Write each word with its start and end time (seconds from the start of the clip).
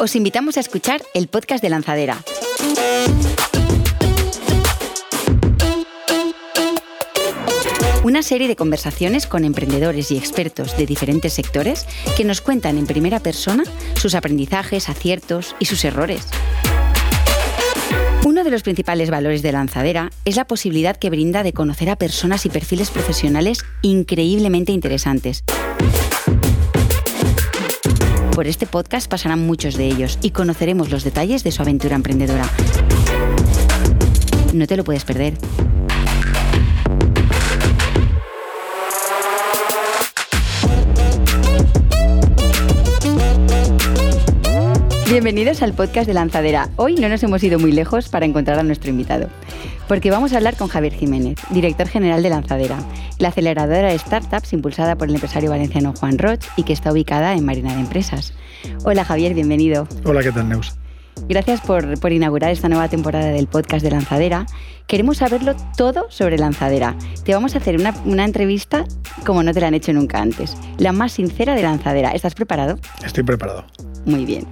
Os 0.00 0.16
invitamos 0.16 0.56
a 0.56 0.60
escuchar 0.60 1.02
el 1.12 1.28
podcast 1.28 1.62
de 1.62 1.68
Lanzadera. 1.68 2.24
Una 8.02 8.22
serie 8.22 8.48
de 8.48 8.56
conversaciones 8.56 9.26
con 9.26 9.44
emprendedores 9.44 10.10
y 10.10 10.16
expertos 10.16 10.74
de 10.78 10.86
diferentes 10.86 11.34
sectores 11.34 11.84
que 12.16 12.24
nos 12.24 12.40
cuentan 12.40 12.78
en 12.78 12.86
primera 12.86 13.20
persona 13.20 13.62
sus 13.94 14.14
aprendizajes, 14.14 14.88
aciertos 14.88 15.54
y 15.58 15.66
sus 15.66 15.84
errores. 15.84 16.26
Uno 18.24 18.42
de 18.42 18.50
los 18.50 18.62
principales 18.62 19.10
valores 19.10 19.42
de 19.42 19.52
Lanzadera 19.52 20.10
es 20.24 20.36
la 20.36 20.46
posibilidad 20.46 20.96
que 20.96 21.10
brinda 21.10 21.42
de 21.42 21.52
conocer 21.52 21.90
a 21.90 21.96
personas 21.96 22.46
y 22.46 22.48
perfiles 22.48 22.90
profesionales 22.90 23.66
increíblemente 23.82 24.72
interesantes. 24.72 25.44
Por 28.34 28.46
este 28.46 28.66
podcast 28.66 29.10
pasarán 29.10 29.44
muchos 29.46 29.76
de 29.76 29.86
ellos 29.86 30.18
y 30.22 30.30
conoceremos 30.30 30.90
los 30.90 31.04
detalles 31.04 31.44
de 31.44 31.50
su 31.50 31.62
aventura 31.62 31.96
emprendedora. 31.96 32.48
No 34.54 34.66
te 34.66 34.76
lo 34.76 34.84
puedes 34.84 35.04
perder. 35.04 35.34
Bienvenidos 45.10 45.62
al 45.62 45.72
podcast 45.74 46.06
de 46.06 46.14
Lanzadera. 46.14 46.68
Hoy 46.76 46.94
no 46.94 47.08
nos 47.08 47.20
hemos 47.24 47.42
ido 47.42 47.58
muy 47.58 47.72
lejos 47.72 48.08
para 48.08 48.26
encontrar 48.26 48.60
a 48.60 48.62
nuestro 48.62 48.90
invitado, 48.90 49.28
porque 49.90 50.12
vamos 50.12 50.32
a 50.32 50.36
hablar 50.36 50.56
con 50.56 50.68
Javier 50.68 50.92
Jiménez, 50.92 51.36
director 51.50 51.88
general 51.88 52.22
de 52.22 52.30
Lanzadera, 52.30 52.78
la 53.18 53.30
aceleradora 53.30 53.88
de 53.88 53.98
startups 53.98 54.52
impulsada 54.52 54.94
por 54.94 55.08
el 55.08 55.16
empresario 55.16 55.50
valenciano 55.50 55.92
Juan 55.98 56.16
Roch 56.16 56.44
y 56.54 56.62
que 56.62 56.72
está 56.72 56.92
ubicada 56.92 57.34
en 57.34 57.44
Marina 57.44 57.74
de 57.74 57.80
Empresas. 57.80 58.32
Hola 58.84 59.04
Javier, 59.04 59.34
bienvenido. 59.34 59.88
Hola, 60.04 60.22
¿qué 60.22 60.30
tal 60.30 60.48
Neus? 60.48 60.76
Gracias 61.28 61.60
por, 61.62 62.12
inaugurar 62.12 62.52
esta 62.52 62.68
nueva 62.68 62.88
temporada 62.88 63.30
del 63.30 63.48
podcast 63.48 63.82
de 63.82 63.90
Lanzadera. 63.90 64.46
Queremos 64.86 65.16
saberlo 65.16 65.56
todo 65.76 66.06
sobre 66.08 66.38
Lanzadera. 66.38 66.94
Te 67.24 67.34
vamos 67.34 67.56
a 67.56 67.58
hacer 67.58 67.74
una, 67.74 67.92
una 68.04 68.24
entrevista 68.24 68.84
como 69.26 69.42
no 69.42 69.52
te 69.52 69.60
la 69.60 69.66
han 69.66 69.74
hecho 69.74 69.92
nunca 69.92 70.22
antes, 70.22 70.56
la 70.78 70.92
más 70.92 71.10
sincera 71.10 71.56
de 71.56 71.62
Lanzadera. 71.62 72.12
¿Estás 72.12 72.34
preparado? 72.34 72.78
Estoy 73.04 73.24
preparado. 73.24 73.64
Muy 74.06 74.24
bien. 74.24 74.46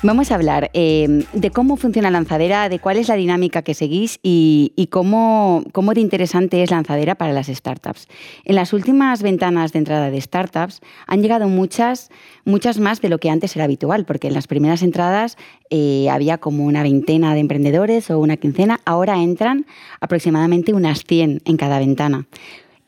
Vamos 0.00 0.30
a 0.30 0.36
hablar 0.36 0.70
eh, 0.74 1.24
de 1.32 1.50
cómo 1.50 1.76
funciona 1.76 2.08
Lanzadera, 2.08 2.68
de 2.68 2.78
cuál 2.78 2.98
es 2.98 3.08
la 3.08 3.16
dinámica 3.16 3.62
que 3.62 3.74
seguís 3.74 4.20
y, 4.22 4.88
cómo, 4.92 5.64
cómo, 5.72 5.92
de 5.92 6.00
interesante 6.00 6.62
es 6.62 6.70
Lanzadera 6.70 7.16
para 7.16 7.32
las 7.32 7.48
startups. 7.48 8.06
En 8.44 8.54
las 8.54 8.72
últimas 8.72 9.22
ventanas 9.22 9.72
de 9.72 9.80
entrada 9.80 10.12
de 10.12 10.20
startups 10.20 10.80
han 11.08 11.20
llegado 11.20 11.48
muchas, 11.48 12.10
muchas 12.44 12.78
más 12.78 13.00
de 13.00 13.08
lo 13.08 13.18
que 13.18 13.28
antes 13.28 13.56
era 13.56 13.64
habitual, 13.64 14.04
porque 14.04 14.28
en 14.28 14.34
las 14.34 14.46
primeras 14.46 14.84
entradas 14.84 15.36
eh, 15.68 16.08
había 16.10 16.38
como 16.38 16.64
una 16.64 16.84
veintena 16.84 17.34
de 17.34 17.40
emprendedores 17.40 18.08
o 18.12 18.20
una 18.20 18.36
quincena, 18.36 18.80
ahora 18.84 19.20
entran 19.20 19.66
aproximadamente 19.98 20.74
unas 20.74 21.02
100 21.02 21.42
en 21.44 21.56
cada 21.56 21.80
ventana. 21.80 22.28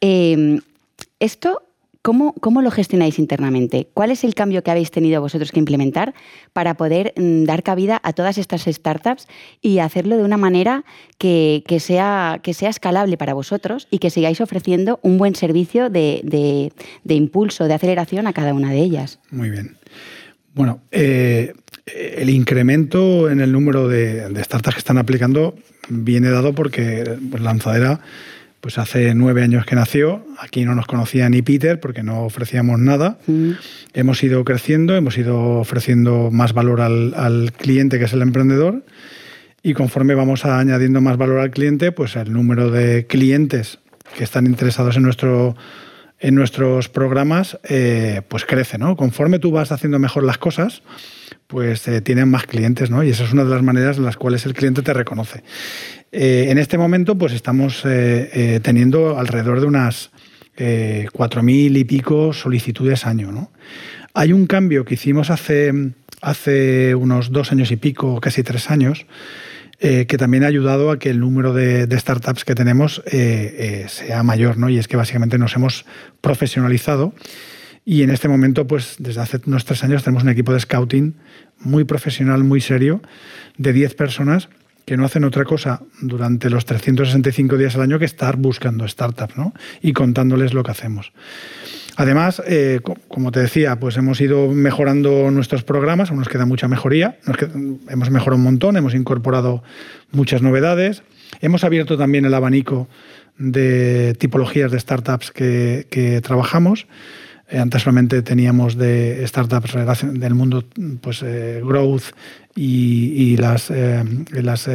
Eh, 0.00 0.60
esto 1.18 1.62
¿Cómo, 2.02 2.62
lo 2.62 2.70
gestionáis 2.70 3.18
internamente? 3.18 3.88
¿Cuál 3.92 4.10
es 4.10 4.24
el 4.24 4.34
cambio 4.34 4.62
que 4.62 4.70
habéis 4.70 4.90
tenido 4.90 5.20
vosotros 5.20 5.52
que 5.52 5.58
implementar 5.58 6.14
para 6.54 6.74
poder 6.74 7.12
mm, 7.16 7.44
dar 7.44 7.62
cabida 7.62 8.00
a 8.02 8.14
todas 8.14 8.38
estas 8.38 8.62
startups 8.62 9.26
y 9.60 9.80
hacerlo 9.80 10.16
de 10.16 10.24
una 10.24 10.38
manera 10.38 10.84
que, 11.18 11.62
sea, 11.78 12.40
que 12.42 12.54
sea 12.54 12.70
escalable 12.70 13.18
para 13.18 13.34
vosotros 13.34 13.86
y 13.90 13.98
que 13.98 14.08
sigáis 14.08 14.40
ofreciendo 14.40 14.98
un 15.02 15.18
buen 15.18 15.34
servicio 15.34 15.90
de, 15.90 16.72
impulso, 17.04 17.64
de 17.68 17.74
aceleración 17.74 18.26
a 18.26 18.32
cada 18.32 18.54
una 18.54 18.70
de 18.70 18.78
ellas? 18.78 19.18
Muy 19.30 19.50
bien. 19.50 19.76
Bueno, 20.54 20.80
eh, 20.90 21.52
el 21.94 22.30
incremento 22.30 23.28
en 23.28 23.40
el 23.40 23.52
número 23.52 23.88
de, 23.88 24.42
startups 24.42 24.76
que 24.76 24.80
están 24.80 24.96
aplicando 24.96 25.54
viene 25.90 26.30
dado 26.30 26.54
porque 26.54 27.18
pues, 27.30 27.42
Lanzadera 27.42 28.00
pues 28.60 28.76
hace 28.78 29.14
nueve 29.14 29.42
años 29.42 29.64
que 29.64 29.74
nació, 29.74 30.24
aquí 30.38 30.64
no 30.64 30.74
nos 30.74 30.86
conocía 30.86 31.28
ni 31.30 31.40
Peter 31.40 31.80
porque 31.80 32.02
no 32.02 32.24
ofrecíamos 32.24 32.78
nada. 32.78 33.18
Mm. 33.26 33.52
Hemos 33.94 34.22
ido 34.22 34.44
creciendo, 34.44 34.94
hemos 34.96 35.16
ido 35.16 35.58
ofreciendo 35.58 36.30
más 36.30 36.52
valor 36.52 36.82
al, 36.82 37.52
cliente 37.56 37.98
que 37.98 38.04
es 38.04 38.12
el 38.12 38.22
emprendedor 38.22 38.84
y 39.62 39.72
conforme 39.72 40.14
vamos 40.14 40.44
añadiendo 40.44 41.00
más 41.00 41.16
valor 41.16 41.40
al 41.40 41.50
cliente, 41.50 41.90
pues 41.92 42.16
el 42.16 42.32
número 42.32 42.70
de 42.70 43.06
clientes 43.06 43.78
que 44.16 44.24
están 44.24 44.46
interesados 44.46 44.96
en, 44.96 45.04
nuestro, 45.04 45.56
en 46.18 46.34
nuestros 46.34 46.88
programas 46.88 47.58
eh, 47.64 48.20
pues 48.28 48.44
crece. 48.44 48.76
¿no? 48.76 48.96
Conforme 48.96 49.38
tú 49.38 49.52
vas 49.52 49.72
haciendo 49.72 49.98
mejor 49.98 50.24
las 50.24 50.38
cosas, 50.38 50.82
pues 51.50 51.88
eh, 51.88 52.00
tienen 52.00 52.30
más 52.30 52.44
clientes, 52.44 52.90
¿no? 52.90 53.02
Y 53.02 53.10
esa 53.10 53.24
es 53.24 53.32
una 53.32 53.44
de 53.44 53.50
las 53.50 53.62
maneras 53.62 53.98
en 53.98 54.04
las 54.04 54.16
cuales 54.16 54.46
el 54.46 54.54
cliente 54.54 54.82
te 54.82 54.94
reconoce. 54.94 55.42
Eh, 56.12 56.46
en 56.48 56.58
este 56.58 56.78
momento, 56.78 57.18
pues 57.18 57.32
estamos 57.32 57.82
eh, 57.84 58.60
teniendo 58.62 59.18
alrededor 59.18 59.60
de 59.60 59.66
unas 59.66 60.10
4.000 60.56 61.78
y 61.78 61.84
pico 61.84 62.32
solicitudes 62.32 63.06
año. 63.06 63.50
Hay 64.12 64.32
un 64.32 64.46
cambio 64.46 64.84
que 64.84 64.94
hicimos 64.94 65.30
hace, 65.30 65.72
hace 66.20 66.94
unos 66.94 67.32
dos 67.32 67.50
años 67.50 67.70
y 67.70 67.76
pico, 67.76 68.20
casi 68.20 68.42
tres 68.42 68.70
años, 68.70 69.06
que 69.78 70.16
también 70.18 70.44
ha 70.44 70.48
ayudado 70.48 70.90
a 70.90 70.98
que 70.98 71.08
el 71.08 71.18
número 71.18 71.54
de, 71.54 71.88
startups 71.98 72.44
que 72.44 72.54
tenemos 72.54 73.02
sea 73.06 74.22
mayor, 74.22 74.58
¿no? 74.58 74.68
Y 74.68 74.76
es 74.76 74.86
que 74.86 74.98
básicamente 74.98 75.38
nos 75.38 75.56
hemos 75.56 75.86
profesionalizado 76.20 77.14
y 77.84 78.02
en 78.02 78.10
este 78.10 78.28
momento, 78.28 78.66
pues 78.66 78.96
desde 78.98 79.20
hace 79.20 79.40
unos 79.46 79.64
tres 79.64 79.82
años 79.84 80.04
tenemos 80.04 80.22
un 80.22 80.28
equipo 80.28 80.52
de 80.52 80.60
scouting 80.60 81.14
muy 81.60 81.84
profesional, 81.84 82.44
muy 82.44 82.60
serio, 82.60 83.02
de 83.56 83.72
10 83.72 83.94
personas 83.94 84.48
que 84.84 84.96
no 84.96 85.04
hacen 85.04 85.24
otra 85.24 85.44
cosa 85.44 85.82
durante 86.00 86.50
los 86.50 86.64
365 86.64 87.56
días 87.56 87.76
al 87.76 87.82
año 87.82 87.98
que 87.98 88.04
estar 88.04 88.36
buscando 88.36 88.88
startups 88.88 89.36
¿no? 89.36 89.54
y 89.80 89.92
contándoles 89.92 90.52
lo 90.52 90.62
que 90.62 90.72
hacemos. 90.72 91.12
Además, 91.96 92.42
eh, 92.46 92.80
como 93.08 93.30
te 93.30 93.40
decía, 93.40 93.78
pues 93.78 93.96
hemos 93.96 94.20
ido 94.20 94.48
mejorando 94.48 95.30
nuestros 95.30 95.64
programas, 95.64 96.10
aún 96.10 96.18
nos 96.18 96.28
queda 96.28 96.46
mucha 96.46 96.66
mejoría, 96.66 97.18
hemos 97.88 98.10
mejorado 98.10 98.36
un 98.36 98.42
montón, 98.42 98.76
hemos 98.76 98.94
incorporado 98.94 99.62
muchas 100.10 100.42
novedades, 100.42 101.02
hemos 101.40 101.62
abierto 101.62 101.98
también 101.98 102.24
el 102.24 102.34
abanico 102.34 102.88
de 103.38 104.14
tipologías 104.18 104.72
de 104.72 104.80
startups 104.80 105.30
que, 105.30 105.86
que 105.90 106.20
trabajamos 106.20 106.86
antes 107.58 107.82
solamente 107.82 108.22
teníamos 108.22 108.76
de 108.76 109.26
startups 109.26 109.74
del 110.12 110.34
mundo 110.34 110.64
pues, 111.00 111.22
eh, 111.22 111.60
growth 111.64 112.12
y, 112.54 113.36
las, 113.36 113.70
eh, 113.70 114.04
las 114.32 114.68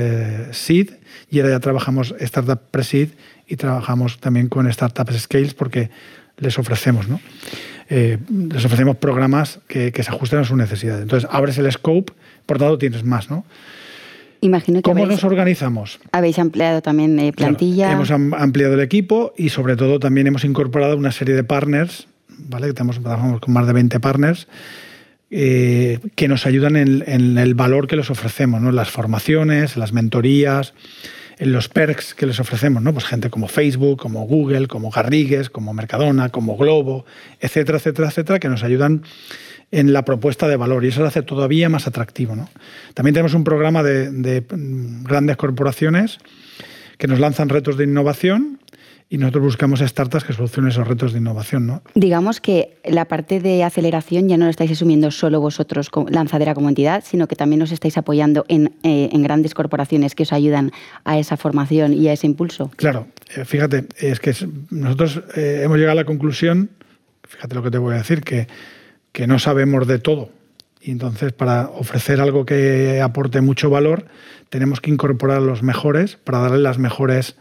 seed, 0.51 0.91
y 1.29 1.39
ahora 1.39 1.53
ya 1.53 1.59
trabajamos 1.59 2.15
startup 2.19 2.59
pre-seed 2.71 3.09
y 3.47 3.55
trabajamos 3.57 4.19
también 4.19 4.47
con 4.47 4.71
startups 4.71 5.21
scales 5.21 5.53
porque 5.53 5.89
les 6.37 6.57
ofrecemos, 6.57 7.07
¿no? 7.07 7.19
les 7.87 8.65
ofrecemos 8.65 8.95
programas 8.95 9.59
que, 9.67 9.91
se 9.91 10.09
ajusten 10.09 10.39
a 10.39 10.43
sus 10.43 10.57
necesidades. 10.57 11.03
Entonces 11.03 11.29
abres 11.31 11.57
el 11.59 11.71
scope, 11.71 12.13
por 12.47 12.57
tanto 12.57 12.79
tienes 12.79 13.03
más, 13.03 13.29
¿no? 13.29 13.45
Imagino 14.41 14.79
que 14.79 14.83
¿Cómo 14.83 15.05
nos 15.05 15.23
organizamos? 15.23 15.99
Habéis 16.11 16.39
ampliado 16.39 16.81
también 16.81 17.31
plantilla. 17.35 17.91
hemos 17.91 18.11
ampliado 18.11 18.73
el 18.73 18.81
equipo 18.81 19.33
y 19.37 19.49
sobre 19.49 19.75
todo 19.75 19.99
también 19.99 20.27
hemos 20.27 20.43
incorporado 20.43 20.97
una 20.97 21.11
serie 21.11 21.35
de 21.35 21.43
partners 21.43 22.07
¿vale? 22.37 22.73
Tenemos, 22.73 23.01
trabajamos 23.01 23.39
con 23.41 23.53
más 23.53 23.67
de 23.67 23.73
20 23.73 23.99
partners 23.99 24.47
eh, 25.31 25.99
que 26.15 26.27
nos 26.27 26.45
ayudan 26.45 26.75
en, 26.75 27.37
el 27.37 27.55
valor 27.55 27.87
que 27.87 27.95
les 27.95 28.09
ofrecemos, 28.09 28.61
¿no? 28.61 28.71
Las 28.71 28.89
formaciones, 28.89 29.75
las 29.75 29.91
mentorías, 29.91 30.73
en 31.39 31.51
los 31.51 31.67
perks 31.67 32.13
que 32.13 32.25
les 32.25 32.39
ofrecemos, 32.39 32.81
¿no? 32.81 32.93
Pues 32.93 33.05
gente 33.05 33.29
como 33.29 33.47
Facebook, 33.47 33.99
como 33.99 34.25
Google, 34.27 34.67
como 34.67 34.91
Garrigues, 34.91 35.49
como 35.49 35.73
Mercadona, 35.73 36.29
como 36.29 36.55
Globo, 36.55 37.05
etcétera, 37.39 37.79
etcétera, 37.79 38.09
etcétera, 38.09 38.39
que 38.39 38.49
nos 38.49 38.63
ayudan 38.63 39.03
en 39.71 39.93
la 39.93 40.05
propuesta 40.05 40.47
de 40.47 40.55
valor 40.55 40.85
y 40.85 40.89
eso 40.89 41.01
lo 41.01 41.07
hace 41.07 41.23
todavía 41.23 41.69
más 41.69 41.87
atractivo. 41.87 42.35
¿no? 42.35 42.49
También 42.93 43.13
tenemos 43.13 43.33
un 43.33 43.43
programa 43.43 43.83
de 43.83 44.45
grandes 45.03 45.37
corporaciones 45.37 46.19
que 46.97 47.07
nos 47.07 47.19
lanzan 47.19 47.49
retos 47.49 47.77
de 47.77 47.83
innovación 47.83 48.59
y 49.09 49.17
nosotros 49.17 49.43
buscamos 49.43 49.79
startups 49.81 50.23
que 50.23 50.33
solucionen 50.33 50.71
esos 50.71 50.87
retos 50.87 51.13
de 51.13 51.19
innovación. 51.19 51.67
¿no? 51.67 51.81
Digamos 51.93 52.41
que 52.41 52.77
la 52.83 53.05
parte 53.05 53.39
de 53.39 53.63
aceleración 53.63 54.27
ya 54.27 54.37
no 54.37 54.45
lo 54.45 54.51
estáis 54.51 54.71
asumiendo 54.71 55.11
solo 55.11 55.39
vosotros, 55.39 55.91
lanzadera 56.09 56.55
como 56.55 56.69
entidad, 56.69 57.03
sino 57.05 57.27
que 57.27 57.35
también 57.35 57.61
os 57.61 57.71
estáis 57.71 57.97
apoyando 57.97 58.45
en, 58.47 58.73
eh, 58.83 59.09
grandes 59.13 59.53
corporaciones 59.53 60.15
que 60.15 60.23
os 60.23 60.33
ayudan 60.33 60.71
a 61.03 61.19
esa 61.19 61.37
formación 61.37 61.93
y 61.93 62.07
a 62.07 62.13
ese 62.13 62.27
impulso. 62.27 62.71
Claro, 62.75 63.07
eh, 63.35 63.45
fíjate, 63.45 63.85
es 63.97 64.19
que 64.19 64.33
nosotros 64.71 65.21
eh, 65.35 65.61
hemos 65.63 65.77
llegado 65.77 65.93
a 65.93 66.01
la 66.01 66.05
conclusión, 66.05 66.71
fíjate 67.23 67.55
lo 67.55 67.63
que 67.63 67.71
te 67.71 67.77
voy 67.77 67.93
a 67.93 67.97
decir, 67.97 68.21
que, 68.21 68.47
que 69.11 69.27
no 69.27 69.39
sabemos 69.39 69.87
de 69.87 69.99
todo. 69.99 70.29
Y 70.81 70.91
entonces, 70.91 71.31
para 71.31 71.69
ofrecer 71.69 72.21
algo 72.21 72.45
que 72.45 73.01
aporte 73.01 73.41
mucho 73.41 73.71
valor, 73.71 74.05
tenemos 74.49 74.81
que 74.81 74.91
incorporar 74.91 75.37
a 75.37 75.41
los 75.41 75.63
mejores 75.63 76.15
para 76.15 76.39
darle 76.39 76.59
las 76.59 76.77
mejores 76.77 77.35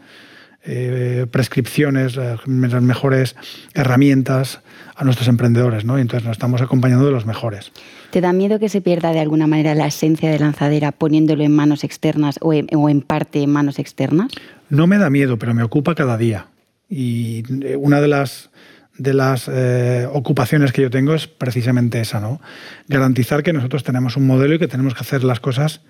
eh, 0.67 1.27
prescripciones, 1.29 2.15
las 2.15 2.47
mejores 2.47 3.35
herramientas 3.75 4.61
a 4.95 5.03
nuestros 5.03 5.27
emprendedores, 5.27 5.85
¿no? 5.85 5.99
Y 5.99 6.01
entonces 6.01 6.25
nos 6.25 6.31
estamos 6.31 6.59
acompañando 6.59 7.05
de 7.05 7.11
los 7.11 7.27
mejores. 7.27 7.71
¿Te 8.09 8.19
da 8.19 8.33
miedo 8.33 8.57
que 8.57 8.67
se 8.67 8.81
pierda 8.81 9.11
de 9.11 9.19
alguna 9.19 9.45
manera 9.45 9.75
la 9.75 9.85
esencia 9.85 10.31
de 10.31 10.39
lanzadera 10.39 10.91
poniéndolo 10.91 11.43
en 11.43 11.51
manos 11.51 11.83
externas 11.83 12.39
o 12.41 12.51
en, 12.51 13.01
parte 13.01 13.43
en 13.43 13.51
manos 13.51 13.77
externas? 13.77 14.31
No 14.69 14.87
me 14.87 14.97
da 14.97 15.11
miedo, 15.11 15.37
pero 15.37 15.53
me 15.53 15.61
ocupa 15.61 15.93
cada 15.93 16.17
día. 16.17 16.47
Y 16.89 17.43
eh, 17.63 17.75
una 17.75 18.01
de 18.01 18.07
las 18.07 18.49
de 18.97 19.13
las 19.13 19.47
eh, 19.51 20.07
ocupaciones 20.11 20.71
que 20.71 20.81
yo 20.81 20.89
tengo 20.89 21.13
es 21.13 21.27
precisamente 21.27 21.99
esa, 21.99 22.21
¿no? 22.21 22.41
Garantizar 22.87 23.43
que 23.43 23.53
nosotros 23.53 23.83
tenemos 23.83 24.17
un 24.17 24.25
modelo 24.25 24.55
y 24.55 24.59
que 24.59 24.69
tenemos 24.69 24.95
que 24.95 25.01
hacer 25.01 25.23
las 25.23 25.39
cosas 25.39 25.81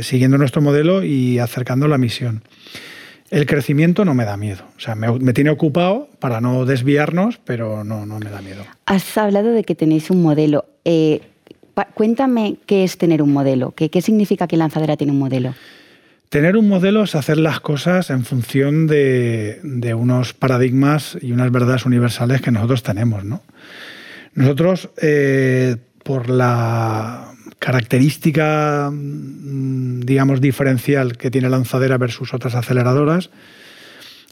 siguiendo 0.00 0.38
nuestro 0.38 0.62
modelo 0.62 1.04
y 1.04 1.38
acercando 1.38 1.86
la 1.86 1.98
misión. 1.98 2.42
El 3.30 3.46
crecimiento 3.46 4.04
no 4.04 4.14
me 4.14 4.24
da 4.24 4.36
miedo. 4.36 4.64
O 4.76 4.80
sea, 4.80 4.94
me, 4.94 5.32
tiene 5.32 5.50
ocupado 5.50 6.08
para 6.18 6.40
no 6.40 6.64
desviarnos, 6.64 7.38
pero 7.44 7.84
no, 7.84 8.06
no 8.06 8.18
me 8.18 8.30
da 8.30 8.40
miedo. 8.40 8.64
Has 8.86 9.18
hablado 9.18 9.50
de 9.50 9.64
que 9.64 9.74
tenéis 9.74 10.10
un 10.10 10.22
modelo. 10.22 10.64
Eh, 10.84 11.20
cuéntame 11.94 12.56
qué 12.66 12.84
es 12.84 12.96
tener 12.96 13.22
un 13.22 13.32
modelo. 13.32 13.72
¿Qué, 13.72 13.90
¿Qué 13.90 14.00
significa 14.00 14.46
que 14.46 14.56
Lanzadera 14.56 14.96
tiene 14.96 15.12
un 15.12 15.18
modelo? 15.18 15.54
Tener 16.28 16.58
un 16.58 16.68
modelo 16.68 17.04
es 17.04 17.14
hacer 17.14 17.38
las 17.38 17.60
cosas 17.60 18.10
en 18.10 18.22
función 18.22 18.86
de, 18.86 19.60
unos 19.96 20.34
paradigmas 20.34 21.16
y 21.22 21.32
unas 21.32 21.50
verdades 21.50 21.86
universales 21.86 22.42
que 22.42 22.50
nosotros 22.50 22.82
tenemos. 22.82 23.24
¿no? 23.24 23.42
Nosotros, 24.34 24.90
eh, 25.00 25.76
por 26.02 26.28
la 26.28 27.32
característica, 27.58 28.90
mm, 28.92 30.00
digamos, 30.00 30.40
diferencial 30.40 31.16
que 31.16 31.30
tiene 31.30 31.48
lanzadera 31.48 31.98
versus 31.98 32.34
otras 32.34 32.54
aceleradoras 32.54 33.30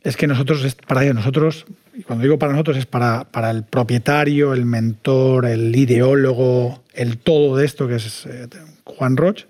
es 0.07 0.17
que 0.17 0.29
nosotros, 0.29 0.77
para 0.87 1.13
nosotros, 1.13 1.67
y 1.93 2.03
cuando 2.03 2.23
digo 2.23 2.39
para 2.39 2.53
nosotros 2.53 2.77
es 2.77 2.87
para, 2.87 3.25
para, 3.25 3.51
el 3.51 3.65
propietario, 3.65 4.53
el 4.53 4.65
mentor, 4.65 5.47
el 5.47 5.75
ideólogo, 5.75 6.85
el 6.95 7.19
todo 7.19 7.57
de 7.57 7.65
esto 7.65 7.89
que 7.89 7.97
es 7.97 8.25
eh, 8.27 8.49
Juan 8.85 9.17
Roch, 9.17 9.47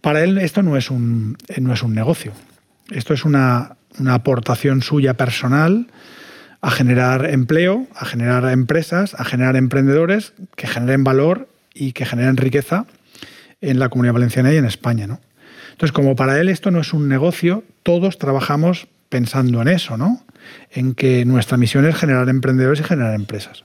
para 0.00 0.24
él 0.24 0.38
esto 0.38 0.64
no 0.64 0.76
es 0.76 0.90
un, 0.90 1.36
no 1.60 1.72
es 1.72 1.82
un 1.84 1.94
negocio. 1.94 2.32
Esto 2.90 3.14
es 3.14 3.24
una, 3.24 3.76
una 4.00 4.14
aportación 4.14 4.82
suya 4.82 5.14
personal 5.14 5.86
a 6.60 6.72
generar 6.72 7.24
empleo, 7.30 7.86
a 7.94 8.06
generar 8.06 8.50
empresas, 8.50 9.14
a 9.14 9.24
generar 9.24 9.54
emprendedores 9.54 10.32
que 10.56 10.66
generen 10.66 11.04
valor 11.04 11.49
y 11.74 11.92
que 11.92 12.04
generan 12.04 12.36
riqueza 12.36 12.86
en 13.60 13.78
la 13.78 13.88
comunidad 13.88 14.14
valenciana 14.14 14.52
y 14.52 14.56
en 14.56 14.64
España. 14.64 15.06
¿no? 15.06 15.20
Entonces, 15.72 15.92
como 15.92 16.16
para 16.16 16.40
él 16.40 16.48
esto 16.48 16.70
no 16.70 16.80
es 16.80 16.92
un 16.92 17.08
negocio, 17.08 17.64
todos 17.82 18.18
trabajamos 18.18 18.88
pensando 19.08 19.60
en 19.62 19.68
eso, 19.68 19.96
¿no? 19.96 20.24
en 20.70 20.94
que 20.94 21.24
nuestra 21.24 21.56
misión 21.56 21.86
es 21.86 21.96
generar 21.96 22.28
emprendedores 22.28 22.80
y 22.80 22.84
generar 22.84 23.14
empresas. 23.14 23.64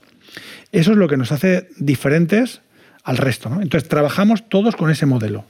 Eso 0.72 0.92
es 0.92 0.98
lo 0.98 1.08
que 1.08 1.16
nos 1.16 1.32
hace 1.32 1.68
diferentes 1.78 2.60
al 3.04 3.16
resto. 3.16 3.48
¿no? 3.48 3.62
Entonces, 3.62 3.88
trabajamos 3.88 4.48
todos 4.48 4.76
con 4.76 4.90
ese 4.90 5.06
modelo, 5.06 5.44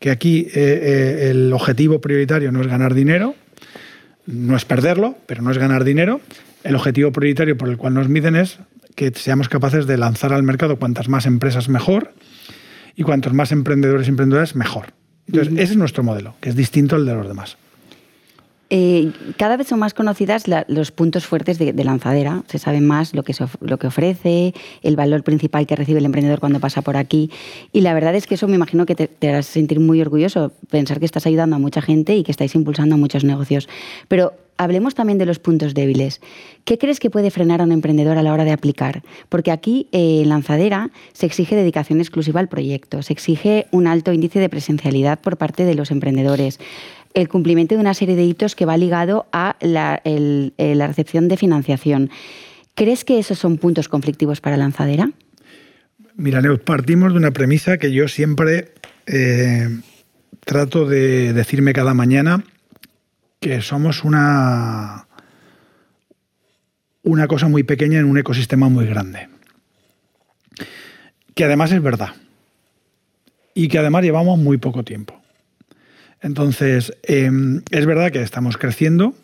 que 0.00 0.10
aquí 0.10 0.48
eh, 0.48 0.50
eh, 0.54 1.30
el 1.30 1.52
objetivo 1.52 2.00
prioritario 2.00 2.52
no 2.52 2.60
es 2.60 2.66
ganar 2.66 2.94
dinero, 2.94 3.34
no 4.26 4.56
es 4.56 4.64
perderlo, 4.64 5.16
pero 5.26 5.42
no 5.42 5.50
es 5.50 5.58
ganar 5.58 5.84
dinero. 5.84 6.20
El 6.62 6.76
objetivo 6.76 7.12
prioritario 7.12 7.56
por 7.56 7.68
el 7.68 7.76
cual 7.76 7.94
nos 7.94 8.08
miden 8.08 8.36
es 8.36 8.58
que 8.94 9.12
seamos 9.14 9.48
capaces 9.48 9.86
de 9.86 9.96
lanzar 9.96 10.32
al 10.32 10.42
mercado 10.42 10.78
cuantas 10.78 11.08
más 11.08 11.26
empresas 11.26 11.68
mejor 11.68 12.14
y 12.96 13.02
cuantos 13.02 13.32
más 13.32 13.52
emprendedores 13.52 14.06
y 14.06 14.10
emprendedoras 14.10 14.54
mejor. 14.54 14.94
Entonces, 15.26 15.54
ese 15.54 15.72
es 15.72 15.76
nuestro 15.76 16.02
modelo, 16.02 16.34
que 16.40 16.50
es 16.50 16.56
distinto 16.56 16.96
al 16.96 17.06
de 17.06 17.14
los 17.14 17.26
demás. 17.26 17.56
Eh, 18.70 19.12
cada 19.36 19.56
vez 19.56 19.68
son 19.68 19.78
más 19.78 19.94
conocidas 19.94 20.44
los 20.68 20.90
puntos 20.90 21.26
fuertes 21.26 21.58
de, 21.58 21.72
lanzadera. 21.84 22.42
Se 22.48 22.58
sabe 22.58 22.80
más 22.80 23.14
lo 23.14 23.22
que, 23.22 23.34
lo 23.60 23.78
que 23.78 23.86
ofrece, 23.86 24.54
el 24.82 24.96
valor 24.96 25.22
principal 25.22 25.66
que 25.66 25.76
recibe 25.76 25.98
el 25.98 26.04
emprendedor 26.06 26.40
cuando 26.40 26.60
pasa 26.60 26.82
por 26.82 26.96
aquí. 26.96 27.30
Y 27.72 27.82
la 27.82 27.94
verdad 27.94 28.14
es 28.14 28.26
que 28.26 28.34
eso 28.34 28.48
me 28.48 28.56
imagino 28.56 28.86
que 28.86 28.94
te, 28.94 29.06
te 29.06 29.28
harás 29.28 29.46
sentir 29.46 29.80
muy 29.80 30.00
orgulloso, 30.00 30.52
pensar 30.70 30.98
que 30.98 31.06
estás 31.06 31.26
ayudando 31.26 31.56
a 31.56 31.58
mucha 31.58 31.82
gente 31.82 32.16
y 32.16 32.24
que 32.24 32.32
estáis 32.32 32.54
impulsando 32.54 32.96
muchos 32.96 33.22
negocios. 33.22 33.68
Pero 34.08 34.32
hablemos 34.56 34.94
también 34.94 35.18
de 35.18 35.26
los 35.26 35.38
puntos 35.38 35.74
débiles. 35.74 36.20
¿Qué 36.64 36.78
crees 36.78 37.00
que 37.00 37.10
puede 37.10 37.30
frenar 37.30 37.60
a 37.60 37.64
un 37.64 37.72
emprendedor 37.72 38.18
a 38.18 38.22
la 38.22 38.32
hora 38.32 38.44
de 38.44 38.52
aplicar? 38.52 39.02
Porque 39.28 39.50
aquí 39.50 39.88
eh, 39.92 40.20
en 40.22 40.28
Lanzadera 40.28 40.90
se 41.12 41.26
exige 41.26 41.56
dedicación 41.56 42.00
exclusiva 42.00 42.40
al 42.40 42.48
proyecto, 42.48 43.02
se 43.02 43.12
exige 43.12 43.66
un 43.70 43.86
alto 43.86 44.12
índice 44.12 44.38
de 44.38 44.48
presencialidad 44.48 45.20
por 45.20 45.36
parte 45.36 45.64
de 45.64 45.74
los 45.74 45.90
emprendedores, 45.90 46.58
el 47.14 47.28
cumplimiento 47.28 47.74
de 47.74 47.80
una 47.80 47.94
serie 47.94 48.16
de 48.16 48.24
hitos 48.24 48.56
que 48.56 48.66
va 48.66 48.76
ligado 48.76 49.26
a 49.32 49.56
la, 49.60 50.00
eh, 50.04 50.52
recepción 50.86 51.28
de 51.28 51.36
financiación. 51.36 52.10
¿Crees 52.74 53.04
que 53.04 53.18
esos 53.18 53.38
son 53.38 53.58
puntos 53.58 53.88
conflictivos 53.88 54.40
para 54.40 54.56
Lanzadera? 54.56 55.10
Mira, 56.16 56.40
Neus, 56.40 56.60
partimos 56.60 57.12
de 57.12 57.18
una 57.18 57.30
premisa 57.32 57.78
que 57.78 57.92
yo 57.92 58.08
siempre 58.08 58.72
eh, 59.06 59.68
trato 60.44 60.86
de 60.86 61.32
decirme 61.32 61.72
cada 61.72 61.94
mañana 61.94 62.44
que 63.44 63.60
somos 63.60 64.04
una, 64.04 65.06
una 67.02 67.28
cosa 67.28 67.46
muy 67.46 67.62
pequeña 67.62 67.98
en 67.98 68.06
un 68.06 68.16
ecosistema 68.16 68.70
muy 68.70 68.86
grande. 68.86 69.28
Que 71.34 71.44
además 71.44 71.70
es 71.70 71.82
verdad. 71.82 72.14
Y 73.52 73.68
que 73.68 73.78
además 73.78 74.02
llevamos 74.02 74.38
muy 74.38 74.56
poco 74.56 74.82
tiempo. 74.82 75.20
Entonces, 76.22 76.96
em, 77.02 77.60
es 77.70 77.84
verdad 77.84 78.10
que 78.10 78.22
estamos 78.22 78.56
creciendo, 78.56 79.14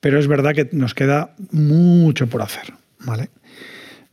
pero 0.00 0.18
es 0.18 0.26
verdad 0.26 0.54
que 0.54 0.70
nos 0.72 0.94
queda 0.94 1.34
mucho 1.50 2.28
por 2.28 2.40
hacer. 2.40 2.72
¿vale? 3.00 3.28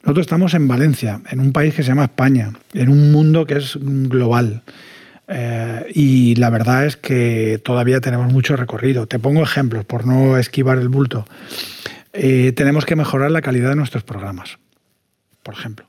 Nosotros 0.03 0.25
estamos 0.25 0.55
en 0.55 0.67
Valencia, 0.67 1.21
en 1.31 1.39
un 1.39 1.53
país 1.53 1.73
que 1.73 1.83
se 1.83 1.87
llama 1.87 2.03
España, 2.03 2.51
en 2.73 2.89
un 2.89 3.13
mundo 3.13 3.45
que 3.45 3.59
es 3.59 3.79
global. 3.81 4.63
Eh, 5.27 5.91
y 5.93 6.35
la 6.35 6.49
verdad 6.49 6.85
es 6.85 6.95
que 6.95 7.59
todavía 7.63 7.99
tenemos 7.99 8.31
mucho 8.31 8.55
recorrido. 8.55 9.07
Te 9.07 9.19
pongo 9.19 9.43
ejemplos 9.43 9.85
por 9.85 10.05
no 10.05 10.37
esquivar 10.37 10.77
el 10.77 10.89
bulto. 10.89 11.25
Eh, 12.13 12.53
tenemos 12.53 12.85
que 12.85 12.95
mejorar 12.95 13.31
la 13.31 13.41
calidad 13.41 13.69
de 13.69 13.75
nuestros 13.75 14.03
programas, 14.03 14.57
por 15.43 15.53
ejemplo. 15.53 15.85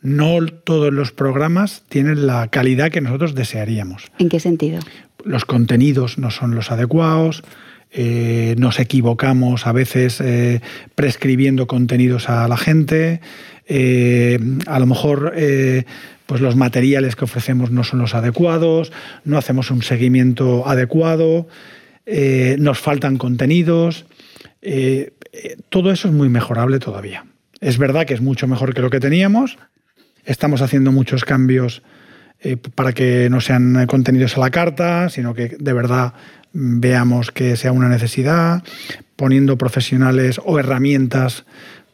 No 0.00 0.44
todos 0.46 0.92
los 0.92 1.12
programas 1.12 1.84
tienen 1.88 2.26
la 2.26 2.48
calidad 2.48 2.90
que 2.90 3.00
nosotros 3.00 3.34
desearíamos. 3.34 4.10
¿En 4.18 4.28
qué 4.28 4.40
sentido? 4.40 4.80
Los 5.24 5.44
contenidos 5.44 6.18
no 6.18 6.32
son 6.32 6.56
los 6.56 6.72
adecuados, 6.72 7.44
eh, 7.92 8.56
nos 8.58 8.80
equivocamos 8.80 9.66
a 9.68 9.72
veces 9.72 10.20
prescribiendo 10.96 11.68
contenidos 11.68 12.28
a 12.28 12.48
la 12.48 12.56
gente, 12.56 13.20
a 13.68 14.78
lo 14.78 14.86
mejor 14.86 15.32
pues 16.32 16.40
los 16.40 16.56
materiales 16.56 17.14
que 17.14 17.24
ofrecemos 17.24 17.70
no 17.70 17.84
son 17.84 17.98
los 17.98 18.14
adecuados, 18.14 18.90
no 19.24 19.36
hacemos 19.36 19.70
un 19.70 19.82
seguimiento 19.82 20.66
adecuado, 20.66 21.46
eh, 22.06 22.56
nos 22.58 22.78
faltan 22.78 23.18
contenidos. 23.18 24.06
Eh, 24.62 25.12
eh, 25.32 25.56
todo 25.68 25.90
eso 25.90 26.08
es 26.08 26.14
muy 26.14 26.30
mejorable 26.30 26.78
todavía. 26.78 27.26
Es 27.60 27.76
verdad 27.76 28.06
que 28.06 28.14
es 28.14 28.22
mucho 28.22 28.46
mejor 28.46 28.72
que 28.74 28.80
lo 28.80 28.88
que 28.88 28.98
teníamos. 28.98 29.58
Estamos 30.24 30.62
haciendo 30.62 30.90
muchos 30.90 31.24
cambios 31.24 31.82
para 32.74 32.92
que 32.92 33.28
no 33.30 33.40
sean 33.40 33.86
contenidos 33.86 34.36
a 34.36 34.40
la 34.40 34.50
carta, 34.50 35.10
sino 35.10 35.32
que 35.34 35.56
de 35.60 35.72
verdad 35.72 36.14
veamos 36.52 37.30
que 37.30 37.56
sea 37.56 37.70
una 37.70 37.88
necesidad, 37.88 38.64
poniendo 39.14 39.58
profesionales 39.58 40.40
o 40.42 40.58
herramientas 40.58 41.44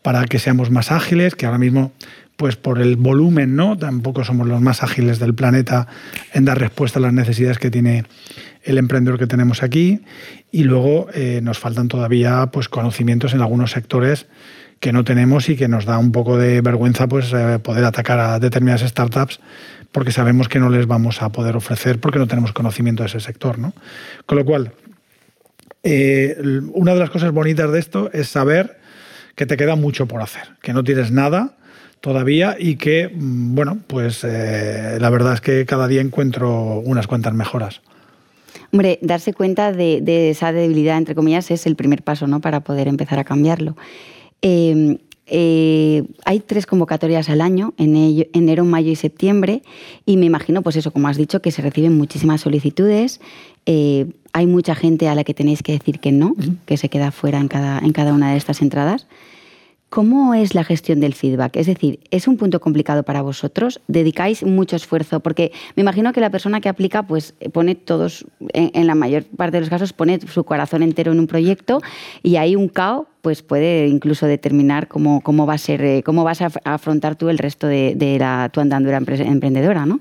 para 0.09 0.25
que 0.25 0.39
seamos 0.39 0.71
más 0.71 0.91
ágiles, 0.91 1.35
que 1.35 1.45
ahora 1.45 1.59
mismo 1.59 1.93
pues 2.39 2.57
por 2.57 2.81
el 2.81 2.97
volumen, 2.97 3.57
¿no? 3.57 3.77
Tampoco 3.77 4.25
somos 4.25 4.49
los 4.49 4.59
más 4.59 4.83
ágiles 4.83 5.19
del 5.19 5.35
planeta 5.35 5.87
en 6.33 6.47
dar 6.47 6.59
respuesta 6.59 6.99
a 6.99 7.03
las 7.03 7.13
necesidades 7.13 7.59
que 7.59 7.71
tiene 7.71 8.05
el 8.63 8.79
emprendedor 8.79 9.19
que 9.19 9.27
tenemos 9.27 9.63
aquí. 9.63 10.01
Y 10.51 10.65
luego 10.65 11.09
eh, 11.13 11.41
nos 11.43 11.59
faltan 11.59 11.89
todavía 11.89 12.47
pues, 12.51 12.71
conocimientos 12.71 13.35
en 13.35 13.43
algunos 13.43 13.73
sectores 13.73 14.29
que 14.81 14.95
no 14.95 15.05
tenemos 15.05 15.51
y 15.51 15.57
que 15.57 15.69
nos 15.69 15.85
da 15.85 15.99
un 15.99 16.11
poco 16.11 16.39
de 16.39 16.63
vergüenza 16.63 17.07
pues, 17.07 17.31
eh, 17.35 17.59
poder 17.59 17.85
atacar 17.85 18.19
a 18.19 18.39
determinadas 18.39 18.89
startups 18.89 19.41
porque 19.93 20.11
sabemos 20.11 20.49
que 20.49 20.59
no 20.59 20.71
les 20.71 20.87
vamos 20.87 21.21
a 21.21 21.29
poder 21.33 21.55
ofrecer 21.55 22.01
porque 22.01 22.19
no 22.19 22.27
tenemos 22.27 22.55
conocimiento 22.55 23.03
de 23.03 23.09
ese 23.09 23.21
sector. 23.21 23.59
¿no? 23.59 23.75
Con 24.25 24.39
lo 24.39 24.47
cual, 24.47 24.73
eh, 25.83 26.35
una 26.73 26.95
de 26.95 26.99
las 26.99 27.11
cosas 27.11 27.31
bonitas 27.31 27.71
de 27.71 27.79
esto 27.79 28.11
es 28.15 28.31
saber 28.31 28.79
que 29.39 29.47
te 29.47 29.57
queda 29.57 29.77
mucho 29.77 30.07
por 30.07 30.21
hacer, 30.21 30.49
que 30.63 30.73
no 30.73 30.83
tienes 30.83 31.13
nada 31.13 31.55
todavía 32.01 32.57
y 32.59 32.75
que, 32.75 33.09
mm, 33.09 33.55
bueno, 33.55 33.79
pues 33.87 34.25
eh, 34.25 34.99
la 35.01 35.11
verdad 35.11 35.35
es 35.35 35.41
que 35.41 35.65
cada 35.65 35.87
día 35.87 36.01
encuentro 36.01 36.81
unas 36.81 37.07
cuantas 37.07 37.35
mejoras. 37.35 37.81
Hombre, 38.73 38.99
darse 39.01 39.33
cuenta 39.33 39.73
de, 39.73 40.31
esa 40.31 40.53
debilidad, 40.53 40.99
entre 40.99 41.15
comillas, 41.15 41.53
es 41.53 41.67
el 41.67 41.77
primer 41.77 42.03
paso 42.03 42.27
¿no? 42.27 42.41
para 42.41 42.61
poder 42.61 42.89
empezar 42.89 43.21
a 43.21 43.25
cambiarlo. 43.25 43.77
Em, 44.43 44.99
eh, 45.27 46.03
hay 46.25 46.41
tres 46.41 46.67
convocatorias 46.67 47.29
al 47.29 47.41
año, 47.41 47.75
en 47.79 47.95
enero, 48.33 48.65
mayo 48.65 48.91
y 48.91 48.97
septiembre, 48.97 49.63
y 50.05 50.17
me 50.17 50.27
imagino, 50.27 50.63
pues 50.63 50.75
eso, 50.75 50.91
como 50.91 51.07
has 51.07 51.17
dicho, 51.17 51.41
que 51.41 51.53
se 51.53 51.63
reciben 51.63 51.97
muchísimas 51.97 52.41
solicitudes. 52.41 53.21
Eh, 53.67 54.07
hay 54.33 54.47
mucha 54.47 54.75
gente 54.75 55.09
a 55.09 55.15
la 55.15 55.25
que 55.25 55.35
tenéis 55.35 55.63
que 55.63 55.73
decir 55.73 56.01
que 56.01 56.13
no, 56.13 56.35
que 56.67 56.77
se 56.77 56.89
queda 56.89 57.11
fuera 57.11 57.39
en 57.39 57.49
cada, 57.49 57.79
en 57.79 57.93
cada 57.93 58.13
una 58.13 58.33
de 58.33 58.37
estas 58.37 58.63
entradas. 58.63 59.07
¿Cómo 59.91 60.35
es 60.35 60.55
la 60.55 60.65
gestión 60.65 61.01
del 61.01 61.15
feedback? 61.15 61.57
Es 61.57 61.67
decir, 61.67 62.01
¿es 62.11 62.29
un 62.29 62.37
punto 62.37 62.61
complicado 62.61 63.05
para 63.05 63.23
vosotros? 63.23 63.81
¿Dedicáis 63.89 64.45
mucho 64.45 64.77
esfuerzo? 64.77 65.21
Porque 65.21 65.51
me 65.77 65.81
imagino 65.81 66.13
que 66.13 66.21
la 66.21 66.29
persona 66.29 66.61
que 66.61 66.69
aplica, 66.69 67.05
pues 67.05 67.35
pone 67.55 67.75
todos, 67.75 68.27
en, 68.53 68.87
la 68.87 68.95
mayor 68.95 69.25
parte 69.25 69.57
de 69.57 69.61
los 69.63 69.71
casos, 69.71 69.95
pone 69.95 70.21
su 70.21 70.45
corazón 70.45 70.83
entero 70.83 71.13
en 71.13 71.19
un 71.19 71.27
proyecto 71.27 71.81
y 72.23 72.37
ahí 72.37 72.55
un 72.55 72.69
caos 72.69 73.07
pues 73.23 73.43
puede 73.43 73.89
incluso 73.89 74.27
determinar 74.27 74.89
cómo, 74.89 75.23
cómo 75.23 75.47
va 75.47 75.55
a 75.55 75.59
ser, 75.59 75.83
eh, 75.83 76.03
cómo 76.03 76.23
vas 76.23 76.43
a 76.43 76.51
afrontar 76.65 77.17
tú 77.17 77.31
el 77.31 77.39
resto 77.39 77.67
de, 77.67 77.95
de 77.97 78.19
la, 78.19 78.51
tu 78.53 78.61
andandura 78.61 78.99
emprendedora, 78.99 79.87
¿no? 79.87 80.01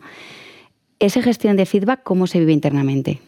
Esa 1.00 1.22
gestión 1.22 1.56
de 1.56 1.66
feedback, 1.66 2.04
¿cómo 2.04 2.28
se 2.28 2.40
vive 2.40 2.52
internamente? 2.52 3.22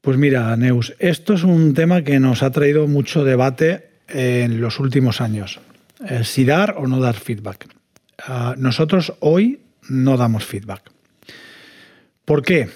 Pues 0.00 0.16
mira, 0.16 0.56
Neus, 0.56 0.94
esto 0.98 1.34
es 1.34 1.42
un 1.42 1.74
tema 1.74 2.02
que 2.02 2.18
nos 2.20 2.42
ha 2.42 2.50
traído 2.50 2.86
mucho 2.86 3.22
debate 3.22 3.90
en 4.08 4.60
los 4.60 4.80
últimos 4.80 5.20
años. 5.20 5.60
Eh, 6.08 6.24
si 6.24 6.46
dar 6.46 6.76
o 6.78 6.86
no 6.86 7.00
dar 7.00 7.16
feedback. 7.16 7.68
Ah, 8.18 8.54
nosotros 8.56 9.12
hoy 9.20 9.60
no 9.90 10.16
damos 10.16 10.46
feedback. 10.46 10.90
¿Por 12.24 12.42
qué? 12.42 12.70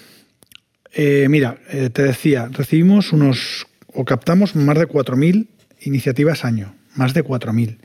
Eh, 0.93 1.25
mira, 1.27 1.57
eh, 1.69 1.89
te 1.89 2.03
decía, 2.03 2.47
recibimos 2.51 3.11
unos 3.11 3.65
o 3.87 4.05
captamos 4.05 4.55
más 4.55 4.77
de 4.77 4.87
4.000 4.87 5.47
iniciativas 5.81 6.45
año, 6.45 6.75
más 6.93 7.15
de 7.15 7.23
4.000. 7.23 7.79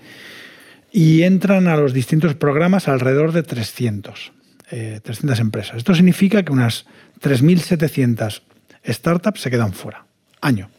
Y 0.92 1.22
entran 1.22 1.66
a 1.66 1.76
los 1.76 1.94
distintos 1.94 2.34
programas 2.34 2.88
alrededor 2.88 3.32
de 3.32 3.42
300, 3.42 4.32
300 4.68 5.38
empresas. 5.38 5.76
Esto 5.76 5.94
significa 5.94 6.42
que 6.42 6.52
unas 6.52 6.86
3.700 7.20 8.42
startups 8.86 9.40
se 9.40 9.50
quedan 9.50 9.72
fuera, 9.72 10.04
año. 10.40 10.70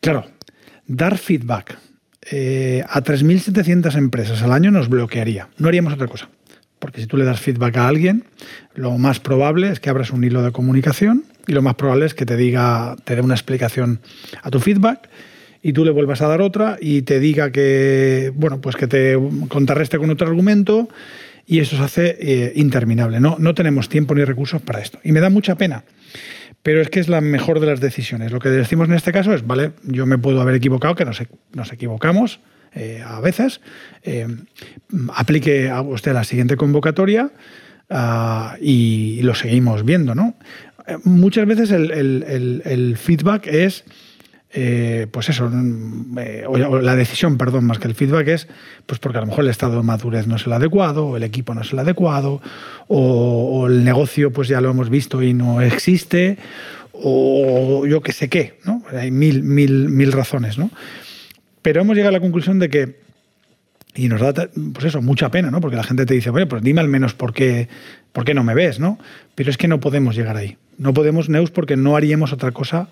Claro, 0.00 0.26
dar 0.86 1.18
feedback 1.18 1.78
eh, 2.30 2.84
a 2.88 3.02
3.700 3.02 3.96
empresas 3.96 4.42
al 4.42 4.52
año 4.52 4.70
nos 4.70 4.88
bloquearía. 4.88 5.48
No 5.58 5.68
haríamos 5.68 5.92
otra 5.92 6.08
cosa. 6.08 6.28
Porque 6.78 7.00
si 7.00 7.06
tú 7.06 7.16
le 7.16 7.24
das 7.24 7.40
feedback 7.40 7.76
a 7.78 7.88
alguien, 7.88 8.24
lo 8.74 8.98
más 8.98 9.18
probable 9.20 9.70
es 9.70 9.80
que 9.80 9.88
abras 9.88 10.10
un 10.10 10.24
hilo 10.24 10.42
de 10.42 10.52
comunicación 10.52 11.24
y 11.46 11.52
lo 11.52 11.62
más 11.62 11.74
probable 11.76 12.06
es 12.06 12.14
que 12.14 12.26
te 12.26 12.36
diga, 12.36 12.96
te 13.04 13.16
dé 13.16 13.22
una 13.22 13.34
explicación 13.34 14.00
a 14.42 14.50
tu 14.50 14.60
feedback 14.60 15.08
y 15.62 15.72
tú 15.72 15.84
le 15.84 15.90
vuelvas 15.90 16.20
a 16.20 16.28
dar 16.28 16.42
otra 16.42 16.76
y 16.80 17.02
te 17.02 17.18
diga 17.18 17.50
que, 17.50 18.30
bueno, 18.34 18.60
pues 18.60 18.76
que 18.76 18.86
te 18.86 19.18
contrarreste 19.48 19.98
con 19.98 20.10
otro 20.10 20.28
argumento 20.28 20.88
y 21.46 21.60
eso 21.60 21.76
se 21.76 21.82
hace 21.82 22.16
eh, 22.20 22.52
interminable. 22.56 23.20
No, 23.20 23.36
no 23.38 23.54
tenemos 23.54 23.88
tiempo 23.88 24.14
ni 24.14 24.24
recursos 24.24 24.60
para 24.60 24.80
esto. 24.80 24.98
Y 25.02 25.12
me 25.12 25.20
da 25.20 25.30
mucha 25.30 25.56
pena 25.56 25.84
pero 26.66 26.80
es 26.80 26.90
que 26.90 26.98
es 26.98 27.08
la 27.08 27.20
mejor 27.20 27.60
de 27.60 27.66
las 27.66 27.78
decisiones. 27.78 28.32
Lo 28.32 28.40
que 28.40 28.48
decimos 28.48 28.88
en 28.88 28.96
este 28.96 29.12
caso 29.12 29.32
es, 29.32 29.46
vale, 29.46 29.70
yo 29.84 30.04
me 30.04 30.18
puedo 30.18 30.40
haber 30.40 30.56
equivocado, 30.56 30.96
que 30.96 31.04
nos, 31.04 31.22
nos 31.52 31.72
equivocamos 31.72 32.40
eh, 32.74 33.04
a 33.06 33.20
veces, 33.20 33.60
eh, 34.02 34.26
aplique 35.14 35.70
a 35.70 35.80
usted 35.82 36.12
la 36.12 36.24
siguiente 36.24 36.56
convocatoria 36.56 37.30
ah, 37.88 38.56
y, 38.60 39.20
lo 39.22 39.36
seguimos 39.36 39.84
viendo, 39.84 40.16
¿no? 40.16 40.34
Eh, 40.88 40.96
muchas 41.04 41.46
veces 41.46 41.70
el 41.70 42.96
feedback 43.00 43.46
es 43.46 43.84
eh, 44.52 45.06
pues 45.10 45.28
eso, 45.28 45.50
mm, 45.50 46.18
eh, 46.18 46.44
o 46.46 46.80
la 46.80 46.96
decisión, 46.96 47.36
perdón, 47.36 47.64
más 47.64 47.78
que 47.78 47.88
el 47.88 47.94
feedback 47.94 48.28
es, 48.28 48.48
pues 48.86 48.98
porque 49.00 49.18
a 49.18 49.20
lo 49.20 49.26
mejor 49.26 49.44
el 49.44 49.50
estado 49.50 49.76
de 49.76 49.82
madurez 49.82 50.26
no 50.26 50.36
es 50.36 50.46
el 50.46 50.52
adecuado, 50.52 51.06
o 51.06 51.16
el 51.16 51.24
equipo 51.24 51.54
no 51.54 51.62
es 51.62 51.72
el 51.72 51.78
adecuado, 51.78 52.40
o, 52.88 53.66
el 53.66 53.84
negocio 53.84 54.32
pues 54.32 54.48
ya 54.48 54.60
lo 54.60 54.70
hemos 54.70 54.88
visto 54.88 55.22
y 55.22 55.34
no 55.34 55.60
existe, 55.60 56.38
o 56.92 57.86
yo 57.86 58.00
qué 58.00 58.12
sé 58.12 58.28
qué, 58.28 58.58
¿no? 58.64 58.82
Hay 58.96 59.10
mil, 59.10 59.42
mil, 59.42 59.88
mil 59.88 60.12
razones, 60.12 60.56
¿no? 60.58 60.70
Pero 61.60 61.80
hemos 61.80 61.96
llegado 61.96 62.10
a 62.10 62.18
la 62.18 62.20
conclusión 62.20 62.58
de 62.58 62.70
que, 62.70 63.00
y 63.94 64.08
nos 64.08 64.20
da, 64.20 64.32
pues 64.72 64.86
eso, 64.86 65.02
mucha 65.02 65.30
pena, 65.30 65.50
¿no? 65.50 65.60
Porque 65.60 65.76
la 65.76 65.82
gente 65.82 66.06
te 66.06 66.14
dice, 66.14 66.30
bueno, 66.30 66.48
pues 66.48 66.62
dime 66.62 66.80
al 66.80 66.88
menos 66.88 67.14
por 67.14 67.34
qué, 67.34 67.68
por 68.12 68.24
qué 68.24 68.32
no 68.32 68.44
me 68.44 68.54
ves, 68.54 68.78
¿no? 68.78 68.98
Pero 69.34 69.50
es 69.50 69.58
que 69.58 69.68
no 69.68 69.80
podemos 69.80 70.14
llegar 70.14 70.36
ahí. 70.36 70.56
No 70.78 70.92
podemos, 70.92 71.28
Neus, 71.28 71.50
porque 71.50 71.76
no 71.76 71.96
haríamos 71.96 72.32
otra 72.32 72.52
cosa 72.52 72.88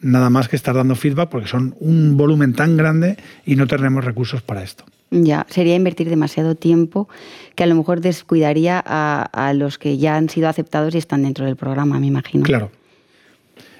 nada 0.00 0.30
más 0.30 0.48
que 0.48 0.56
estar 0.56 0.74
dando 0.74 0.94
feedback 0.94 1.30
porque 1.30 1.48
son 1.48 1.74
un 1.80 2.16
volumen 2.16 2.52
tan 2.52 2.76
grande 2.76 3.16
y 3.46 3.56
no 3.56 3.66
tenemos 3.66 4.04
recursos 4.04 4.42
para 4.42 4.62
esto. 4.62 4.84
Ya, 5.10 5.46
sería 5.48 5.74
invertir 5.76 6.08
demasiado 6.08 6.54
tiempo 6.54 7.08
que 7.54 7.62
a 7.62 7.66
lo 7.66 7.74
mejor 7.74 8.00
descuidaría 8.00 8.82
a, 8.84 9.52
los 9.54 9.78
que 9.78 9.96
ya 9.96 10.16
han 10.16 10.28
sido 10.28 10.48
aceptados 10.48 10.94
y 10.94 10.98
están 10.98 11.22
dentro 11.22 11.46
del 11.46 11.56
programa, 11.56 12.00
me 12.00 12.06
imagino. 12.06 12.44
Claro. 12.44 12.70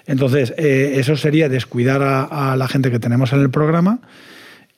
Entonces, 0.07 0.55
eh, 0.57 0.95
eso 0.97 1.17
sería 1.17 1.49
descuidar 1.49 2.03
a, 2.03 2.57
la 2.57 2.69
gente 2.69 2.91
que 2.91 2.99
tenemos 2.99 3.33
en 3.33 3.41
el 3.41 3.51
programa 3.51 4.01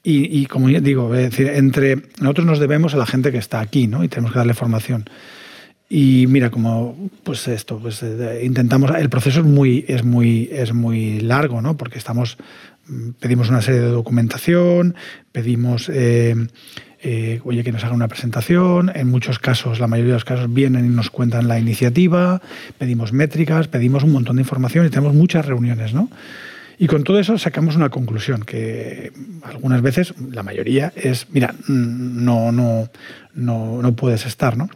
y, 0.02 0.40
y 0.40 0.47
como 0.47 0.68
digo, 0.68 1.14
es 1.14 1.30
decir, 1.30 1.49
entre 1.49 1.97
nosotros 2.21 2.47
nos 2.47 2.59
debemos 2.59 2.95
a 2.95 2.97
la 2.97 3.06
gente 3.06 3.33
que 3.33 3.38
está 3.38 3.61
aquí, 3.61 3.87
¿no? 3.87 4.04
Y 4.04 4.09
tenemos 4.09 4.33
que 4.33 4.38
darle 4.38 4.54
formación. 4.54 5.11
Y 5.88 6.26
mira, 6.26 6.50
como 6.50 7.11
pues 7.23 7.47
esto, 7.47 7.78
pues 7.78 8.02
eh, 8.02 8.40
intentamos, 8.45 8.90
el 8.97 9.09
proceso 9.09 9.40
es 9.40 9.47
muy, 9.47 9.85
es 9.87 10.05
muy, 10.05 10.49
es 10.50 10.73
muy 10.73 11.21
largo, 11.21 11.62
¿no? 11.62 11.76
Porque 11.76 11.99
estamos, 11.99 12.38
mm, 12.88 13.11
pedimos 13.21 13.50
una 13.50 13.62
serie 13.62 13.81
de 13.81 13.88
documentación, 13.88 14.97
pedimos 15.31 15.88
eh, 15.88 16.35
eh, 17.02 17.40
oye, 17.45 17.62
que 17.62 17.71
nos 17.71 17.85
haga 17.85 17.95
una 17.95 18.09
presentación. 18.09 18.90
En 18.95 19.09
muchos 19.09 19.38
casos, 19.38 19.78
la 19.78 19.87
mayoría 19.87 20.12
de 20.12 20.16
los 20.16 20.25
casos, 20.25 20.52
vienen 20.52 20.87
y 20.87 20.88
nos 20.88 21.11
cuentan 21.11 21.47
la 21.47 21.59
iniciativa, 21.59 22.43
pedimos 22.78 23.12
métricas, 23.12 23.69
pedimos 23.69 24.02
un 24.02 24.11
montón 24.11 24.37
de 24.37 24.43
información 24.43 24.87
y 24.87 24.90
tenemos 24.90 25.14
muchas 25.14 25.47
reuniones, 25.47 25.95
¿no? 25.95 26.11
Y 26.78 26.88
con 26.88 27.05
todo 27.05 27.21
eso 27.21 27.38
sacamos 27.38 27.76
una 27.76 27.90
conclusión, 27.90 28.43
que 28.43 29.12
algunas 29.45 29.83
veces, 29.83 30.14
la 30.33 30.43
mayoría, 30.43 30.93
es, 30.97 31.28
mira, 31.31 31.55
mm, 31.69 32.25
no, 32.25 32.50
no, 32.50 32.88
no, 33.35 33.81
no 33.83 33.97
puedes 33.97 34.26
estar, 34.26 34.57
¿no? 34.57 34.69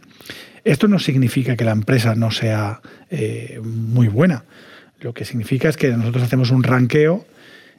Esto 0.63 0.87
no 0.87 0.99
significa 0.99 1.55
que 1.55 1.65
la 1.65 1.71
empresa 1.71 2.15
no 2.15 2.31
sea 2.31 2.81
eh, 3.09 3.59
muy 3.63 4.07
buena. 4.07 4.43
Lo 4.99 5.13
que 5.13 5.25
significa 5.25 5.69
es 5.69 5.77
que 5.77 5.89
nosotros 5.89 6.23
hacemos 6.23 6.51
un 6.51 6.63
ranqueo 6.63 7.25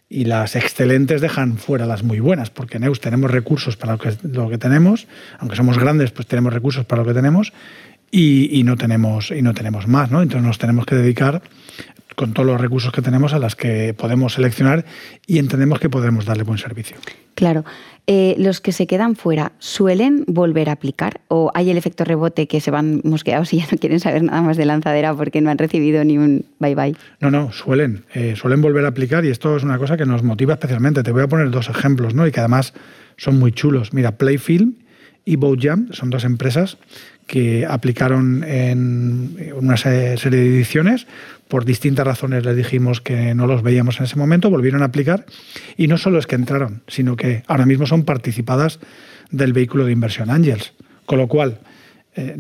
y 0.09 0.27
las 0.27 0.57
excelentes 0.57 1.21
dejan 1.21 1.57
fuera 1.57 1.87
las 1.87 2.03
muy 2.03 2.21
buenas, 2.21 2.51
porque 2.51 2.79
Neus 2.79 3.01
tenemos 3.01 3.31
recursos 3.31 3.77
para 3.77 3.97
lo 4.23 4.51
que, 4.51 4.59
tenemos, 4.59 5.07
aunque 5.39 5.57
somos 5.57 5.79
grandes, 5.79 6.11
pues 6.11 6.27
tenemos 6.27 6.53
recursos 6.53 6.85
para 6.85 7.03
lo 7.03 7.09
que 7.09 7.15
tenemos 7.15 7.53
y, 8.11 8.63
no, 8.65 8.77
tenemos, 8.77 9.31
y 9.31 9.41
no 9.41 9.55
tenemos 9.55 9.89
más, 9.89 10.11
¿no? 10.11 10.21
Entonces 10.21 10.47
nos 10.47 10.59
tenemos 10.59 10.85
que 10.85 10.97
dedicar 10.97 11.41
con 12.15 12.35
todos 12.35 12.47
los 12.47 12.61
recursos 12.61 12.93
que 12.93 13.01
tenemos 13.01 13.33
a 13.33 13.39
las 13.39 13.57
que 13.57 13.95
podemos 13.95 14.35
seleccionar 14.35 14.85
y 15.27 15.39
entendemos 15.39 15.81
que 15.81 15.89
podemos 15.89 16.27
darle 16.27 16.43
buen 16.43 16.59
servicio. 16.59 16.99
Claro. 17.35 17.65
Eh, 18.09 18.35
¿Los 18.37 18.61
que 18.61 18.73
se 18.73 18.89
quedan 18.89 19.15
fuera 19.15 19.53
suelen 19.61 20.25
volver 20.27 20.69
a 20.69 20.73
aplicar 20.73 21.21
o 21.29 21.53
hay 21.55 21.71
el 21.71 21.77
efecto 21.77 22.05
rebote 22.05 22.49
que 22.49 22.61
se 22.61 22.73
van 22.73 23.01
mosqueados 23.05 23.53
y 23.53 23.59
ya 23.59 23.67
no 23.71 23.79
quieren 23.79 24.01
saber 24.01 24.25
nada 24.25 24.43
más 24.43 24.57
de 24.57 24.67
lanzadera 24.67 25.15
porque 25.15 25.41
no 25.41 25.51
han 25.51 25.59
recibido 25.59 26.03
ni 26.03 26.19
un 26.19 26.45
bye 26.59 26.75
bye? 26.75 26.97
No, 27.21 27.31
no, 27.31 27.53
suelen. 27.53 28.05
Eh, 28.13 28.35
suelen 28.35 28.61
volver 28.61 28.85
a 28.87 28.89
aplicar 28.89 29.25
y 29.25 29.29
esto 29.29 29.57
es 29.57 29.63
una 29.63 29.79
cosa 29.79 29.97
que 29.97 30.05
nos 30.05 30.25
motiva 30.25 30.55
especialmente. 30.55 31.05
Te 31.05 31.13
voy 31.13 31.23
a 31.23 31.29
poner 31.29 31.51
dos 31.51 31.69
ejemplos 31.69 32.13
¿no? 32.13 32.27
y 32.27 32.33
que 32.33 32.41
además 32.41 32.75
son 33.17 33.39
muy 33.39 33.53
chulos. 33.53 33.93
Mira, 33.93 34.19
Playfilm 34.19 34.75
y 35.25 35.37
Boatjam 35.37 35.93
son 35.93 36.11
dos 36.11 36.25
empresas 36.25 36.79
que 37.27 37.67
aplicaron 37.67 38.45
en 38.45 39.37
una 39.55 39.77
serie 39.77 40.17
de 40.17 40.47
ediciones. 40.47 41.07
Por 41.49 41.65
distintas 41.65 42.07
razones 42.07 42.45
les 42.45 42.57
dijimos 42.57 43.01
que 43.01 43.35
no 43.35 43.47
los 43.47 43.63
veíamos 43.63 43.99
en 43.99 44.05
ese 44.05 44.17
momento, 44.17 44.51
volvieron 44.51 44.83
a 44.83 44.87
aplicar 44.87 45.27
y 45.77 45.87
no 45.87 45.99
solo 45.99 46.19
es 46.19 46.27
que 46.27 46.37
entraron, 46.37 46.83
sino 46.89 47.17
que 47.17 47.43
ahora 47.47 47.67
mismo 47.67 47.87
son 47.87 48.05
participadas 48.05 48.81
del 49.31 49.53
vehículo 49.53 49.85
de 49.85 49.93
inversión 49.93 50.31
Angels. 50.31 50.73
Con 51.05 51.19
lo 51.19 51.29
cual, 51.29 51.61
eh, 52.15 52.37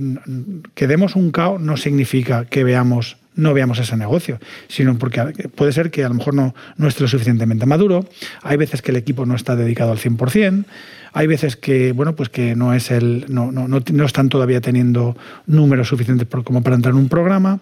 que 0.74 0.86
demos 0.86 1.16
un 1.16 1.30
CAO 1.30 1.58
no 1.58 1.76
significa 1.76 2.46
que 2.46 2.64
veamos 2.64 3.16
no 3.34 3.54
veamos 3.54 3.78
ese 3.78 3.96
negocio, 3.96 4.38
sino 4.68 4.98
porque 4.98 5.48
puede 5.54 5.72
ser 5.72 5.90
que 5.90 6.04
a 6.04 6.08
lo 6.08 6.14
mejor 6.14 6.34
no, 6.34 6.54
no 6.76 6.88
esté 6.88 7.02
lo 7.02 7.08
suficientemente 7.08 7.66
maduro, 7.66 8.06
hay 8.42 8.56
veces 8.56 8.82
que 8.82 8.90
el 8.90 8.98
equipo 8.98 9.24
no 9.26 9.34
está 9.34 9.56
dedicado 9.56 9.92
al 9.92 9.98
100%, 9.98 10.64
hay 11.12 11.26
veces 11.26 11.56
que, 11.56 11.92
bueno, 11.92 12.14
pues 12.16 12.28
que 12.28 12.54
no, 12.54 12.72
es 12.72 12.90
el, 12.90 13.26
no, 13.28 13.52
no, 13.52 13.68
no 13.68 14.04
están 14.04 14.28
todavía 14.28 14.60
teniendo 14.60 15.16
números 15.46 15.88
suficientes 15.88 16.26
como 16.44 16.62
para 16.62 16.76
entrar 16.76 16.94
en 16.94 17.00
un 17.00 17.08
programa 17.08 17.60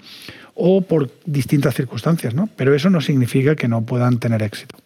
o 0.55 0.83
por 0.83 1.11
distintas 1.27 1.75
circunstancias, 1.75 2.35
¿no? 2.35 2.49
Pero 2.57 2.75
eso 2.75 2.91
no 2.91 3.01
significa 3.01 3.57
que 3.57 3.69
no 3.69 3.83
puedan 3.83 4.19
tener 4.19 4.43
éxito 4.43 4.77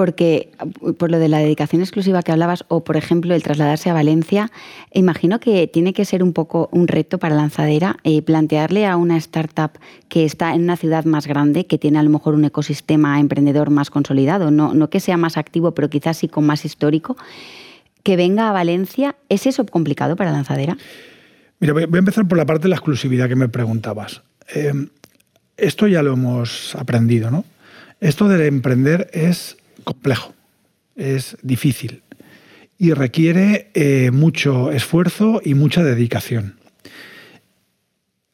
porque 0.00 0.50
por 0.98 1.10
lo 1.10 1.18
de 1.18 1.28
la 1.28 1.40
dedicación 1.40 1.82
exclusiva 1.82 2.22
que 2.22 2.32
hablabas 2.32 2.64
o 2.68 2.84
por 2.84 2.96
ejemplo 2.96 3.34
el 3.34 3.42
trasladarse 3.42 3.90
a 3.90 3.92
Valencia, 3.92 4.50
imagino 4.94 5.40
que 5.40 5.66
tiene 5.66 5.92
que 5.92 6.06
ser 6.06 6.22
un 6.22 6.32
poco 6.32 6.68
un 6.72 6.88
reto 6.88 7.18
para 7.18 7.34
Lanzadera 7.34 7.96
eh, 8.04 8.22
plantearle 8.22 8.86
a 8.86 8.96
una 8.96 9.16
startup 9.18 9.72
que 10.08 10.24
está 10.24 10.54
en 10.54 10.62
una 10.62 10.76
ciudad 10.76 11.04
más 11.04 11.26
grande, 11.26 11.66
que 11.66 11.76
tiene 11.76 11.98
a 11.98 12.02
lo 12.02 12.08
mejor 12.08 12.34
un 12.34 12.44
ecosistema 12.44 13.20
emprendedor 13.20 13.68
más 13.68 13.90
consolidado, 13.90 14.50
no, 14.50 14.72
no 14.72 14.88
que 14.88 15.00
sea 15.00 15.16
más 15.16 15.36
activo, 15.36 15.72
pero 15.72 15.90
quizás 15.90 16.16
sí 16.16 16.28
con 16.28 16.46
más 16.46 16.64
histórico, 16.64 17.16
que 18.02 18.16
venga 18.16 18.48
a 18.48 18.52
Valencia, 18.52 19.16
¿es 19.28 19.46
eso 19.46 19.64
complicado 19.66 20.16
para 20.16 20.32
Lanzadera? 20.32 20.76
Mira, 21.58 21.72
voy 21.74 21.82
a 21.82 21.98
empezar 21.98 22.26
por 22.26 22.38
la 22.38 22.46
parte 22.46 22.64
de 22.64 22.70
la 22.70 22.76
exclusividad 22.76 23.28
que 23.28 23.36
me 23.36 23.48
preguntabas. 23.48 24.22
Eh, 24.54 24.72
esto 25.56 25.86
ya 25.86 26.02
lo 26.02 26.14
hemos 26.14 26.74
aprendido, 26.74 27.30
¿no? 27.30 27.44
Esto 28.00 28.28
de 28.28 28.46
emprender 28.46 29.10
es 29.12 29.58
complejo, 29.84 30.32
es 30.96 31.36
difícil 31.42 32.02
y 32.78 32.94
requiere 32.94 33.70
eh, 33.74 34.10
mucho 34.10 34.72
esfuerzo 34.72 35.42
y 35.44 35.52
mucha 35.52 35.84
dedicación. 35.84 36.56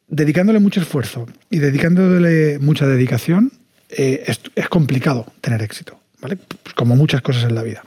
Dedicándole 0.07 0.61
mucho 0.61 0.81
esfuerzo 0.81 1.27
y 1.51 1.59
dedicándole 1.59 2.61
mucha 2.61 2.87
dedicación, 2.87 3.51
eh, 3.91 4.25
es, 4.55 4.69
complicado 4.69 5.27
tener 5.41 5.63
éxito, 5.63 5.99
¿vale? 6.21 6.37
Pues 6.37 6.75
como 6.77 6.95
muchas 6.95 7.23
cosas 7.23 7.43
en 7.43 7.57
la 7.57 7.65
vida. 7.65 7.83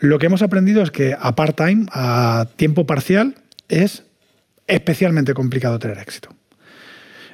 Lo 0.00 0.18
que 0.18 0.26
hemos 0.26 0.42
aprendido 0.42 0.82
es 0.82 0.90
que 0.90 1.14
a 1.18 1.36
part-time, 1.36 1.86
a 1.92 2.46
tiempo 2.56 2.86
parcial, 2.86 3.36
es 3.68 4.02
especialmente 4.66 5.34
complicado 5.34 5.78
tener 5.78 5.98
éxito. 5.98 6.34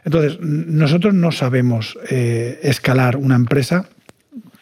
Entonces, 0.04 0.38
nosotros 0.40 1.14
no 1.14 1.32
sabemos 1.32 1.98
eh, 2.10 2.60
escalar 2.62 3.16
una 3.16 3.36
empresa 3.36 3.88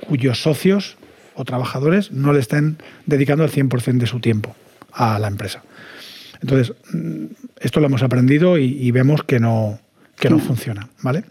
cuyos 0.07 0.43
socios 0.43 0.97
o 1.35 1.45
trabajadores 1.45 2.13
no 2.13 2.33
le 2.33 2.41
estén 2.41 2.79
dedicando 3.07 3.45
el 3.45 3.51
100% 3.51 3.99
de 3.99 4.07
su 4.07 4.21
tiempo 4.21 4.55
a 4.93 5.19
la 5.19 5.29
empresa. 5.29 5.63
Entonces, 6.41 6.75
mm, 6.93 7.25
esto 7.61 7.81
lo 7.81 7.87
hemos 7.87 8.03
aprendido 8.03 8.59
y, 8.59 8.91
vemos 8.91 9.23
que 9.23 9.41
no, 9.41 9.81
que 10.17 10.29
no 10.29 10.39
funciona. 10.39 10.89
¿vale? 11.03 11.25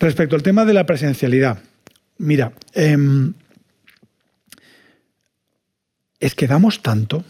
Respecto 0.00 0.34
al 0.34 0.42
tema 0.42 0.64
de 0.64 0.74
la 0.74 0.86
presencialidad, 0.86 1.58
mira, 2.18 2.52
em, 2.74 3.34
es 6.20 6.34
que 6.34 6.46
damos 6.46 6.82
tanto 6.82 7.24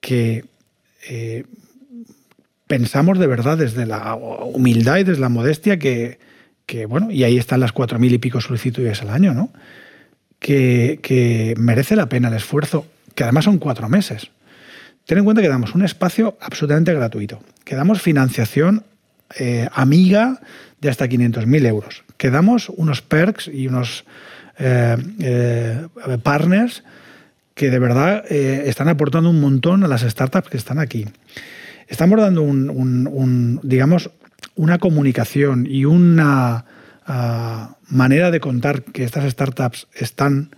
que 0.00 0.44
eh, 1.08 1.44
pensamos 2.66 3.18
de 3.18 3.26
verdad 3.26 3.58
desde 3.58 3.86
la 3.86 4.14
humildad 4.14 4.98
y 4.98 5.04
desde 5.04 5.20
la 5.20 5.28
modestia 5.28 5.78
que, 5.78 6.18
bueno, 6.88 7.10
y 7.10 7.24
ahí 7.24 7.36
están 7.38 7.60
las 7.60 7.72
cuatro 7.72 7.98
mil 7.98 8.12
y 8.12 8.18
pico 8.18 8.40
solicitudes 8.40 9.02
al 9.02 9.10
año, 9.10 9.34
¿no? 9.34 9.50
Que, 10.38 11.54
merece 11.58 11.96
la 11.96 12.08
pena 12.08 12.28
el 12.28 12.34
esfuerzo, 12.34 12.86
que 13.14 13.24
además 13.24 13.44
son 13.44 13.58
cuatro 13.58 13.88
meses. 13.88 14.30
Ten 15.04 15.18
en 15.18 15.24
cuenta 15.24 15.42
que 15.42 15.48
damos 15.48 15.74
un 15.74 15.84
espacio 15.84 16.38
absolutamente 16.40 16.94
gratuito, 16.94 17.42
que 17.64 17.74
damos 17.74 18.00
financiación 18.00 18.84
eh, 19.38 19.68
amiga 19.72 20.40
de 20.80 20.90
hasta 20.90 21.08
500.000 21.08 21.66
euros, 21.66 22.04
que 22.16 22.30
damos 22.30 22.68
unos 22.68 23.02
perks 23.02 23.48
y 23.48 23.66
unos 23.66 24.04
eh, 24.60 25.86
partners 26.22 26.84
que 27.54 27.70
de 27.70 27.78
verdad 27.78 28.24
eh, 28.30 28.64
están 28.66 28.88
aportando 28.88 29.30
un 29.30 29.40
montón 29.40 29.84
a 29.84 29.88
las 29.88 30.02
startups 30.02 30.48
que 30.48 30.56
están 30.56 30.78
aquí. 30.78 31.06
Estamos 31.88 32.20
dando 32.20 32.42
un, 32.42 33.60
digamos, 33.62 34.10
una 34.54 34.78
comunicación 34.78 35.66
y 35.68 35.84
una 35.84 36.64
ah, 37.06 37.76
manera 37.88 38.30
de 38.30 38.40
contar 38.40 38.82
que 38.82 39.04
estas 39.04 39.30
startups 39.30 39.88
están 39.94 40.50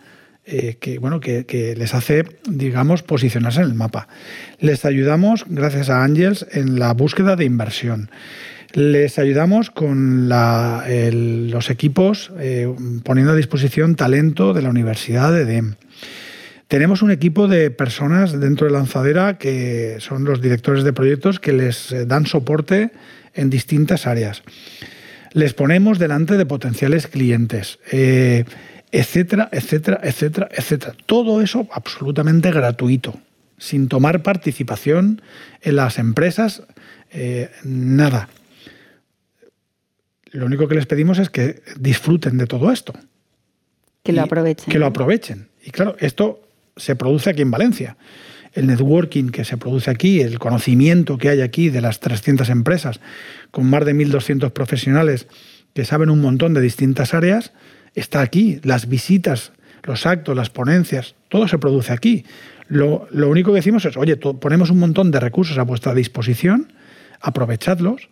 eh, 0.45 0.77
que, 0.81 0.99
bueno, 0.99 1.21
que, 1.21 1.75
les 1.77 1.95
hace, 1.95 2.25
digamos, 2.49 3.03
posicionarse 3.03 3.61
en 3.61 3.67
el 3.67 3.75
mapa. 3.75 4.09
Les 4.59 4.85
ayudamos, 4.85 5.45
gracias 5.49 5.89
a 5.89 6.03
Angels, 6.03 6.47
en 6.51 6.79
la 6.81 6.93
búsqueda 6.95 7.37
de 7.37 7.45
inversión. 7.45 8.11
Les 8.75 9.19
ayudamos 9.19 9.71
con 9.71 10.29
los 10.31 11.71
equipos 11.71 12.33
eh, 12.39 12.73
poniendo 13.05 13.33
a 13.33 13.37
disposición 13.37 13.97
talento 13.97 14.55
de 14.55 14.63
la 14.63 14.71
Universidad 14.71 15.31
de 15.31 15.45
DEM. 15.45 15.75
Tenemos 16.69 17.03
un 17.03 17.11
equipo 17.11 17.49
de 17.49 17.71
personas 17.71 18.41
dentro 18.41 18.67
de 18.67 18.73
Lanzadera 18.73 19.37
que 19.37 19.97
son 20.01 20.25
los 20.25 20.41
directores 20.41 20.85
de 20.85 20.95
proyectos 20.95 21.39
que 21.39 21.53
les 21.53 21.93
eh, 21.93 22.07
dan 22.07 22.25
soporte 22.25 22.93
en 23.35 23.51
distintas 23.51 24.07
áreas. 24.07 24.43
Les 25.35 25.53
ponemos 25.53 25.99
delante 25.99 26.39
de 26.39 26.47
potenciales 26.47 27.09
clientes, 27.09 27.79
eh, 27.91 28.47
etcétera, 28.91 29.51
etcétera, 29.53 30.01
etcétera, 30.03 30.49
etcétera. 30.51 30.95
Todo 31.05 31.43
eso 31.43 31.69
absolutamente 31.73 32.51
gratuito, 32.51 33.21
sin 33.59 33.89
tomar 33.89 34.23
participación 34.23 35.21
en 35.61 35.77
las 35.77 35.99
empresas, 35.99 36.63
nada. 37.65 38.29
Lo 40.33 40.47
único 40.47 40.67
que 40.67 40.75
les 40.75 40.87
pedimos 40.87 41.19
es 41.19 41.31
que 41.31 41.63
disfruten 41.79 42.39
de 42.39 42.47
todo 42.47 42.73
esto. 42.73 42.95
Que 44.03 44.13
lo 44.13 44.23
aprovechen. 44.23 44.73
Que 44.73 44.79
lo 44.79 44.87
aprovechen. 44.87 45.49
Y 45.63 45.71
claro, 45.71 45.97
esto 46.01 46.43
se 46.77 46.97
produce 46.97 47.31
aquí 47.31 47.43
en 47.43 47.51
Valencia. 47.51 47.97
El 48.53 48.67
networking 48.67 49.29
que 49.31 49.45
se 49.45 49.57
produce 49.57 49.91
aquí, 49.91 50.21
el 50.21 50.39
conocimiento 50.39 51.19
que 51.19 51.29
hay 51.29 51.41
aquí 51.41 51.71
de 51.71 51.81
las 51.81 52.01
300 52.01 52.49
empresas, 52.51 53.01
con 53.51 53.69
más 53.69 53.85
de 53.85 53.95
1.200 53.95 54.51
profesionales 54.53 55.27
que 55.75 55.85
saben 55.85 56.11
un 56.11 56.21
montón 56.21 56.53
de 56.55 56.61
distintas 56.61 57.15
áreas, 57.15 57.53
está 57.95 58.21
aquí. 58.21 58.61
Las 58.63 58.89
visitas, 58.89 59.53
los 59.85 60.07
actos, 60.07 60.37
las 60.37 60.51
ponencias, 60.51 61.15
todo 61.29 61.49
se 61.49 61.59
produce 61.59 61.93
aquí. 61.93 62.25
Lo, 62.69 63.09
único 63.13 63.53
que 63.53 63.57
decimos 63.57 63.85
es, 63.85 63.97
oye, 63.97 64.17
ponemos 64.17 64.71
un 64.71 64.79
montón 64.79 65.11
de 65.11 65.21
recursos 65.21 65.59
a 65.59 65.63
vuestra 65.63 65.95
disposición, 65.95 66.73
aprovechadlos. 67.21 68.09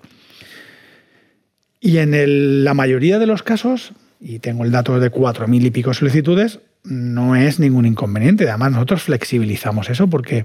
Y 1.80 1.98
en 1.98 2.64
la 2.64 2.74
mayoría 2.74 3.18
de 3.18 3.26
los 3.26 3.42
casos, 3.42 3.92
y 4.20 4.38
tengo 4.38 4.64
el 4.64 4.70
dato 4.70 5.00
de 5.00 5.10
4.000 5.10 5.64
y 5.64 5.70
pico 5.70 5.94
solicitudes, 5.94 6.60
no 6.84 7.36
es 7.36 7.58
ningún 7.58 7.86
inconveniente. 7.86 8.48
Además, 8.48 8.72
nosotros 8.72 9.02
flexibilizamos 9.02 9.90
eso 9.90 10.08
porque 10.08 10.44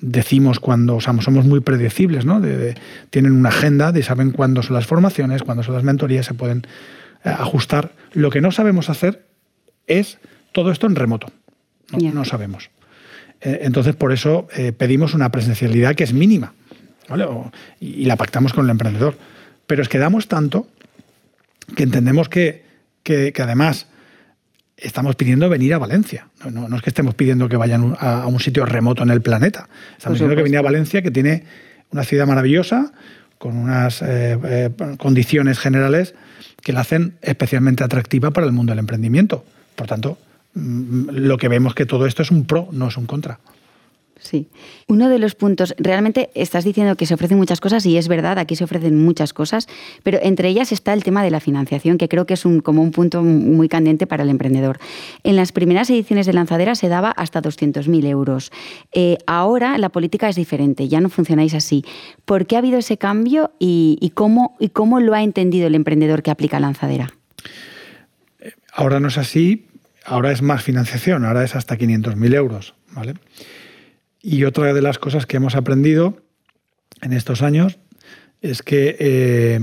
decimos 0.00 0.60
cuando, 0.60 0.96
o 0.96 1.00
somos 1.00 1.44
muy 1.44 1.60
predecibles, 1.60 2.24
¿no? 2.24 2.40
tienen 3.10 3.32
una 3.32 3.50
agenda 3.50 3.92
de 3.92 4.02
saben 4.02 4.30
cuándo 4.30 4.62
son 4.62 4.74
las 4.74 4.86
formaciones, 4.86 5.42
cuándo 5.42 5.62
son 5.62 5.74
las 5.74 5.84
mentorías, 5.84 6.26
se 6.26 6.34
pueden 6.34 6.66
eh, 7.24 7.28
ajustar. 7.28 7.92
Lo 8.12 8.30
que 8.30 8.40
no 8.40 8.50
sabemos 8.50 8.90
hacer 8.90 9.26
es 9.86 10.18
todo 10.52 10.70
esto 10.70 10.86
en 10.86 10.96
remoto. 10.96 11.28
No, 11.92 12.24
sabemos. 12.24 12.70
Eh, 13.40 13.60
entonces, 13.62 13.96
por 13.96 14.12
eso 14.12 14.46
eh, 14.56 14.72
pedimos 14.72 15.14
una 15.14 15.30
presencialidad 15.30 15.96
que 15.96 16.04
es 16.04 16.12
mínima 16.12 16.54
y, 17.80 18.04
la 18.04 18.16
pactamos 18.16 18.52
con 18.52 18.64
el 18.64 18.70
emprendedor. 18.70 19.16
Pero 19.70 19.82
es 19.82 19.88
que 19.88 19.98
damos 19.98 20.26
tanto 20.26 20.66
que 21.76 21.84
entendemos 21.84 22.28
que, 22.28 22.64
que 23.04 23.32
además 23.38 23.86
estamos 24.76 25.14
pidiendo 25.14 25.48
venir 25.48 25.74
a 25.74 25.78
Valencia. 25.78 26.26
No, 26.50 26.74
es 26.74 26.82
que 26.82 26.90
estemos 26.90 27.14
pidiendo 27.14 27.48
que 27.48 27.54
vayan 27.54 27.96
a, 28.00 28.26
un 28.26 28.40
sitio 28.40 28.66
remoto 28.66 29.04
en 29.04 29.10
el 29.10 29.22
planeta. 29.22 29.68
Estamos 29.96 30.18
pidiendo 30.18 30.34
que 30.34 30.42
venir 30.42 30.58
a 30.58 30.62
Valencia, 30.62 31.02
que 31.02 31.12
tiene 31.12 31.44
una 31.92 32.02
ciudad 32.02 32.26
maravillosa, 32.26 32.90
con 33.38 33.56
unas 33.56 34.02
eh, 34.02 34.36
eh, 34.42 34.70
condiciones 34.98 35.60
generales 35.60 36.16
que 36.64 36.72
la 36.72 36.80
hacen 36.80 37.14
especialmente 37.22 37.84
atractiva 37.84 38.32
para 38.32 38.48
el 38.48 38.52
mundo 38.52 38.72
del 38.72 38.80
emprendimiento. 38.80 39.44
Por 39.76 39.86
tanto, 39.86 40.18
mm, 40.54 41.10
lo 41.10 41.38
que 41.38 41.46
vemos 41.46 41.76
que 41.76 41.86
todo 41.86 42.06
esto 42.06 42.22
es 42.22 42.32
un 42.32 42.44
pro, 42.44 42.70
no 42.72 42.88
es 42.88 42.96
un 42.96 43.06
contra. 43.06 43.38
Sí. 44.20 44.48
Uno 44.86 45.08
de 45.08 45.18
los 45.18 45.34
puntos, 45.34 45.74
realmente 45.78 46.30
estás 46.34 46.64
diciendo 46.64 46.94
que 46.94 47.06
se 47.06 47.14
ofrecen 47.14 47.38
muchas 47.38 47.60
cosas 47.60 47.86
y 47.86 47.96
es 47.96 48.06
verdad, 48.06 48.38
aquí 48.38 48.54
se 48.54 48.64
ofrecen 48.64 49.02
muchas 49.02 49.32
cosas, 49.32 49.66
pero 50.02 50.18
entre 50.22 50.48
ellas 50.48 50.72
está 50.72 50.92
el 50.92 51.02
tema 51.02 51.22
de 51.24 51.30
la 51.30 51.40
financiación, 51.40 51.96
que 51.96 52.08
creo 52.08 52.26
que 52.26 52.34
es 52.34 52.44
un, 52.44 52.60
como 52.60 52.82
un 52.82 52.90
punto 52.90 53.22
muy 53.22 53.68
candente 53.68 54.06
para 54.06 54.22
el 54.22 54.28
emprendedor. 54.28 54.78
En 55.24 55.36
las 55.36 55.52
primeras 55.52 55.88
ediciones 55.88 56.26
de 56.26 56.34
Lanzadera 56.34 56.74
se 56.74 56.88
daba 56.88 57.10
hasta 57.10 57.40
200.000 57.40 58.06
euros. 58.06 58.52
Eh, 58.92 59.16
ahora 59.26 59.78
la 59.78 59.88
política 59.88 60.28
es 60.28 60.36
diferente, 60.36 60.86
ya 60.88 61.00
no 61.00 61.08
funcionáis 61.08 61.54
así. 61.54 61.84
¿Por 62.26 62.46
qué 62.46 62.56
ha 62.56 62.58
habido 62.58 62.78
ese 62.78 62.98
cambio 62.98 63.52
y, 63.58 64.12
cómo, 64.14 64.56
y 64.60 64.68
cómo 64.68 65.00
lo 65.00 65.14
ha 65.14 65.22
entendido 65.22 65.66
el 65.66 65.74
emprendedor 65.74 66.22
que 66.22 66.30
aplica 66.30 66.60
Lanzadera? 66.60 67.14
Ahora 68.72 69.00
no 69.00 69.08
es 69.08 69.16
así, 69.16 69.66
ahora 70.04 70.30
es 70.30 70.42
más 70.42 70.62
financiación, 70.62 71.24
ahora 71.24 71.42
es 71.42 71.56
hasta 71.56 71.78
500.000 71.78 72.34
euros. 72.34 72.74
¿vale? 72.92 73.14
Y 74.22 74.44
otra 74.44 74.72
de 74.74 74.82
las 74.82 74.98
cosas 74.98 75.26
que 75.26 75.36
hemos 75.36 75.54
aprendido 75.54 76.22
en 77.00 77.12
estos 77.12 77.42
años 77.42 77.78
es 78.42 78.62
que 78.62 78.96
eh, 78.98 79.60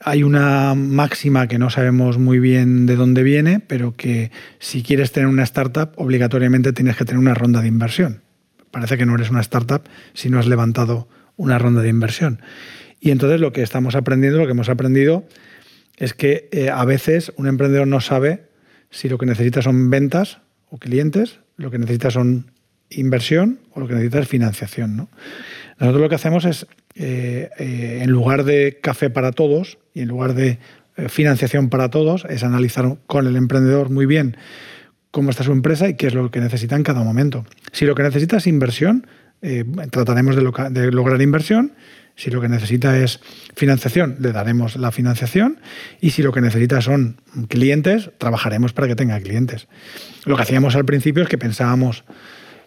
hay 0.00 0.22
una 0.22 0.74
máxima 0.74 1.48
que 1.48 1.58
no 1.58 1.70
sabemos 1.70 2.18
muy 2.18 2.38
bien 2.38 2.86
de 2.86 2.96
dónde 2.96 3.22
viene, 3.22 3.60
pero 3.60 3.94
que 3.96 4.30
si 4.58 4.82
quieres 4.82 5.12
tener 5.12 5.28
una 5.28 5.42
startup, 5.42 5.90
obligatoriamente 5.96 6.72
tienes 6.72 6.96
que 6.96 7.04
tener 7.04 7.18
una 7.18 7.34
ronda 7.34 7.60
de 7.60 7.68
inversión. 7.68 8.22
Parece 8.70 8.96
que 8.96 9.06
no 9.06 9.14
eres 9.14 9.30
una 9.30 9.40
startup 9.40 9.82
si 10.14 10.30
no 10.30 10.38
has 10.38 10.46
levantado 10.46 11.08
una 11.36 11.58
ronda 11.58 11.82
de 11.82 11.88
inversión. 11.88 12.40
Y 13.00 13.10
entonces 13.10 13.40
lo 13.40 13.52
que 13.52 13.62
estamos 13.62 13.94
aprendiendo, 13.94 14.38
lo 14.38 14.46
que 14.46 14.52
hemos 14.52 14.68
aprendido, 14.68 15.26
es 15.96 16.14
que 16.14 16.48
eh, 16.52 16.70
a 16.70 16.84
veces 16.84 17.32
un 17.36 17.46
emprendedor 17.46 17.86
no 17.86 18.00
sabe 18.00 18.48
si 18.90 19.08
lo 19.08 19.18
que 19.18 19.26
necesita 19.26 19.62
son 19.62 19.90
ventas 19.90 20.38
o 20.68 20.78
clientes, 20.78 21.40
lo 21.56 21.70
que 21.70 21.78
necesita 21.78 22.10
son 22.10 22.50
inversión 22.90 23.60
o 23.72 23.80
lo 23.80 23.88
que 23.88 23.94
necesita 23.94 24.20
es 24.20 24.28
financiación. 24.28 24.96
¿no? 24.96 25.08
Nosotros 25.78 26.02
lo 26.02 26.08
que 26.08 26.14
hacemos 26.14 26.44
es, 26.44 26.66
eh, 26.94 27.50
eh, 27.58 28.00
en 28.02 28.10
lugar 28.10 28.44
de 28.44 28.78
café 28.82 29.10
para 29.10 29.32
todos 29.32 29.78
y 29.94 30.00
en 30.00 30.08
lugar 30.08 30.34
de 30.34 30.58
eh, 30.96 31.08
financiación 31.08 31.68
para 31.68 31.90
todos, 31.90 32.24
es 32.28 32.42
analizar 32.42 32.96
con 33.06 33.26
el 33.26 33.36
emprendedor 33.36 33.90
muy 33.90 34.06
bien 34.06 34.36
cómo 35.10 35.30
está 35.30 35.44
su 35.44 35.52
empresa 35.52 35.88
y 35.88 35.94
qué 35.94 36.08
es 36.08 36.14
lo 36.14 36.30
que 36.30 36.40
necesita 36.40 36.76
en 36.76 36.82
cada 36.82 37.02
momento. 37.02 37.46
Si 37.72 37.86
lo 37.86 37.94
que 37.94 38.02
necesita 38.02 38.36
es 38.36 38.46
inversión, 38.46 39.06
trataremos 39.90 40.36
de, 40.36 40.92
lograr 40.92 41.22
inversión. 41.22 41.72
Si 42.14 42.30
lo 42.30 42.40
que 42.40 42.48
necesita 42.48 42.98
es 42.98 43.20
financiación, 43.54 44.16
le 44.18 44.32
daremos 44.32 44.76
la 44.76 44.90
financiación 44.90 45.60
y 46.00 46.10
si 46.10 46.22
lo 46.22 46.32
que 46.32 46.40
necesita 46.40 46.82
son 46.82 47.20
clientes, 47.48 48.10
trabajaremos 48.18 48.72
para 48.72 48.88
que 48.88 48.96
tenga 48.96 49.18
clientes. 49.20 49.68
Lo 50.26 50.36
que 50.36 50.42
hacíamos 50.42 50.74
al 50.76 50.84
principio 50.84 51.22
es 51.22 51.28
que 51.28 51.38
pensábamos 51.38 52.04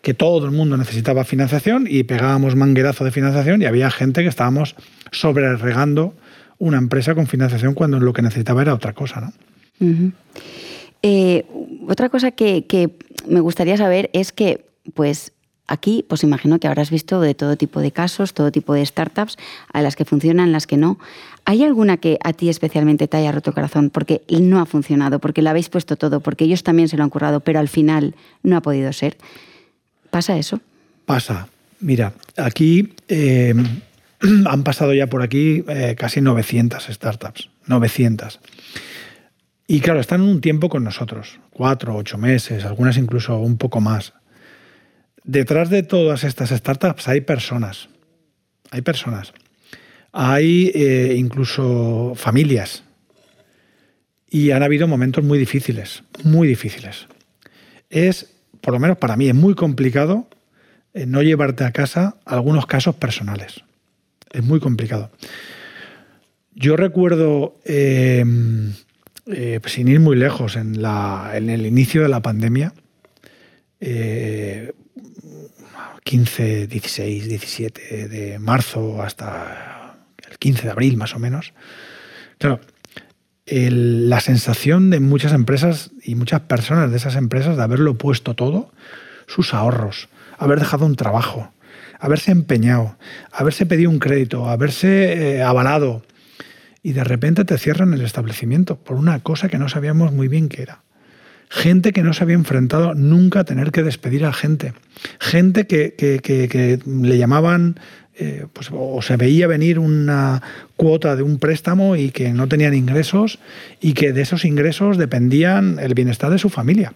que 0.01 0.13
todo 0.13 0.45
el 0.45 0.51
mundo 0.51 0.77
necesitaba 0.77 1.23
financiación 1.23 1.85
y 1.89 2.03
pegábamos 2.03 2.55
manguerazo 2.55 3.03
de 3.03 3.11
financiación 3.11 3.61
y 3.61 3.65
había 3.65 3.91
gente 3.91 4.23
que 4.23 4.29
estábamos 4.29 4.75
sobre 5.11 5.55
regando 5.57 6.15
una 6.57 6.77
empresa 6.77 7.15
con 7.15 7.27
financiación 7.27 7.73
cuando 7.73 7.99
lo 7.99 8.13
que 8.13 8.21
necesitaba 8.21 8.61
era 8.61 8.73
otra 8.73 8.93
cosa. 8.93 9.21
¿no? 9.21 10.11
Eh, 11.01 11.45
otra 11.87 12.09
cosa 12.09 12.31
que, 12.31 12.91
me 13.27 13.39
gustaría 13.39 13.77
saber 13.77 14.09
es 14.13 14.31
que, 14.31 14.65
pues, 14.93 15.33
Aquí, 15.67 16.03
pues 16.05 16.21
imagino 16.23 16.59
que 16.59 16.67
habrás 16.67 16.89
visto 16.89 17.21
de 17.21 17.33
todo 17.33 17.55
tipo 17.55 17.79
de 17.79 17.93
casos, 17.93 18.33
todo 18.33 18.51
tipo 18.51 18.73
de 18.73 18.85
startups, 18.85 19.37
a 19.71 19.81
las 19.81 19.95
que 19.95 20.03
funcionan, 20.03 20.51
las 20.51 20.67
que 20.67 20.75
no. 20.75 20.99
¿Hay 21.45 21.63
alguna 21.63 21.95
que 21.95 22.17
a 22.25 22.33
ti 22.33 22.49
especialmente 22.49 23.07
te 23.07 23.15
haya 23.15 23.31
roto 23.31 23.53
corazón 23.53 23.89
porque 23.89 24.21
no 24.27 24.59
ha 24.59 24.65
funcionado, 24.65 25.19
porque 25.19 25.41
le 25.41 25.49
habéis 25.49 25.69
puesto 25.69 25.95
todo, 25.95 26.19
porque 26.19 26.43
ellos 26.43 26.63
también 26.63 26.89
se 26.89 26.97
lo 26.97 27.03
han 27.03 27.09
currado, 27.09 27.39
pero 27.39 27.59
al 27.59 27.69
final 27.69 28.15
no 28.43 28.57
ha 28.57 28.61
podido 28.61 28.91
ser? 28.91 29.15
¿Pasa 30.11 30.37
eso? 30.37 30.61
Pasa. 31.05 31.47
Mira, 31.79 32.13
aquí 32.37 32.93
eh, 33.07 33.55
han 34.45 34.63
pasado 34.63 34.93
ya 34.93 35.07
por 35.07 35.23
aquí 35.23 35.63
eh, 35.67 35.95
casi 35.97 36.21
900 36.21 36.85
startups. 36.85 37.49
900. 37.65 38.39
Y 39.67 39.79
claro, 39.79 39.99
están 39.99 40.21
un 40.21 40.41
tiempo 40.41 40.69
con 40.69 40.83
nosotros, 40.83 41.39
cuatro, 41.49 41.95
ocho 41.95 42.17
meses, 42.17 42.65
algunas 42.65 42.97
incluso 42.97 43.37
un 43.39 43.57
poco 43.57 43.79
más 43.79 44.13
detrás 45.23 45.69
de 45.69 45.83
todas 45.83 46.23
estas 46.23 46.49
startups 46.49 47.07
hay 47.07 47.21
personas. 47.21 47.89
Hay 48.71 48.81
personas. 48.81 49.33
Hay 50.11 50.71
eh, 50.73 51.15
incluso 51.17 52.13
familias. 52.15 52.83
Y 54.29 54.51
han 54.51 54.63
habido 54.63 54.87
momentos 54.87 55.23
muy 55.23 55.37
difíciles, 55.37 56.03
muy 56.23 56.47
difíciles. 56.47 57.07
Es, 57.89 58.33
por 58.61 58.73
lo 58.73 58.79
menos 58.79 58.97
para 58.97 59.17
mí, 59.17 59.27
es 59.27 59.35
muy 59.35 59.55
complicado 59.55 60.27
eh, 60.93 61.05
no 61.05 61.21
llevarte 61.21 61.63
a 61.63 61.71
casa 61.71 62.17
algunos 62.25 62.65
casos 62.65 62.95
personales. 62.95 63.61
Es 64.31 64.43
muy 64.43 64.59
complicado. 64.59 65.11
Yo 66.53 66.75
recuerdo, 66.75 67.55
eh, 67.65 68.23
sin 69.65 69.87
ir 69.87 69.99
muy 69.99 70.15
lejos, 70.15 70.55
en, 70.55 70.81
la, 70.81 71.31
en, 71.33 71.49
el 71.49 71.65
inicio 71.65 72.01
de 72.01 72.09
la 72.09 72.21
pandemia, 72.21 72.73
15, 76.03 76.67
16, 76.67 77.27
17 77.27 78.07
de 78.09 78.39
marzo 78.39 79.01
hasta 79.01 79.95
el 80.29 80.37
15 80.37 80.63
de 80.63 80.69
abril 80.69 80.97
más 80.97 81.15
o 81.15 81.19
menos. 81.19 81.53
Claro, 82.37 82.59
la 83.51 84.19
sensación 84.21 84.89
de 84.89 84.99
muchas 84.99 85.33
empresas 85.33 85.91
y 86.03 86.15
muchas 86.15 86.41
personas 86.41 86.91
de 86.91 86.97
esas 86.97 87.15
empresas 87.15 87.57
de 87.57 87.63
haberlo 87.63 87.97
puesto 87.97 88.33
todo, 88.33 88.71
sus 89.27 89.53
ahorros, 89.53 90.09
haber 90.37 90.59
dejado 90.59 90.85
un 90.85 90.95
trabajo, 90.95 91.51
haberse 91.99 92.31
empeñado, 92.31 92.97
haberse 93.31 93.65
pedido 93.65 93.89
un 93.89 93.99
crédito, 93.99 94.49
haberse 94.49 95.35
eh, 95.37 95.43
avalado 95.43 96.01
y 96.83 96.93
de 96.93 97.03
repente 97.03 97.45
te 97.45 97.57
cierran 97.57 97.93
el 97.93 98.01
establecimiento 98.01 98.77
por 98.77 98.97
una 98.97 99.19
cosa 99.19 99.49
que 99.49 99.57
no 99.57 99.69
sabíamos 99.69 100.11
muy 100.11 100.27
bien 100.27 100.49
qué 100.49 100.63
era. 100.63 100.81
Gente 101.49 101.91
que 101.91 102.01
no 102.01 102.13
se 102.13 102.23
había 102.23 102.35
enfrentado 102.35 102.95
nunca 102.95 103.41
a 103.41 103.43
tener 103.43 103.71
que 103.71 103.83
despedir 103.83 104.25
a 104.25 104.33
gente, 104.33 104.73
gente 105.19 105.67
que, 105.67 106.79
le 106.85 107.17
llamaban, 107.17 107.79
eh, 108.21 108.45
pues, 108.53 108.69
o 108.71 109.01
se 109.01 109.17
veía 109.17 109.47
venir 109.47 109.79
una 109.79 110.43
cuota 110.75 111.15
de 111.15 111.23
un 111.23 111.39
préstamo 111.39 111.95
y 111.95 112.11
que 112.11 112.33
no 112.33 112.47
tenían 112.47 112.75
ingresos 112.75 113.39
y 113.79 113.93
que 113.93 114.13
de 114.13 114.21
esos 114.21 114.45
ingresos 114.45 114.99
dependían 114.99 115.79
el 115.79 115.95
bienestar 115.95 116.29
de 116.29 116.37
su 116.37 116.49
familia. 116.49 116.93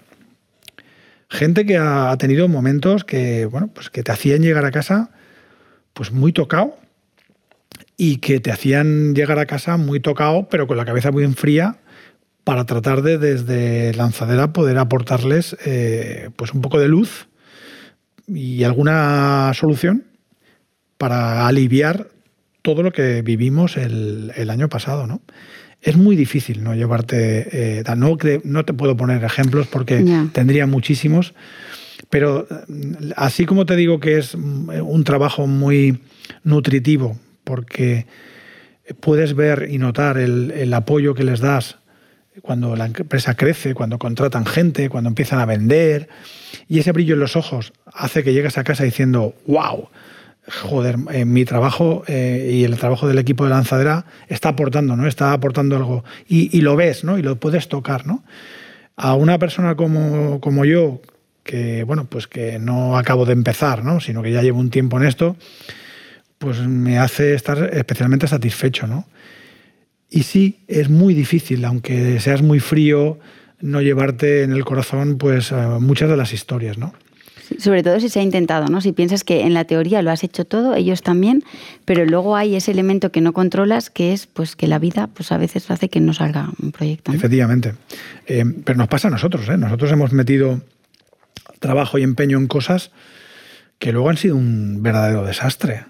Gente 1.27 1.65
que 1.65 1.77
ha 1.77 2.15
tenido 2.19 2.47
momentos 2.47 3.03
que, 3.03 3.45
bueno, 3.45 3.71
pues 3.73 3.89
que 3.89 4.03
te 4.03 4.11
hacían 4.11 4.43
llegar 4.43 4.65
a 4.65 4.71
casa 4.71 5.09
pues 5.93 6.11
muy 6.11 6.31
tocado 6.31 6.77
y 7.97 8.17
que 8.17 8.39
te 8.39 8.51
hacían 8.51 9.15
llegar 9.15 9.39
a 9.39 9.47
casa 9.47 9.77
muy 9.77 9.99
tocado, 9.99 10.47
pero 10.47 10.67
con 10.67 10.77
la 10.77 10.85
cabeza 10.85 11.11
muy 11.11 11.25
fría 11.33 11.77
para 12.43 12.65
tratar 12.65 13.01
de 13.01 13.17
desde 13.17 13.95
lanzadera 13.95 14.53
poder 14.53 14.77
aportarles 14.77 15.57
eh, 15.65 16.29
pues 16.35 16.53
un 16.53 16.61
poco 16.61 16.79
de 16.79 16.87
luz 16.87 17.29
y 18.27 18.63
alguna 18.63 19.51
solución 19.55 20.03
para 20.97 21.47
aliviar 21.47 22.07
todo 22.61 22.81
lo 22.83 22.91
que 22.91 23.21
vivimos 23.21 23.77
el, 23.77 24.49
año 24.49 24.69
pasado, 24.69 25.07
¿no? 25.07 25.21
Es 25.81 25.97
muy 25.97 26.15
difícil 26.15 26.63
no 26.63 26.73
llevarte, 26.73 27.79
eh, 27.79 27.83
no, 27.95 28.17
no 28.43 28.65
te 28.65 28.73
puedo 28.73 28.97
poner 28.97 29.23
ejemplos 29.23 29.67
porque 29.67 30.03
tendría 30.33 30.65
muchísimos, 30.65 31.35
pero 32.09 32.47
mm, 32.67 33.11
así 33.15 33.45
como 33.45 33.65
te 33.65 33.75
digo 33.75 33.99
que 33.99 34.17
es 34.17 34.33
un 34.33 35.03
trabajo 35.03 35.45
muy 35.45 35.99
nutritivo 36.43 37.19
porque 37.43 38.07
puedes 38.99 39.35
ver 39.35 39.67
y 39.69 39.77
notar 39.77 40.17
el, 40.17 40.51
el 40.51 40.73
apoyo 40.73 41.13
que 41.13 41.23
les 41.23 41.39
das 41.39 41.77
cuando 42.41 42.75
la 42.75 42.85
empresa 42.85 43.35
crece, 43.35 43.73
cuando 43.73 43.99
contratan 43.99 44.45
gente, 44.45 44.89
cuando 44.89 45.09
empiezan 45.09 45.39
a 45.39 45.45
vender, 45.45 46.09
y 46.67 46.79
ese 46.79 46.91
brillo 46.91 47.13
en 47.13 47.21
los 47.21 47.35
ojos 47.35 47.73
hace 47.85 48.23
que 48.23 48.33
llegues 48.33 48.57
a 48.57 48.63
casa 48.63 48.83
diciendo, 48.83 49.35
wow, 49.47 49.89
joder, 50.47 50.97
eh, 51.11 51.25
mi 51.25 51.45
trabajo 51.45 52.03
eh, 52.07 52.51
y 52.53 52.63
el 52.63 52.77
trabajo 52.77 53.07
del 53.07 53.17
equipo 53.17 53.43
de 53.43 53.49
lanzadera 53.49 54.05
está 54.27 54.49
aportando, 54.49 54.95
¿no? 54.95 55.07
Está 55.07 55.33
aportando 55.33 55.75
algo. 55.75 56.03
Y, 56.27 56.61
lo 56.61 56.75
ves, 56.75 57.03
¿no? 57.03 57.17
Y 57.17 57.21
lo 57.21 57.39
puedes 57.39 57.67
tocar, 57.67 58.05
¿no? 58.05 58.23
A 58.95 59.15
una 59.15 59.39
persona 59.39 59.75
como, 59.75 60.39
como 60.39 60.65
yo, 60.65 61.01
que, 61.43 61.83
bueno, 61.83 62.05
pues 62.05 62.27
que 62.27 62.59
no 62.59 62.97
acabo 62.97 63.25
de 63.25 63.33
empezar, 63.33 63.83
¿no? 63.83 63.99
Sino 63.99 64.21
que 64.21 64.31
ya 64.31 64.41
llevo 64.41 64.59
un 64.59 64.69
tiempo 64.69 64.97
en 64.97 65.05
esto, 65.05 65.35
pues 66.37 66.59
me 66.59 66.99
hace 66.99 67.33
estar 67.33 67.69
especialmente 67.73 68.27
satisfecho, 68.27 68.87
¿no? 68.87 69.07
Y 70.09 70.23
sí, 70.23 70.59
es 70.67 70.89
muy 70.89 71.13
difícil, 71.13 71.65
aunque 71.65 72.19
seas 72.19 72.41
muy 72.41 72.59
frío, 72.59 73.19
no 73.59 73.81
llevarte 73.81 74.43
en 74.43 74.51
el 74.51 74.63
corazón 74.63 75.17
pues 75.17 75.51
eh, 75.51 75.55
muchas 75.79 76.09
de 76.09 76.17
las 76.17 76.33
historias, 76.33 76.77
¿no? 76.77 76.93
Sobre 77.59 77.83
todo 77.83 77.99
si 77.99 78.09
se 78.09 78.19
ha 78.19 78.23
intentado, 78.23 78.67
¿no? 78.67 78.81
Si 78.81 78.91
piensas 78.91 79.23
que 79.23 79.41
en 79.41 79.53
la 79.53 79.65
teoría 79.65 80.01
lo 80.01 80.11
has 80.11 80.23
hecho 80.23 80.45
todo, 80.45 80.75
ellos 80.75 81.01
también, 81.01 81.43
pero 81.85 82.05
luego 82.05 82.35
hay 82.35 82.55
ese 82.55 82.71
elemento 82.71 83.11
que 83.11 83.21
no 83.21 83.33
controlas, 83.33 83.89
que 83.89 84.13
es 84.13 84.27
pues 84.27 84.55
que 84.55 84.67
la 84.67 84.79
vida 84.79 85.07
pues 85.07 85.31
a 85.31 85.37
veces 85.37 85.69
hace 85.71 85.89
que 85.89 85.99
no 85.99 86.13
salga 86.13 86.49
un 86.61 86.71
proyecto. 86.71 87.11
Efectivamente. 87.11 87.73
Eh, 88.27 88.45
pero 88.63 88.77
nos 88.77 88.87
pasa 88.87 89.07
a 89.07 89.11
nosotros, 89.11 89.47
¿eh? 89.49 89.57
Nosotros 89.57 89.91
hemos 89.91 90.11
metido 90.11 90.61
trabajo 91.59 91.97
y 91.97 92.03
empeño 92.03 92.37
en 92.37 92.47
cosas 92.47 92.91
que 93.79 93.91
luego 93.91 94.09
han 94.09 94.17
sido 94.17 94.35
un 94.35 94.81
verdadero 94.81 95.23
desastre. 95.25 95.85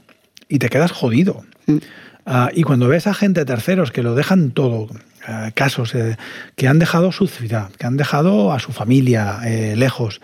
Y 0.47 0.59
te 0.59 0.69
quedas 0.69 0.91
jodido. 0.91 1.43
Mm. 1.65 1.77
Ah, 2.25 2.49
y 2.53 2.63
cuando 2.63 2.87
ves 2.87 3.05
a 3.05 3.13
gente 3.13 3.45
terceros 3.45 3.91
que 3.91 4.01
lo 4.01 4.15
dejan 4.15 4.51
todo, 4.51 4.87
ah, 5.27 5.51
casos 5.53 5.93
eh, 5.93 6.17
que 6.55 6.67
han 6.67 6.79
dejado 6.79 7.11
su 7.11 7.27
ciudad, 7.27 7.69
que 7.77 7.85
han 7.85 7.97
dejado 7.97 8.51
a 8.51 8.59
su 8.59 8.71
familia 8.71 9.41
eh, 9.45 9.75
lejos, 9.75 10.21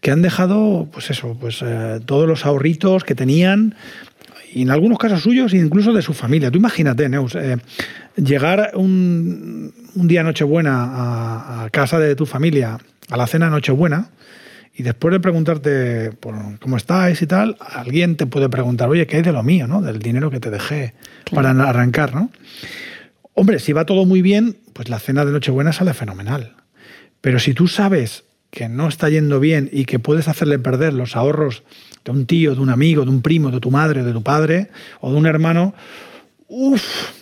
que 0.00 0.10
han 0.10 0.22
dejado, 0.22 0.88
pues 0.92 1.10
eso, 1.10 1.36
pues 1.38 1.62
eh, 1.62 2.00
todos 2.04 2.26
los 2.26 2.44
ahorritos 2.46 3.04
que 3.04 3.14
tenían, 3.14 3.76
y 4.52 4.62
en 4.62 4.70
algunos 4.70 4.98
casos 4.98 5.22
suyos 5.22 5.54
incluso 5.54 5.92
de 5.92 6.02
su 6.02 6.14
familia. 6.14 6.50
Tú 6.50 6.58
imagínate, 6.58 7.08
Neus, 7.08 7.36
llegar 8.16 8.72
un, 8.74 9.72
un, 9.94 10.08
día 10.08 10.22
Nochebuena 10.22 10.84
a, 10.84 11.64
a 11.64 11.70
casa 11.70 11.98
de 11.98 12.16
tu 12.16 12.26
familia, 12.26 12.78
a 13.10 13.16
la 13.16 13.26
cena 13.26 13.50
Nochebuena, 13.50 14.08
y 14.78 14.82
después 14.82 15.10
de 15.10 15.20
preguntarte 15.20 16.12
por 16.12 16.34
cómo 16.60 16.76
estáis 16.76 17.22
y 17.22 17.26
tal, 17.26 17.56
alguien 17.60 18.16
te 18.16 18.26
puede 18.26 18.50
preguntar, 18.50 18.90
oye, 18.90 19.06
¿qué 19.06 19.16
hay 19.16 19.22
de 19.22 19.32
lo 19.32 19.42
mío, 19.42 19.66
¿no? 19.66 19.80
del 19.80 20.00
dinero 20.00 20.30
que 20.30 20.38
te 20.38 20.50
dejé 20.50 20.92
para 21.32 21.50
arrancar? 21.50 22.14
¿no? 22.14 22.30
Hombre, 23.32 23.58
si 23.58 23.72
va 23.72 23.86
todo 23.86 24.04
muy 24.04 24.20
bien, 24.20 24.58
pues 24.74 24.90
la 24.90 24.98
cena 24.98 25.24
de 25.24 25.32
Nochebuena 25.32 25.72
sale 25.72 25.94
fenomenal. 25.94 26.56
Pero 27.22 27.38
si 27.38 27.54
tú 27.54 27.68
sabes 27.68 28.24
que 28.50 28.68
no 28.68 28.86
está 28.86 29.08
yendo 29.08 29.40
bien 29.40 29.70
y 29.72 29.86
que 29.86 29.98
puedes 29.98 30.28
hacerle 30.28 30.58
perder 30.58 30.92
los 30.92 31.16
ahorros 31.16 31.62
de 32.04 32.10
un 32.12 32.26
tío, 32.26 32.54
de 32.54 32.60
un 32.60 32.68
amigo, 32.68 33.04
de 33.04 33.10
un 33.10 33.22
primo, 33.22 33.50
de 33.50 33.60
tu 33.60 33.70
madre, 33.70 34.02
de 34.02 34.12
tu 34.12 34.22
padre 34.22 34.68
o 35.00 35.10
de 35.10 35.16
un 35.16 35.24
hermano, 35.24 35.74
uff, 36.48 37.12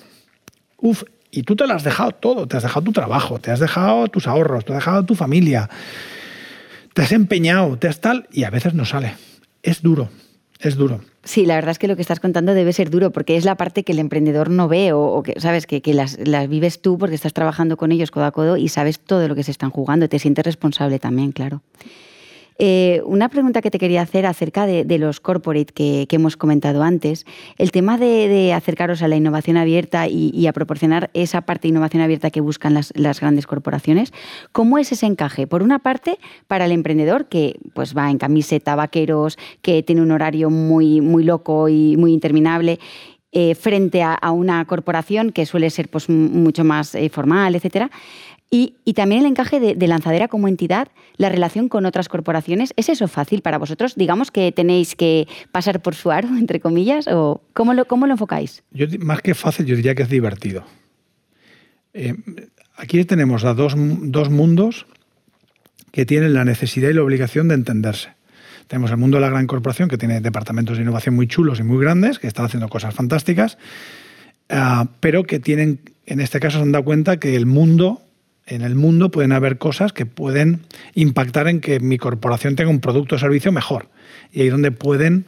uff, 0.79 1.05
y 1.31 1.45
tú 1.45 1.55
te 1.55 1.69
lo 1.69 1.75
has 1.75 1.85
dejado 1.85 2.11
todo, 2.11 2.49
te 2.49 2.57
has 2.57 2.65
dejado 2.65 2.83
tu 2.83 2.93
trabajo, 2.93 3.39
te 3.39 3.53
has 3.53 3.61
dejado 3.61 4.09
tus 4.09 4.27
ahorros, 4.27 4.65
te 4.65 4.73
has 4.73 4.79
dejado 4.79 5.05
tu 5.05 5.15
familia 5.15 5.71
te 6.95 7.03
has 7.03 7.13
empeñado, 7.13 7.77
te 7.77 7.89
has 7.89 8.01
tal, 8.01 8.29
y 8.33 8.45
a 8.45 8.51
veces 8.51 8.73
no 8.73 8.85
sale. 8.85 9.15
Es 9.63 9.83
duro, 9.83 10.09
es 10.61 10.77
duro. 10.77 11.01
Sí, 11.25 11.45
la 11.45 11.57
verdad 11.57 11.73
es 11.73 11.79
que 11.79 11.89
lo 11.89 11.97
que 11.97 12.03
estás 12.03 12.21
contando 12.21 12.55
debe 12.55 12.73
ser 12.73 12.91
duro, 12.91 13.11
porque 13.11 13.37
es 13.37 13.45
la 13.45 13.57
parte 13.57 13.83
que 13.83 13.93
el 13.93 13.99
emprendedor 13.99 14.51
no 14.51 14.69
ve 14.69 14.93
o, 14.93 15.23
que, 15.23 15.41
sabes, 15.41 15.67
que, 15.67 15.83
las, 15.93 16.19
vives 16.49 16.81
tú 16.81 16.97
porque 16.97 17.17
estás 17.17 17.33
trabajando 17.33 17.77
con 17.77 17.93
ellos 17.93 18.11
codo 18.11 18.25
a 18.25 18.31
codo 18.31 18.57
y 18.57 18.69
sabes 18.69 19.01
todo 19.01 19.27
lo 19.27 19.35
que 19.35 19.43
se 19.43 19.51
están 19.51 19.71
jugando, 19.71 20.09
te 20.09 20.19
sientes 20.19 20.45
responsable 20.45 20.99
también, 20.99 21.33
claro. 21.33 21.63
Eh, 22.59 23.03
una 23.05 23.29
pregunta 23.29 23.61
que 23.61 23.71
te 23.71 23.79
quería 23.79 24.03
hacer 24.03 24.27
acerca 24.27 24.67
de, 24.67 24.99
los 24.99 25.21
corporate 25.21 25.73
que, 25.73 26.07
hemos 26.11 26.37
comentado 26.37 26.83
antes. 26.83 27.27
El 27.59 27.73
tema 27.73 27.99
de, 27.99 28.53
acercaros 28.53 29.03
a 29.03 29.09
la 29.09 29.17
innovación 29.17 29.57
abierta 29.57 30.07
y, 30.09 30.47
a 30.47 30.53
proporcionar 30.53 31.11
esa 31.15 31.43
parte 31.43 31.63
de 31.63 31.71
innovación 31.71 32.03
abierta 32.03 32.31
que 32.31 32.41
buscan 32.41 32.75
las, 32.75 33.21
grandes 33.21 33.47
corporaciones. 33.47 34.13
¿Cómo 34.53 34.79
es 34.79 34.93
ese 34.93 35.07
encaje? 35.07 35.47
Por 35.47 35.63
una 35.63 35.81
parte, 35.81 36.19
para 36.47 36.67
el 36.67 36.73
emprendedor 36.73 37.27
que 37.27 37.59
pues, 37.75 37.97
va 37.97 38.11
en 38.11 38.19
camiseta, 38.19 38.77
vaqueros, 38.77 39.37
que 39.63 39.83
tiene 39.83 40.03
un 40.03 40.13
horario 40.13 40.51
muy, 40.51 41.01
muy 41.01 41.25
loco 41.25 41.69
y 41.69 41.97
muy 41.97 42.13
interminable 42.13 42.79
eh, 43.37 43.57
frente 43.57 44.01
a, 44.01 44.31
una 44.31 44.65
corporación 44.65 45.33
que 45.33 45.45
suele 45.45 45.69
ser 45.71 45.89
pues, 45.89 46.09
mucho 46.09 46.63
más 46.63 46.95
eh, 46.95 47.09
formal, 47.09 47.57
etcétera. 47.57 47.91
Y, 48.51 48.75
también 48.95 49.23
el 49.23 49.27
encaje 49.27 49.59
de, 49.59 49.87
Lanzadera 49.89 50.29
como 50.29 50.47
entidad, 50.47 50.89
la 51.17 51.29
relación 51.29 51.69
con 51.69 51.87
otras 51.87 52.09
corporaciones. 52.09 52.73
¿Es 52.77 52.89
eso 52.89 53.09
fácil 53.09 53.43
para 53.43 53.59
vosotros? 53.59 53.97
Digamos 53.97 54.31
que 54.31 54.53
tenéis 54.53 54.95
que 54.95 55.27
pasar 55.51 55.83
por 55.83 55.97
su 55.97 56.13
aro, 56.13 56.29
entre 56.39 56.61
comillas, 56.61 57.09
o 57.09 57.43
¿cómo 57.53 57.75
lo, 57.75 57.87
cómo 57.87 58.07
lo 58.07 58.13
enfocáis? 58.13 58.63
Yo, 58.71 58.87
más 59.01 59.23
que 59.23 59.35
fácil, 59.35 59.67
yo 59.67 59.75
diría 59.75 59.95
que 59.97 60.05
es 60.05 60.09
divertido. 60.09 60.65
Eh, 61.95 62.15
aquí 62.77 63.05
tenemos 63.05 63.45
a 63.45 63.55
dos, 63.55 63.75
dos 63.77 64.31
mundos 64.31 64.87
que 65.91 66.07
tienen 66.07 66.35
la 66.35 66.45
necesidad 66.45 66.91
y 66.91 66.93
la 66.93 67.03
obligación 67.03 67.49
de 67.49 67.55
entenderse. 67.55 68.11
Tenemos 68.67 68.91
el 68.91 68.97
mundo 68.97 69.19
de 69.19 69.21
la 69.21 69.29
gran 69.29 69.47
corporación, 69.47 69.89
que 69.89 69.99
tiene 69.99 70.21
departamentos 70.21 70.77
de 70.77 70.83
innovación 70.83 71.15
muy 71.15 71.29
chulos 71.29 71.61
y 71.61 71.63
muy 71.63 71.81
grandes, 71.81 72.19
que 72.19 72.27
están 72.27 72.47
haciendo 72.47 72.69
cosas 72.69 72.95
fantásticas, 72.95 73.59
ah, 74.49 74.89
pero 75.01 75.25
que 75.25 75.39
tienen, 75.39 75.81
en 76.07 76.21
este 76.21 76.41
caso, 76.41 76.59
se 76.59 76.63
han 76.63 76.73
dado 76.73 76.85
cuenta 76.85 77.19
que 77.19 77.37
el 77.37 77.47
mundo, 77.47 78.03
en 78.47 78.63
el 78.63 78.75
mundo 78.75 79.11
pueden 79.11 79.33
haber 79.33 79.59
cosas 79.59 79.93
que 79.93 80.07
pueden 80.07 80.61
impactar 80.95 81.49
en 81.49 81.61
que 81.61 81.81
mi 81.81 81.99
corporación 81.99 82.57
tenga 82.57 82.71
un 82.71 82.81
producto 82.81 83.17
o 83.17 83.19
servicio 83.19 83.53
mejor. 83.53 83.89
Y 84.33 84.41
ahí 84.41 84.47
es 84.47 84.53
donde 84.53 84.71
pueden, 84.71 85.27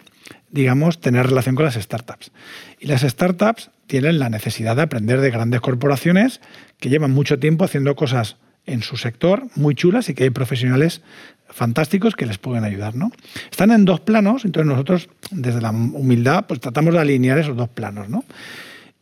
digamos, 0.51 1.01
tener 1.01 1.27
relación 1.27 1.55
con 1.55 1.65
las 1.65 1.75
startups. 1.75 2.31
Y 2.79 2.87
las 2.87 3.03
startups 3.03 3.71
tienen 3.87 4.19
la 4.19 4.29
necesidad 4.29 4.77
de 4.77 4.83
aprender 4.83 5.21
de 5.21 5.31
grandes 5.31 5.61
corporaciones 5.61 6.41
que 6.79 6.89
llevan 6.89 7.13
mucho 7.13 7.39
tiempo 7.39 7.65
haciendo 7.65 7.97
cosas 7.97 8.37
en 8.67 8.83
su 8.83 8.97
sector 8.97 9.45
muy 9.55 9.75
chulas 9.75 10.09
y 10.09 10.15
que 10.15 10.25
hay 10.25 10.31
profesionales 10.31 11.01
fantásticos 11.49 12.17
que 12.17 12.27
les 12.27 12.39
pueden 12.39 12.65
ayudar. 12.65 12.95
¿no? 12.97 13.13
Están 13.51 13.71
en 13.71 13.85
dos 13.85 14.01
planos, 14.01 14.45
entonces 14.45 14.69
nosotros 14.69 15.09
desde 15.31 15.61
la 15.61 15.71
humildad 15.71 16.47
pues 16.47 16.61
tratamos 16.61 16.93
de 16.93 17.01
alinear 17.01 17.39
esos 17.39 17.57
dos 17.57 17.69
planos. 17.69 18.09
¿no? 18.09 18.25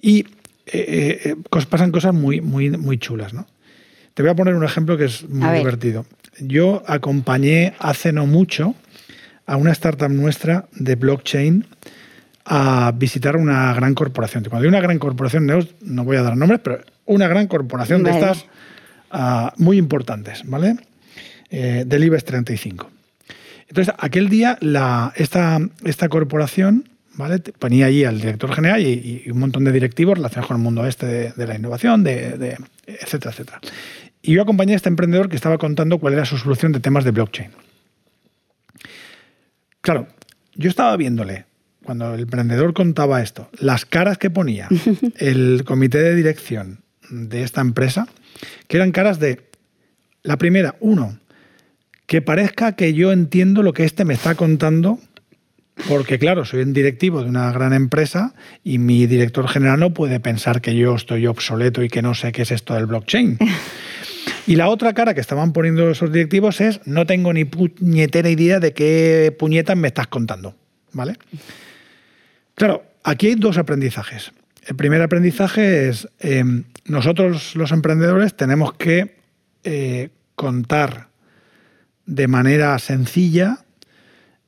Y 0.01 0.21
eh, 0.67 1.25
eh, 1.27 1.35
eh, 1.51 1.65
pasan 1.69 1.91
cosas 1.91 2.15
muy, 2.15 2.41
muy, 2.41 2.71
muy 2.71 2.99
chulas. 2.99 3.33
¿no? 3.33 3.47
Te 4.15 4.23
voy 4.23 4.31
a 4.31 4.35
poner 4.35 4.55
un 4.55 4.65
ejemplo 4.65 4.97
que 4.97 5.05
es 5.05 5.29
muy 5.29 5.59
divertido. 5.59 6.07
Yo 6.41 6.83
acompañé 6.87 7.75
hace 7.79 8.13
no 8.13 8.27
mucho 8.27 8.75
a 9.47 9.57
una 9.57 9.73
startup 9.73 10.09
nuestra 10.09 10.67
de 10.73 10.95
blockchain 10.95 11.67
a 12.47 12.93
visitar 12.95 13.37
una 13.37 13.73
gran 13.75 13.95
corporación. 13.95 14.45
Cuando 14.45 14.63
digo 14.63 14.71
una 14.71 14.81
gran 14.81 14.99
corporación, 14.99 15.47
no 15.47 16.05
voy 16.05 16.17
a 16.17 16.23
dar 16.23 16.37
nombres, 16.37 16.61
pero 16.63 16.81
una 17.07 17.29
gran 17.29 17.47
corporación 17.47 18.03
de 18.03 18.11
estas 18.11 18.47
ah, 19.11 19.53
muy 19.57 19.79
importantes, 19.79 20.43
¿vale? 20.45 20.77
eh, 21.55 21.85
del 21.87 22.05
IBEX 22.05 22.25
35. 22.25 22.91
Entonces, 23.69 23.95
aquel 23.99 24.29
día 24.29 24.59
la, 24.61 25.13
esta, 25.17 25.61
esta 25.85 26.09
corporación 26.09 26.89
¿vale? 27.15 27.39
ponía 27.39 27.87
allí 27.87 28.05
al 28.05 28.21
director 28.21 28.53
general 28.53 28.83
y, 28.83 29.25
un 29.31 29.39
montón 29.39 29.65
de 29.65 29.73
directivos 29.73 30.19
relacionados 30.19 30.49
con 30.49 30.57
el 30.57 30.63
mundo 30.63 30.85
este 30.87 31.33
de, 31.33 31.47
la 31.47 31.55
innovación, 31.55 32.03
de, 32.03 32.59
etcétera, 32.87 33.31
etcétera. 33.31 33.61
Y 34.27 34.33
yo 34.33 34.43
acompañé 34.43 34.73
a 34.73 34.77
este 34.77 34.89
emprendedor 34.89 35.29
que 35.29 35.37
estaba 35.37 35.59
contando 35.59 35.99
cuál 35.99 36.15
era 36.15 36.25
su 36.25 36.39
solución 36.39 36.73
de 36.73 36.81
temas 36.81 37.05
de 37.05 37.11
blockchain. 37.11 37.51
Claro, 39.83 40.09
yo 40.55 40.71
estaba 40.71 40.97
viéndole, 40.97 41.45
cuando 41.85 42.15
el 42.15 42.23
emprendedor 42.23 42.73
contaba 42.73 43.21
esto, 43.21 43.51
las 43.59 43.85
caras 43.85 44.17
que 44.17 44.31
ponía 44.31 44.69
el 45.19 45.65
comité 45.67 45.99
de 45.99 46.15
dirección 46.15 46.81
de 47.11 47.43
esta 47.43 47.61
empresa, 47.61 48.09
que 48.67 48.79
eran 48.79 48.93
caras 48.93 49.19
de, 49.19 49.43
la 50.23 50.39
primera, 50.39 50.77
uno, 50.81 51.19
que 52.07 52.23
parezca 52.23 52.77
que 52.77 52.95
yo 52.95 53.13
entiendo 53.13 53.63
lo 53.63 53.75
que 53.75 53.85
este 53.85 54.07
me 54.07 54.15
está 54.15 54.37
contando, 54.37 55.01
porque 55.87 56.19
claro, 56.19 56.47
soy 56.47 56.63
un 56.63 56.73
directivo 56.73 57.23
de 57.23 57.29
una 57.29 57.53
gran 57.53 57.75
empresa 57.75 58.33
y 58.63 58.79
mi 58.79 59.07
director 59.07 59.49
general 59.49 59.81
no 59.81 59.93
puede 59.93 60.19
pensar 60.19 60.63
que 60.63 60.75
yo 60.75 60.95
estoy 60.95 61.27
obsoleto 61.27 61.83
y 61.83 61.91
que 61.91 62.01
no 62.01 62.15
sé 62.15 62.33
qué 62.33 62.41
es 62.41 62.53
esto 62.53 62.73
del 62.73 62.87
blockchain. 62.87 63.39
Y 64.47 64.57
la 64.57 64.69
otra 64.69 64.93
cara 64.93 65.15
que 65.15 65.21
estaban 65.21 65.53
poniendo 65.53 65.91
esos 65.91 66.13
directivos 66.13 66.61
es 66.61 66.81
no 66.87 67.07
tengo 67.07 67.33
ni 67.33 67.45
puñetera 67.45 68.29
idea 68.29 68.61
de 68.61 68.73
qué 68.73 69.35
puñetas 69.39 69.77
me 69.77 69.89
estás 69.89 70.09
contando. 70.09 70.55
¿Vale? 70.93 71.15
Claro, 72.55 72.85
aquí 73.03 73.29
hay 73.29 73.35
dos 73.35 73.59
aprendizajes. 73.59 74.33
El 74.67 74.77
primer 74.77 75.03
aprendizaje 75.03 75.89
es 75.89 76.09
em, 76.21 76.65
nosotros 76.85 77.57
los 77.57 77.73
emprendedores 77.73 78.35
tenemos 78.35 78.75
que 78.75 79.17
eh, 79.65 80.11
contar 80.35 81.09
de 82.07 82.29
manera 82.29 82.79
sencilla 82.79 83.65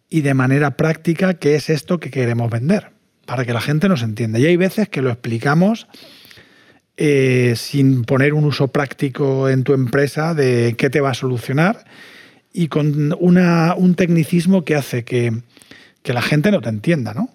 y 0.08 0.20
de 0.20 0.34
manera 0.34 0.76
práctica 0.76 1.34
qué 1.34 1.56
es 1.56 1.70
esto 1.70 1.98
que 1.98 2.10
queremos 2.10 2.50
vender, 2.50 2.90
para 3.24 3.44
que 3.44 3.52
la 3.52 3.60
gente 3.60 3.88
nos 3.88 4.02
entienda. 4.02 4.38
Y 4.38 4.46
hay 4.46 4.56
veces 4.56 4.88
que 4.88 5.02
lo 5.02 5.10
explicamos 5.10 5.88
eh, 6.96 7.54
sin 7.56 8.04
poner 8.04 8.34
un 8.34 8.44
uso 8.44 8.68
práctico 8.68 9.48
en 9.48 9.64
tu 9.64 9.72
empresa 9.74 10.34
de 10.34 10.74
qué 10.78 10.90
te 10.90 11.00
va 11.00 11.10
a 11.10 11.14
solucionar 11.14 11.84
y 12.52 12.68
con 12.68 13.14
un 13.18 13.94
tecnicismo 13.96 14.64
que 14.64 14.74
hace 14.74 15.04
que, 15.04 15.32
la 16.04 16.22
gente 16.22 16.50
no 16.50 16.60
te 16.60 16.68
entienda, 16.68 17.14
¿no? 17.14 17.28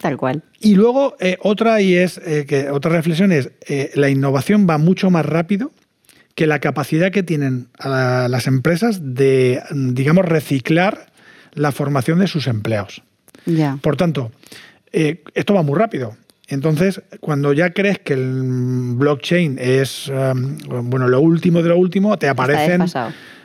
Tal 0.00 0.16
cual. 0.16 0.42
Y 0.60 0.74
luego 0.74 1.16
eh, 1.18 1.38
otra 1.40 1.80
y 1.80 1.94
es 1.94 2.18
eh, 2.18 2.44
que 2.46 2.70
otra 2.70 2.92
reflexión 2.92 3.32
es 3.32 3.50
la 3.94 4.10
innovación 4.10 4.66
va 4.68 4.78
mucho 4.78 5.10
más 5.10 5.24
rápido 5.24 5.72
que 6.36 6.46
la 6.46 6.60
capacidad 6.60 7.10
que 7.10 7.22
tienen 7.22 7.68
las 7.82 8.46
empresas 8.46 9.14
de, 9.14 9.62
digamos, 9.72 10.26
reciclar 10.26 11.06
la 11.54 11.72
formación 11.72 12.18
de 12.18 12.26
sus 12.26 12.46
empleados. 12.46 13.02
Por 13.80 13.96
tanto, 13.96 14.32
eh, 14.92 15.22
esto 15.34 15.54
va 15.54 15.62
muy 15.62 15.78
rápido. 15.78 16.16
Entonces, 16.48 17.02
cuando 17.20 17.52
ya 17.52 17.70
crees 17.70 17.98
que 17.98 18.12
el 18.14 18.42
blockchain 18.94 19.58
es 19.58 20.08
um, 20.08 20.58
bueno 20.88 21.08
lo 21.08 21.20
último 21.20 21.62
de 21.62 21.70
lo 21.70 21.76
último, 21.76 22.18
te 22.18 22.28
aparecen 22.28 22.84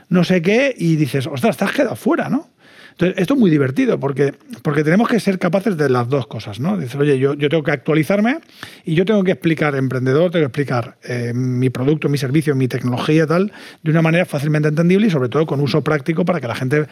no 0.10 0.26
sé 0.26 0.42
qué 0.42 0.76
y 0.78 0.98
dices, 0.98 1.26
ostras, 1.26 1.52
estás 1.56 1.72
quedado 1.72 1.96
fuera, 1.96 2.30
¿no? 2.30 2.50
Entonces, 2.92 3.18
esto 3.18 3.34
es 3.34 3.40
muy 3.40 3.50
divertido 3.50 4.00
porque, 4.00 4.34
porque 4.62 4.84
tenemos 4.84 5.08
que 5.08 5.20
ser 5.20 5.40
capaces 5.40 5.78
de 5.78 5.90
las 5.90 6.08
dos 6.10 6.28
cosas, 6.28 6.60
¿no? 6.60 6.78
Dices, 6.78 6.96
oye, 6.96 7.18
yo, 7.18 7.34
yo 7.34 7.50
tengo 7.50 7.64
que 7.64 7.72
actualizarme 7.72 8.40
y 8.86 8.96
yo 8.96 9.06
tengo 9.06 9.24
que 9.24 9.32
explicar, 9.32 9.76
emprendedor, 9.76 10.32
tengo 10.32 10.44
que 10.44 10.48
explicar 10.48 10.98
eh, 11.04 11.34
mi 11.34 11.70
producto, 11.70 12.10
mi 12.10 12.18
servicio, 12.18 12.56
mi 12.56 12.68
tecnología, 12.68 13.26
tal, 13.26 13.52
de 13.84 13.92
una 13.92 14.02
manera 14.02 14.26
fácilmente 14.26 14.70
entendible 14.70 15.08
y 15.08 15.10
sobre 15.10 15.30
todo 15.30 15.46
con 15.46 15.60
uso 15.62 15.84
práctico 15.84 16.26
para 16.26 16.40
que 16.40 16.48
la 16.48 16.56
gente 16.56 16.86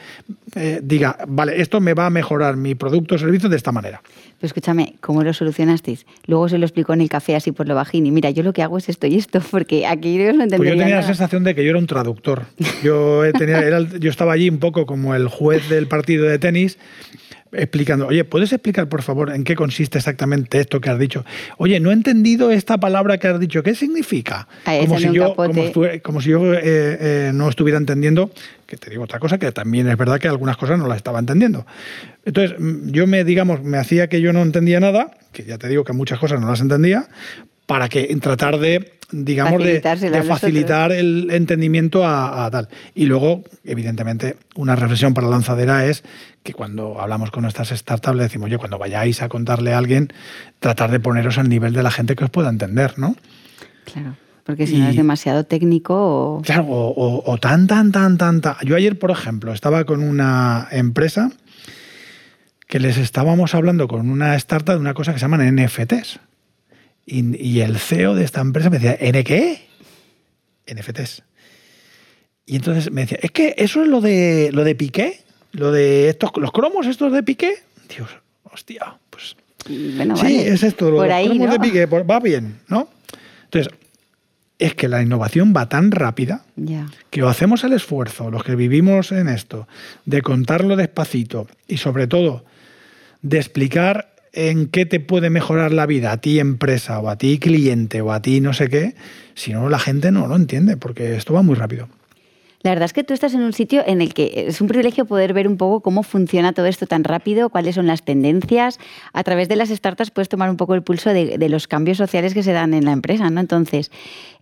eh, 0.55 0.79
diga, 0.83 1.17
vale, 1.27 1.62
esto 1.62 1.79
me 1.81 1.93
va 1.93 2.07
a 2.07 2.09
mejorar 2.09 2.57
mi 2.57 2.75
producto 2.75 3.15
o 3.15 3.17
servicio 3.17 3.49
de 3.49 3.57
esta 3.57 3.71
manera. 3.71 4.01
Pero 4.39 4.47
escúchame, 4.47 4.95
¿cómo 5.01 5.23
lo 5.23 5.33
solucionasteis? 5.33 6.05
Luego 6.25 6.47
se 6.47 6.57
lo 6.57 6.65
explicó 6.65 6.93
en 6.93 7.01
el 7.01 7.09
café 7.09 7.35
así 7.35 7.51
por 7.51 7.67
lo 7.67 7.75
bajín 7.75 8.05
y 8.05 8.12
mira, 8.12 8.29
yo 8.29 8.41
lo 8.41 8.53
que 8.53 8.63
hago 8.63 8.77
es 8.77 8.88
esto 8.88 9.05
y 9.05 9.15
esto, 9.15 9.41
porque 9.51 9.85
aquí 9.85 10.17
yo 10.17 10.31
no 10.31 10.47
Pues 10.47 10.69
yo 10.69 10.77
tenía 10.77 10.95
la 10.95 11.03
sensación 11.03 11.43
de 11.43 11.55
que 11.55 11.63
yo 11.63 11.71
era 11.71 11.79
un 11.79 11.88
traductor. 11.88 12.45
Yo, 12.83 13.23
tenía, 13.38 13.79
yo 13.99 14.09
estaba 14.09 14.33
allí 14.33 14.49
un 14.49 14.59
poco 14.59 14.85
como 14.85 15.13
el 15.13 15.27
juez 15.27 15.67
del 15.69 15.88
partido 15.89 16.25
de 16.25 16.39
tenis 16.39 16.78
explicando, 17.52 18.08
oye, 18.08 18.23
¿puedes 18.23 18.54
explicar 18.54 18.88
por 18.89 19.02
favor 19.02 19.34
en 19.34 19.43
qué 19.43 19.56
consiste 19.56 19.97
exactamente 19.97 20.60
esto 20.60 20.80
que 20.82 20.89
has 20.89 20.99
dicho? 20.99 21.25
Oye, 21.58 21.80
no 21.80 21.89
he 21.89 21.93
entendido 21.93 22.52
esta 22.52 22.78
palabra 22.78 23.17
que 23.17 23.28
has 23.28 23.39
dicho, 23.39 23.63
¿qué 23.63 23.75
significa? 23.75 24.47
Como 24.63 24.99
si, 24.99 25.12
yo, 25.12 25.36
como, 25.36 26.21
si, 26.21 26.30
yo, 26.30 26.39
no 27.34 27.49
estuviera 27.49 27.78
entendiendo, 27.78 28.32
que 28.65 28.78
te 28.78 28.89
digo 28.89 29.04
otra 29.04 29.19
cosa, 29.19 29.38
que 29.38 29.52
también 29.52 29.88
es 29.89 29.97
verdad 29.97 30.19
que 30.19 30.28
algunas 30.28 30.58
cosas 30.58 30.78
no 30.78 30.88
las 30.88 30.97
estaba 30.97 31.19
entendiendo. 31.19 31.65
Entonces, 32.25 32.60
mm, 32.60 32.91
yo 32.91 33.08
me, 33.08 33.23
digamos, 33.23 33.63
me 33.63 33.78
hacía 33.78 34.08
que 34.08 34.21
yo 34.21 34.32
no 34.34 34.41
entendía 34.41 34.80
nada, 34.80 35.17
que 35.32 35.43
ya 35.43 35.58
te 35.58 35.67
digo 35.67 35.84
que 35.84 35.93
muchas 35.93 36.19
cosas 36.19 36.39
no 36.39 36.47
las 36.47 36.62
entendía, 36.62 37.08
para 37.69 37.88
que 37.88 38.08
tratar 38.19 38.58
de 38.58 38.93
digamos, 39.12 39.63
de, 39.63 40.23
facilitar 40.27 40.91
el 40.91 41.29
entendimiento 41.29 42.03
a, 42.03 42.49
tal. 42.51 42.67
Y 42.95 43.05
luego, 43.05 43.43
evidentemente, 43.63 44.38
una 44.55 44.75
reflexión 44.75 45.13
para 45.13 45.27
la 45.27 45.34
lanzadera 45.34 45.86
es 45.86 46.03
que 46.41 46.53
cuando 46.53 46.99
hablamos 46.99 47.29
con 47.29 47.43
nuestras 47.43 47.69
startups 47.69 48.17
le 48.17 48.23
decimos, 48.23 48.47
oye, 48.47 48.58
cuando 48.58 48.79
vayáis 48.79 49.21
a 49.21 49.29
contarle 49.29 49.73
a 49.73 49.77
alguien, 49.77 50.12
tratar 50.58 50.89
de 50.89 50.99
poneros 50.99 51.38
al 51.38 51.47
nivel 51.47 51.73
de 51.73 51.84
la 51.84 51.91
gente 51.91 52.15
que 52.15 52.23
os 52.23 52.32
pueda 52.32 52.49
entender, 52.49 52.97
¿no? 52.97 53.15
Claro. 53.86 54.15
Porque 54.45 54.65
si 54.65 54.77
no 54.77 54.89
es 54.89 54.95
demasiado 54.95 55.43
técnico 55.43 55.93
o... 55.95 56.41
Claro, 56.41 56.65
o, 56.65 57.23
o, 57.23 57.38
tan, 57.38 57.67
tan, 57.67 57.91
tan, 57.91 58.17
tan, 58.17 58.41
tan. 58.41 58.55
Yo 58.65 58.75
ayer, 58.75 58.97
por 58.97 59.12
ejemplo, 59.12 59.53
estaba 59.53 59.84
con 59.84 60.01
una 60.01 60.67
empresa 60.71 61.29
que 62.65 62.79
les 62.79 62.97
estábamos 62.97 63.53
hablando 63.53 63.88
con 63.88 64.10
una 64.10 64.36
startup 64.38 64.73
de 64.73 64.79
una 64.79 64.95
cosa 64.95 65.13
que 65.13 65.19
se 65.19 65.25
llaman 65.25 65.55
NFTs. 65.55 66.19
Y, 67.12 67.62
el 67.62 67.80
CEO 67.80 68.13
de 68.13 68.24
esta 68.24 68.41
empresa 68.41 68.69
me 68.69 68.78
decía, 68.78 68.95
¿N 69.00 69.24
qué? 69.24 69.67
NFTs. 70.72 71.24
Y 72.45 72.56
entonces 72.56 72.91
me 72.91 73.02
decía, 73.02 73.17
es 73.22 73.32
que 73.32 73.56
eso 73.58 73.82
es 73.82 73.88
lo 73.88 74.02
de 74.02 74.52
lo 74.54 74.63
de 74.63 74.76
Piqué, 74.76 75.22
lo 75.52 75.72
de 75.72 76.10
estos, 76.10 76.32
los 76.38 76.52
cromos 76.52 76.86
estos 76.86 77.12
de 77.12 77.24
Piqué. 77.24 77.56
Dios, 77.95 78.10
hostia, 78.43 78.98
pues. 79.10 79.36
sí, 79.65 80.39
es 80.39 80.63
esto, 80.63 80.91
lo 80.91 81.02
de 81.02 81.10
los 81.10 81.28
cromos 81.28 81.52
de 81.52 81.60
Piqué, 81.60 81.88
pues 81.88 82.04
va 82.10 82.19
bien, 82.19 82.60
¿no? 82.67 82.89
Entonces, 83.45 83.74
es 84.60 84.76
que 84.76 84.88
la 84.88 85.02
innovación 85.02 85.54
va 85.56 85.69
tan 85.69 85.89
rápida 85.89 86.43
que 87.10 87.24
o 87.24 87.30
hacemos 87.30 87.63
el 87.63 87.74
esfuerzo, 87.74 88.30
los 88.30 88.43
que 88.43 88.56
vivimos 88.56 89.12
en 89.12 89.30
esto, 89.30 89.67
de 90.06 90.22
contarlo 90.22 90.76
despacito 90.76 91.48
y 91.67 91.78
sobre 91.78 92.08
todo 92.08 92.45
de 93.22 93.38
explicar 93.38 94.13
en 94.34 94.68
qué 94.68 94.86
te 94.86 95.00
puede 95.00 95.30
mejorar 95.30 95.72
la 95.74 95.86
vida 95.86 96.12
a 96.12 96.18
ti 96.18 96.39
empresa 96.39 97.00
o 97.00 97.10
a 97.10 97.18
ti 97.18 97.39
cliente 97.39 98.02
o 98.02 98.12
a 98.12 98.22
ti 98.22 98.42
no 98.42 98.54
sé 98.54 98.70
qué, 98.70 98.96
si 99.36 99.54
no 99.54 99.70
la 99.70 99.80
gente 99.80 100.12
no 100.12 100.28
lo 100.28 100.36
entiende 100.36 100.78
porque 100.78 101.15
esto 101.15 101.34
va 101.34 101.42
muy 101.42 101.56
rápido. 101.56 101.88
La 102.62 102.72
verdad 102.72 102.86
es 102.86 102.94
que 102.94 103.06
tú 103.06 103.13
estás 103.13 103.34
en 103.34 103.42
un 103.42 103.54
sitio 103.54 103.84
en 103.86 104.02
el 104.02 104.13
que 104.13 104.46
es 104.48 104.60
un 104.60 104.68
privilegio 104.68 105.06
poder 105.06 105.32
ver 105.32 105.48
un 105.48 105.56
poco 105.56 105.80
cómo 105.80 106.04
funciona 106.04 106.52
todo 106.52 106.65
esto 106.65 106.88
tan 106.88 107.06
rápido, 107.06 107.50
cuáles 107.50 107.76
son 107.76 107.88
las 107.88 108.04
tendencias. 108.04 108.80
A 109.13 109.24
través 109.24 109.48
de 109.48 109.56
las 109.56 109.70
startups 109.70 110.12
puedes 110.12 110.28
tomar 110.28 110.50
un 110.50 110.58
poco 110.58 110.76
el 110.76 110.84
pulso 110.84 111.12
de, 111.12 111.38
los 111.50 111.68
cambios 111.68 111.98
sociales 111.98 112.34
que 112.34 112.44
se 112.44 112.52
dan 112.52 112.74
en 112.74 112.84
la 112.84 112.92
empresa, 112.92 113.30
¿no? 113.30 113.39
Entonces, 113.39 113.92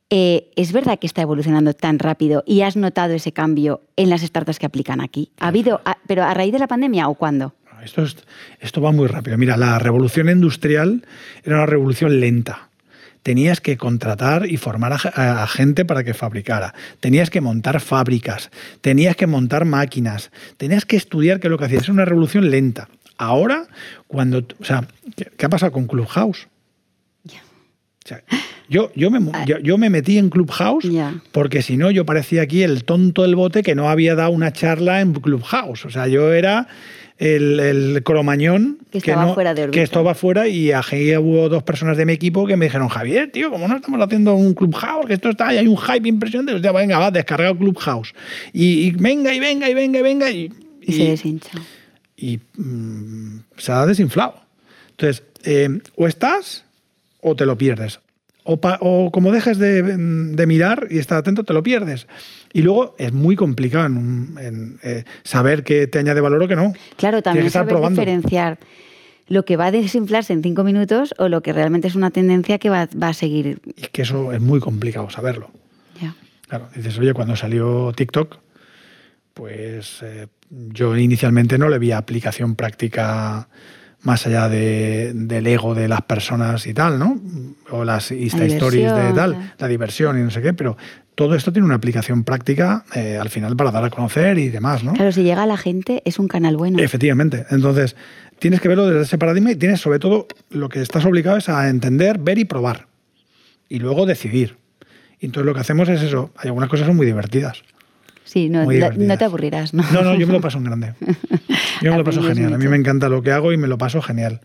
eh, 0.10 0.50
¿es 0.56 0.72
verdad 0.72 0.98
que 0.98 1.06
está 1.06 1.22
evolucionando 1.22 1.74
tan 1.74 2.00
rápido 2.00 2.44
y 2.48 2.62
has 2.62 2.76
notado 2.76 3.14
ese 3.14 3.34
cambio 3.34 3.82
en 3.98 4.10
las 4.10 4.22
startups 4.22 4.58
que 4.58 4.66
aplican 4.66 5.00
aquí? 5.00 5.32
¿Ha 5.40 5.50
habido, 5.50 5.82
pero 6.08 6.24
a 6.24 6.34
raíz 6.34 6.52
de 6.52 6.60
la 6.60 6.68
pandemia 6.68 7.10
o 7.10 7.14
cuándo? 7.14 7.54
Esto, 7.88 8.24
esto 8.60 8.82
va 8.82 8.92
muy 8.92 9.08
rápido. 9.08 9.38
Mira, 9.38 9.58
la 9.58 9.80
revolución 9.80 10.30
industrial 10.30 11.06
era 11.44 11.58
una 11.58 11.66
revolución 11.66 12.20
lenta 12.20 12.68
tenías 13.28 13.60
que 13.60 13.76
contratar 13.76 14.50
y 14.50 14.56
formar 14.56 14.94
a, 14.94 15.48
gente 15.48 15.84
para 15.84 16.06
que 16.06 16.14
fabricara, 16.14 16.74
tenías 17.02 17.30
que 17.30 17.42
montar 17.42 17.82
fábricas, 17.82 18.52
tenías 18.80 19.18
que 19.18 19.28
montar 19.28 19.66
máquinas, 19.66 20.32
tenías 20.56 20.86
que 20.86 20.96
estudiar 20.96 21.42
qué 21.42 21.48
es 21.48 21.52
lo 21.52 21.58
que 21.58 21.66
hacías. 21.66 21.84
Es 21.84 21.90
una 21.90 22.06
revolución 22.06 22.50
lenta. 22.50 22.88
Ahora, 23.18 23.68
cuando. 24.08 24.48
O 24.62 24.64
sea, 24.64 24.88
¿qué, 25.18 25.46
ha 25.46 25.50
pasado 25.50 25.74
con 25.74 25.88
Clubhouse? 25.88 26.48
yo, 28.70 28.94
yo, 28.96 29.12
me, 29.12 29.20
ah. 29.34 29.44
yo, 29.44 29.78
me 29.78 29.90
metí 29.90 30.18
en 30.18 30.30
Clubhouse 30.30 30.88
porque 31.34 31.62
si 31.62 31.76
no, 31.76 31.92
yo 31.92 32.06
parecía 32.06 32.44
aquí 32.44 32.64
el 32.64 32.86
tonto 32.86 33.24
del 33.24 33.36
bote 33.36 33.62
que 33.62 33.76
no 33.76 33.90
había 33.90 34.16
dado 34.16 34.30
una 34.30 34.54
charla 34.54 35.02
en 35.02 35.12
Clubhouse. 35.12 35.84
O 35.84 35.90
sea, 35.90 36.08
yo 36.08 36.32
era 36.32 36.70
el, 37.18 37.60
el 37.60 38.04
cromañón 38.04 38.78
que 38.92 39.00
estaba 39.00 39.34
fuera 39.34 39.54
de 39.54 39.72
Que 39.72 39.82
estaba 39.82 40.14
fuera 40.14 40.48
y 40.48 40.72
aquí 40.72 41.16
hubo 41.18 41.50
dos 41.50 41.64
personas 41.64 41.98
de 41.98 42.06
mi 42.06 42.14
equipo 42.14 42.46
que 42.46 42.56
me 42.58 42.66
dijeron, 42.66 42.90
Javier, 42.90 43.32
tío, 43.32 43.50
como 43.50 43.68
no 43.68 43.78
estamos 43.78 44.00
haciendo 44.02 44.36
un 44.36 44.54
Clubhouse, 44.54 45.08
que 45.08 45.14
esto 45.14 45.30
está, 45.30 45.48
hay 45.48 45.68
un 45.68 45.78
hype 45.78 46.08
impresionante, 46.08 46.54
hostia, 46.54 46.72
venga, 46.72 47.00
va, 47.00 47.12
descarga 47.12 47.50
el 47.50 47.58
Clubhouse. 47.58 48.14
Y, 48.54 48.92
venga, 48.92 49.34
y 49.34 49.40
venga, 49.40 49.70
y 49.70 49.74
venga, 49.74 50.00
y 50.00 50.02
venga. 50.02 50.30
Y, 50.30 50.52
se 50.88 51.04
deshincha. 51.04 51.52
Y 52.16 52.40
mm, 52.56 53.40
se 53.58 53.72
ha 53.72 53.86
desinflado. 53.86 54.36
Entonces, 54.92 55.24
eh, 55.44 55.80
o 55.96 56.08
estás 56.08 56.66
o 57.22 57.36
te 57.36 57.46
lo 57.46 57.58
pierdes. 57.58 58.00
O, 58.50 59.12
como 59.12 59.32
dejes 59.34 59.58
de, 59.58 60.46
mirar 60.48 60.88
y 60.90 61.00
estar 61.00 61.18
atento, 61.18 61.44
te 61.44 61.52
lo 61.52 61.64
pierdes. 61.64 62.08
Y 62.54 62.62
luego 62.62 62.96
es 62.98 63.14
muy 63.14 63.36
complicado 63.36 63.86
en, 63.86 64.80
eh, 64.84 65.04
saber 65.24 65.64
qué 65.64 65.88
te 65.88 66.00
añade 66.00 66.22
valor 66.22 66.44
o 66.44 66.48
qué 66.48 66.56
no. 66.56 66.74
Claro, 66.96 67.22
también 67.22 67.50
saber 67.52 67.78
diferenciar 67.90 68.60
lo 69.28 69.44
que 69.44 69.58
va 69.58 69.68
a 69.68 69.72
desinflarse 69.72 70.34
en 70.34 70.42
cinco 70.42 70.64
minutos 70.64 71.14
o 71.18 71.28
lo 71.28 71.42
que 71.42 71.54
realmente 71.54 71.88
es 71.88 71.96
una 71.96 72.12
tendencia 72.12 72.60
que 72.60 72.70
va, 72.70 72.88
a 73.02 73.14
seguir. 73.14 73.60
Y 73.76 73.88
que 73.88 74.04
eso 74.04 74.32
es 74.32 74.42
muy 74.42 74.60
complicado 74.60 75.10
saberlo. 75.10 75.52
Claro, 76.48 76.70
dices, 76.74 76.98
oye, 76.98 77.14
cuando 77.14 77.36
salió 77.36 77.92
TikTok, 77.94 78.38
pues 79.34 80.00
eh, 80.02 80.28
yo 80.50 80.96
inicialmente 80.96 81.58
no 81.58 81.68
le 81.68 81.78
vi 81.78 81.92
aplicación 81.92 82.56
práctica 82.56 83.50
más 84.04 84.26
allá 84.26 84.48
de, 84.48 85.12
del 85.14 85.46
ego 85.46 85.76
de 85.76 85.90
las 85.90 86.04
personas 86.04 86.66
y 86.68 86.74
tal, 86.74 87.00
¿no? 87.00 87.20
O 87.72 87.84
las 87.84 88.12
Insta 88.12 88.46
Stories 88.46 88.94
de 88.94 89.14
tal, 89.14 89.54
la 89.58 89.68
diversión 89.68 90.18
y 90.18 90.24
no 90.24 90.32
sé 90.32 90.42
qué, 90.42 90.54
pero 90.54 90.78
todo 91.18 91.34
esto 91.34 91.52
tiene 91.52 91.66
una 91.66 91.74
aplicación 91.74 92.24
práctica 92.24 92.86
eh, 92.94 93.18
al 93.20 93.30
final 93.30 93.58
para 93.58 93.72
dar 93.72 93.84
a 93.84 93.90
conocer 93.90 94.38
y 94.38 94.50
demás, 94.50 94.84
¿no? 94.84 94.94
Claro, 94.94 95.12
si 95.12 95.24
llega 95.24 95.42
a 95.42 95.48
la 95.48 95.58
gente 95.58 96.04
es 96.06 96.20
un 96.20 96.28
canal 96.28 96.56
bueno. 96.58 96.78
Efectivamente. 96.78 97.44
Entonces, 97.50 97.96
tienes 98.38 98.62
que 98.62 98.68
verlo 98.68 98.86
desde 98.86 99.02
ese 99.02 99.18
paradigma 99.18 99.52
y 99.52 99.56
tienes 99.56 99.82
sobre 99.82 99.98
todo 99.98 100.28
lo 100.52 100.70
que 100.70 100.80
estás 100.80 101.06
obligado 101.06 101.38
es 101.38 101.50
a 101.50 101.70
entender, 101.70 102.20
ver 102.20 102.38
y 102.38 102.46
probar. 102.46 102.86
Y 103.68 103.80
luego 103.80 104.06
decidir. 104.06 104.58
Y 105.20 105.26
entonces 105.26 105.48
lo 105.48 105.56
que 105.56 105.62
hacemos 105.62 105.90
es 105.90 106.04
eso. 106.04 106.30
Hay 106.38 106.50
algunas 106.50 106.70
cosas 106.70 106.86
son 106.86 106.96
muy 106.96 107.08
divertidas. 107.08 107.64
Sí, 108.24 108.48
no, 108.48 108.66
no, 108.66 109.18
te 109.18 109.26
aburrirás, 109.26 109.74
¿no? 109.74 109.84
No, 109.92 110.04
no, 110.04 110.14
yo 110.14 110.28
me 110.28 110.34
lo 110.34 110.42
paso 110.42 110.60
en 110.60 110.66
grande. 110.66 110.94
Yo 111.82 111.92
me 111.92 111.98
lo 111.98 112.04
paso 112.04 112.22
genial. 112.22 112.54
A 112.54 112.58
mí 112.60 112.68
me 112.68 112.76
encanta 112.78 113.10
lo 113.10 113.24
que 113.24 113.32
hago 113.32 113.54
y 113.54 113.58
me 113.58 113.68
lo 113.68 113.80
paso 113.80 114.04
genial. 114.04 114.42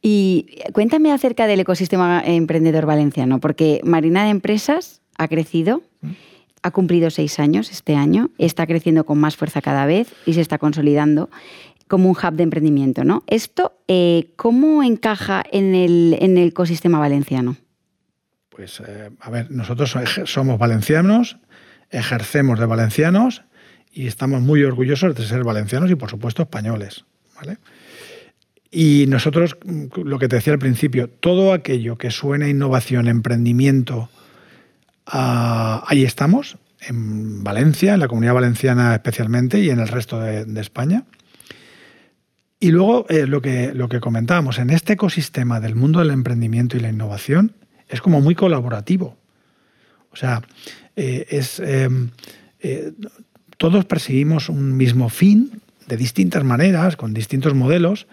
Y 0.00 0.58
cuéntame 0.72 1.12
acerca 1.12 1.46
del 1.46 1.60
ecosistema 1.60 2.22
emprendedor 2.24 2.86
valenciano, 2.86 3.40
porque 3.40 3.80
Marina 3.84 4.24
de 4.24 4.30
Empresas 4.30 5.02
ha 5.18 5.28
crecido, 5.28 5.82
mm. 6.00 6.10
ha 6.62 6.70
cumplido 6.70 7.10
seis 7.10 7.38
años 7.38 7.70
este 7.70 7.96
año, 7.96 8.30
está 8.38 8.66
creciendo 8.66 9.04
con 9.04 9.18
más 9.18 9.36
fuerza 9.36 9.60
cada 9.62 9.86
vez 9.86 10.12
y 10.26 10.34
se 10.34 10.40
está 10.40 10.58
consolidando 10.58 11.30
como 11.88 12.10
un 12.10 12.16
hub 12.16 12.34
de 12.34 12.42
emprendimiento. 12.42 13.04
¿no? 13.04 13.22
¿Esto 13.26 13.78
eh, 13.88 14.32
cómo 14.36 14.82
encaja 14.82 15.42
en 15.50 15.74
el, 15.74 16.16
en 16.20 16.38
el, 16.38 16.48
ecosistema 16.48 16.98
valenciano? 16.98 17.56
Pues, 18.50 18.80
eh, 18.86 19.10
a 19.20 19.30
ver, 19.30 19.50
nosotros 19.50 19.96
somos 20.24 20.58
valencianos, 20.58 21.38
ejercemos 21.90 22.58
de 22.58 22.66
valencianos 22.66 23.42
y 23.92 24.06
estamos 24.06 24.40
muy 24.40 24.62
orgullosos 24.64 25.14
de 25.14 25.24
ser 25.24 25.44
valencianos 25.44 25.90
y 25.90 25.94
por 25.94 26.10
supuesto 26.10 26.42
españoles. 26.42 27.04
¿vale? 27.36 27.58
Y 28.70 29.06
nosotros, 29.08 29.56
lo 29.94 30.18
que 30.18 30.28
te 30.28 30.36
decía 30.36 30.52
al 30.52 30.58
principio, 30.58 31.08
todo 31.08 31.52
aquello 31.52 31.96
que 31.96 32.10
suena 32.10 32.48
innovación, 32.48 33.08
emprendimiento, 33.08 34.10
ah, 35.06 35.84
ahí 35.86 36.04
estamos, 36.04 36.58
en 36.80 37.42
Valencia, 37.42 37.94
en 37.94 38.00
la 38.00 38.08
comunidad 38.08 38.34
valenciana 38.34 38.94
especialmente 38.94 39.60
y 39.60 39.70
en 39.70 39.80
el 39.80 39.88
resto 39.88 40.20
de, 40.20 40.60
España. 40.60 41.04
Y 42.58 42.70
luego 42.70 43.06
eh, 43.08 43.26
lo, 43.26 43.42
que, 43.42 43.72
lo 43.74 43.88
que 43.88 44.00
comentábamos, 44.00 44.58
en 44.58 44.70
este 44.70 44.94
ecosistema 44.94 45.60
del 45.60 45.74
mundo 45.74 45.98
del 45.98 46.10
emprendimiento 46.10 46.76
y 46.76 46.80
la 46.80 46.88
innovación 46.88 47.52
es 47.88 48.00
como 48.00 48.20
muy 48.20 48.34
colaborativo. 48.34 49.16
O 50.10 50.16
sea, 50.16 50.42
eh, 50.96 51.26
es, 51.28 51.60
em, 51.60 52.10
eh, 52.60 52.92
todos 53.58 53.84
perseguimos 53.84 54.48
un 54.48 54.76
mismo 54.76 55.08
fin 55.08 55.60
de 55.86 55.96
distintas 55.96 56.42
maneras, 56.44 56.96
con 56.96 57.14
distintos 57.14 57.54
modelos, 57.54 58.06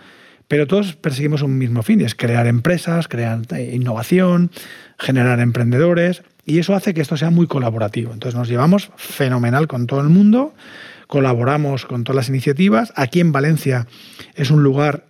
pero 0.47 0.67
todos 0.67 0.95
perseguimos 0.95 1.41
un 1.41 1.57
mismo 1.57 1.81
fin, 1.81 2.01
es 2.01 2.13
crear 2.13 2.45
empresas, 2.45 3.07
crear 3.07 3.41
innovación, 3.57 4.51
generar 4.99 5.39
emprendedores, 5.39 6.23
y 6.45 6.59
eso 6.59 6.75
hace 6.75 6.93
que 6.93 7.01
esto 7.01 7.17
sea 7.17 7.29
muy 7.29 7.47
colaborativo. 7.47 8.13
Entonces 8.13 8.37
nos 8.37 8.47
llevamos 8.47 8.91
fenomenal 8.95 9.67
con 9.67 9.87
todo 9.87 10.01
el 10.01 10.09
mundo, 10.09 10.53
colaboramos 11.07 11.85
con 11.85 12.03
todas 12.03 12.15
las 12.15 12.29
iniciativas. 12.29 12.93
Aquí 12.95 13.19
en 13.19 13.31
Valencia 13.31 13.87
es 14.35 14.51
un 14.51 14.63
lugar 14.63 15.05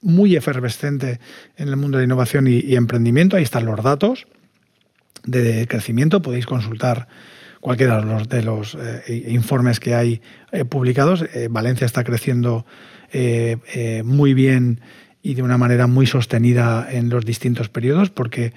muy 0.00 0.34
efervescente 0.34 1.20
en 1.56 1.68
el 1.68 1.76
mundo 1.76 1.98
de 1.98 2.02
la 2.02 2.06
innovación 2.06 2.46
y 2.48 2.74
emprendimiento, 2.74 3.36
ahí 3.36 3.44
están 3.44 3.66
los 3.66 3.82
datos 3.82 4.26
de 5.24 5.66
crecimiento. 5.68 6.22
Podéis 6.22 6.46
consultar 6.46 7.06
cualquiera 7.60 8.00
de 8.00 8.42
los, 8.42 8.74
eh, 8.74 9.24
informes 9.28 9.78
que 9.78 9.94
hay 9.94 10.20
eh, 10.50 10.64
publicados. 10.64 11.24
Eh, 11.32 11.48
Valencia 11.50 11.86
está 11.86 12.04
creciendo 12.04 12.66
muy 14.04 14.32
bien 14.32 14.80
y 15.22 15.34
de 15.34 15.42
una 15.42 15.58
manera 15.58 15.86
muy 15.86 16.06
sostenida 16.06 16.88
en 16.90 17.10
los 17.10 17.26
distintos 17.26 17.68
periodos 17.68 18.08
porque 18.08 18.54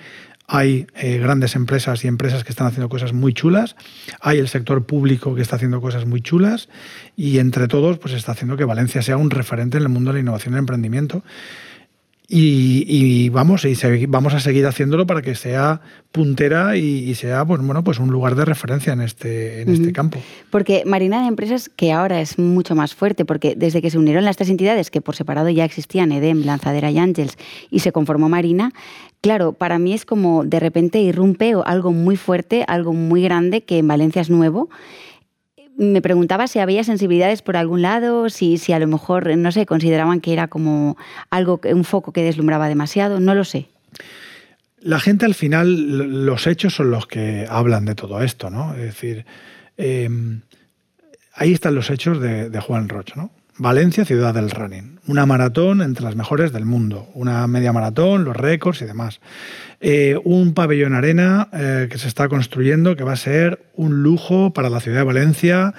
hay 0.47 0.87
grandes 0.95 1.55
empresas 1.55 2.03
y 2.05 2.07
empresas 2.07 2.43
que 2.43 2.51
están 2.51 2.67
haciendo 2.67 2.89
cosas 2.89 3.13
muy 3.13 3.33
chulas, 3.33 3.75
hay 4.21 4.37
el 4.37 4.47
sector 4.47 4.85
público 4.85 5.35
que 5.35 5.41
está 5.41 5.55
haciendo 5.55 5.81
cosas 5.81 6.05
muy 6.05 6.21
chulas 6.21 6.69
y 7.15 7.39
entre 7.39 7.67
todos 7.67 7.97
pues 7.97 8.13
está 8.13 8.33
haciendo 8.33 8.57
que 8.57 8.65
Valencia 8.65 9.01
sea 9.01 9.17
un 9.17 9.31
referente 9.31 9.77
en 9.77 9.83
el 9.83 9.89
mundo 9.89 10.11
de 10.11 10.15
la 10.15 10.19
innovación 10.21 10.53
y 10.53 10.55
el 10.55 10.59
emprendimiento. 10.59 11.23
Y, 12.27 13.29
vamos, 13.29 13.65
y 13.65 14.05
vamos 14.07 14.33
a 14.33 14.39
seguir 14.39 14.65
haciéndolo 14.65 15.05
para 15.05 15.21
que 15.21 15.35
sea 15.35 15.81
puntera 16.11 16.77
y, 16.77 17.13
sea 17.15 17.45
pues, 17.45 17.61
bueno, 17.61 17.83
pues 17.83 17.99
un 17.99 18.09
lugar 18.09 18.35
de 18.35 18.45
referencia 18.45 18.93
en 18.93 19.01
este, 19.01 19.61
en 19.61 19.69
este 19.69 19.91
campo. 19.91 20.19
Porque 20.49 20.83
Marina 20.85 21.21
de 21.21 21.27
Empresas, 21.27 21.69
que 21.69 21.91
ahora 21.91 22.21
es 22.21 22.39
mucho 22.39 22.73
más 22.73 22.95
fuerte, 22.95 23.25
porque 23.25 23.53
desde 23.55 23.81
que 23.81 23.91
se 23.91 23.99
unieron 23.99 24.25
las 24.25 24.37
tres 24.37 24.49
entidades, 24.49 24.89
que 24.89 25.01
por 25.01 25.15
separado 25.15 25.49
ya 25.49 25.65
existían, 25.65 26.11
EDEM, 26.11 26.45
Lanzadera 26.45 26.89
y 26.89 26.97
Ángels, 26.97 27.37
y 27.69 27.79
se 27.79 27.91
conformó 27.91 28.29
Marina, 28.29 28.71
claro, 29.21 29.53
para 29.53 29.77
mí 29.77 29.93
es 29.93 30.05
como 30.05 30.45
de 30.45 30.59
repente 30.59 30.99
irrumpe 30.99 31.53
algo 31.65 31.91
muy 31.91 32.15
fuerte, 32.15 32.63
algo 32.67 32.93
muy 32.93 33.21
grande, 33.21 33.61
que 33.61 33.79
en 33.79 33.87
Valencia 33.87 34.21
es 34.21 34.29
nuevo 34.29 34.69
me 35.77 36.01
preguntaba 36.01 36.47
si 36.47 36.59
había 36.59 36.83
sensibilidades 36.83 37.41
por 37.41 37.57
algún 37.57 37.81
lado, 37.81 38.29
si, 38.29 38.57
si 38.57 38.73
a 38.73 38.79
lo 38.79 38.87
mejor, 38.87 39.37
no 39.37 39.51
sé, 39.51 39.65
consideraban 39.65 40.21
que 40.21 40.33
era 40.33 40.47
como 40.47 40.97
algo, 41.29 41.59
un 41.71 41.83
foco 41.83 42.11
que 42.11 42.23
deslumbraba 42.23 42.67
demasiado, 42.67 43.19
no 43.19 43.35
lo 43.35 43.43
sé. 43.43 43.67
La 44.79 44.99
gente 44.99 45.25
al 45.25 45.33
final, 45.33 46.25
los 46.25 46.47
hechos 46.47 46.75
son 46.75 46.91
los 46.91 47.07
que 47.07 47.47
hablan 47.49 47.85
de 47.85 47.95
todo 47.95 48.21
esto, 48.21 48.49
¿no? 48.49 48.73
Es 48.75 48.81
decir, 48.81 49.25
Eh, 49.77 50.09
ahí 51.33 51.51
están 51.51 51.75
los 51.75 51.89
hechos 51.89 52.21
de, 52.21 52.59
Juan 52.61 52.89
Roche, 52.89 53.13
¿no? 53.15 53.31
Valencia, 53.57 54.05
ciudad 54.05 54.33
del 54.33 54.51
running. 54.51 54.99
Una 55.07 55.25
maratón 55.25 55.81
entre 55.81 56.03
las 56.03 56.15
mejores 56.15 56.51
del 56.51 56.65
mundo. 56.65 57.09
Una 57.13 57.47
media 57.47 57.71
maratón, 57.71 58.25
los 58.25 58.35
récords 58.35 58.81
y 58.81 58.85
demás. 58.85 59.21
Eh, 59.81 60.19
un 60.23 60.53
pabellón 60.53 60.93
arena 60.93 61.49
eh, 61.53 61.87
que 61.91 61.97
se 61.97 62.07
está 62.07 62.29
construyendo 62.29 62.95
que 62.95 63.03
va 63.03 63.13
a 63.13 63.17
ser 63.17 63.59
un 63.75 64.03
lujo 64.03 64.53
para 64.53 64.69
la 64.69 64.79
ciudad 64.79 64.99
de 64.99 65.03
Valencia 65.03 65.73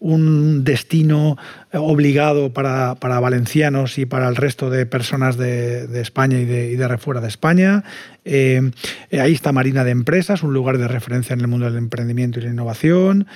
un 0.00 0.64
destino 0.64 1.36
obligado 1.72 2.52
para, 2.52 2.94
valencianos 2.94 3.98
y 3.98 4.06
para 4.06 4.28
el 4.28 4.36
resto 4.36 4.70
de 4.70 4.86
personas 4.86 5.36
de, 5.36 6.00
España 6.00 6.40
y 6.40 6.46
de, 6.46 6.72
y 6.72 6.76
de 6.76 6.88
refuera 6.88 7.20
de 7.20 7.28
España. 7.28 7.84
Eh, 8.24 8.70
ahí 9.12 9.32
está 9.32 9.52
Marina 9.52 9.84
de 9.84 9.90
Empresas, 9.90 10.42
un 10.42 10.54
lugar 10.54 10.78
de 10.78 10.88
referencia 10.88 11.34
en 11.34 11.40
el 11.40 11.48
mundo 11.48 11.66
del 11.66 11.76
emprendimiento 11.76 12.40
y 12.40 12.42
la 12.42 12.50
innovación. 12.50 13.26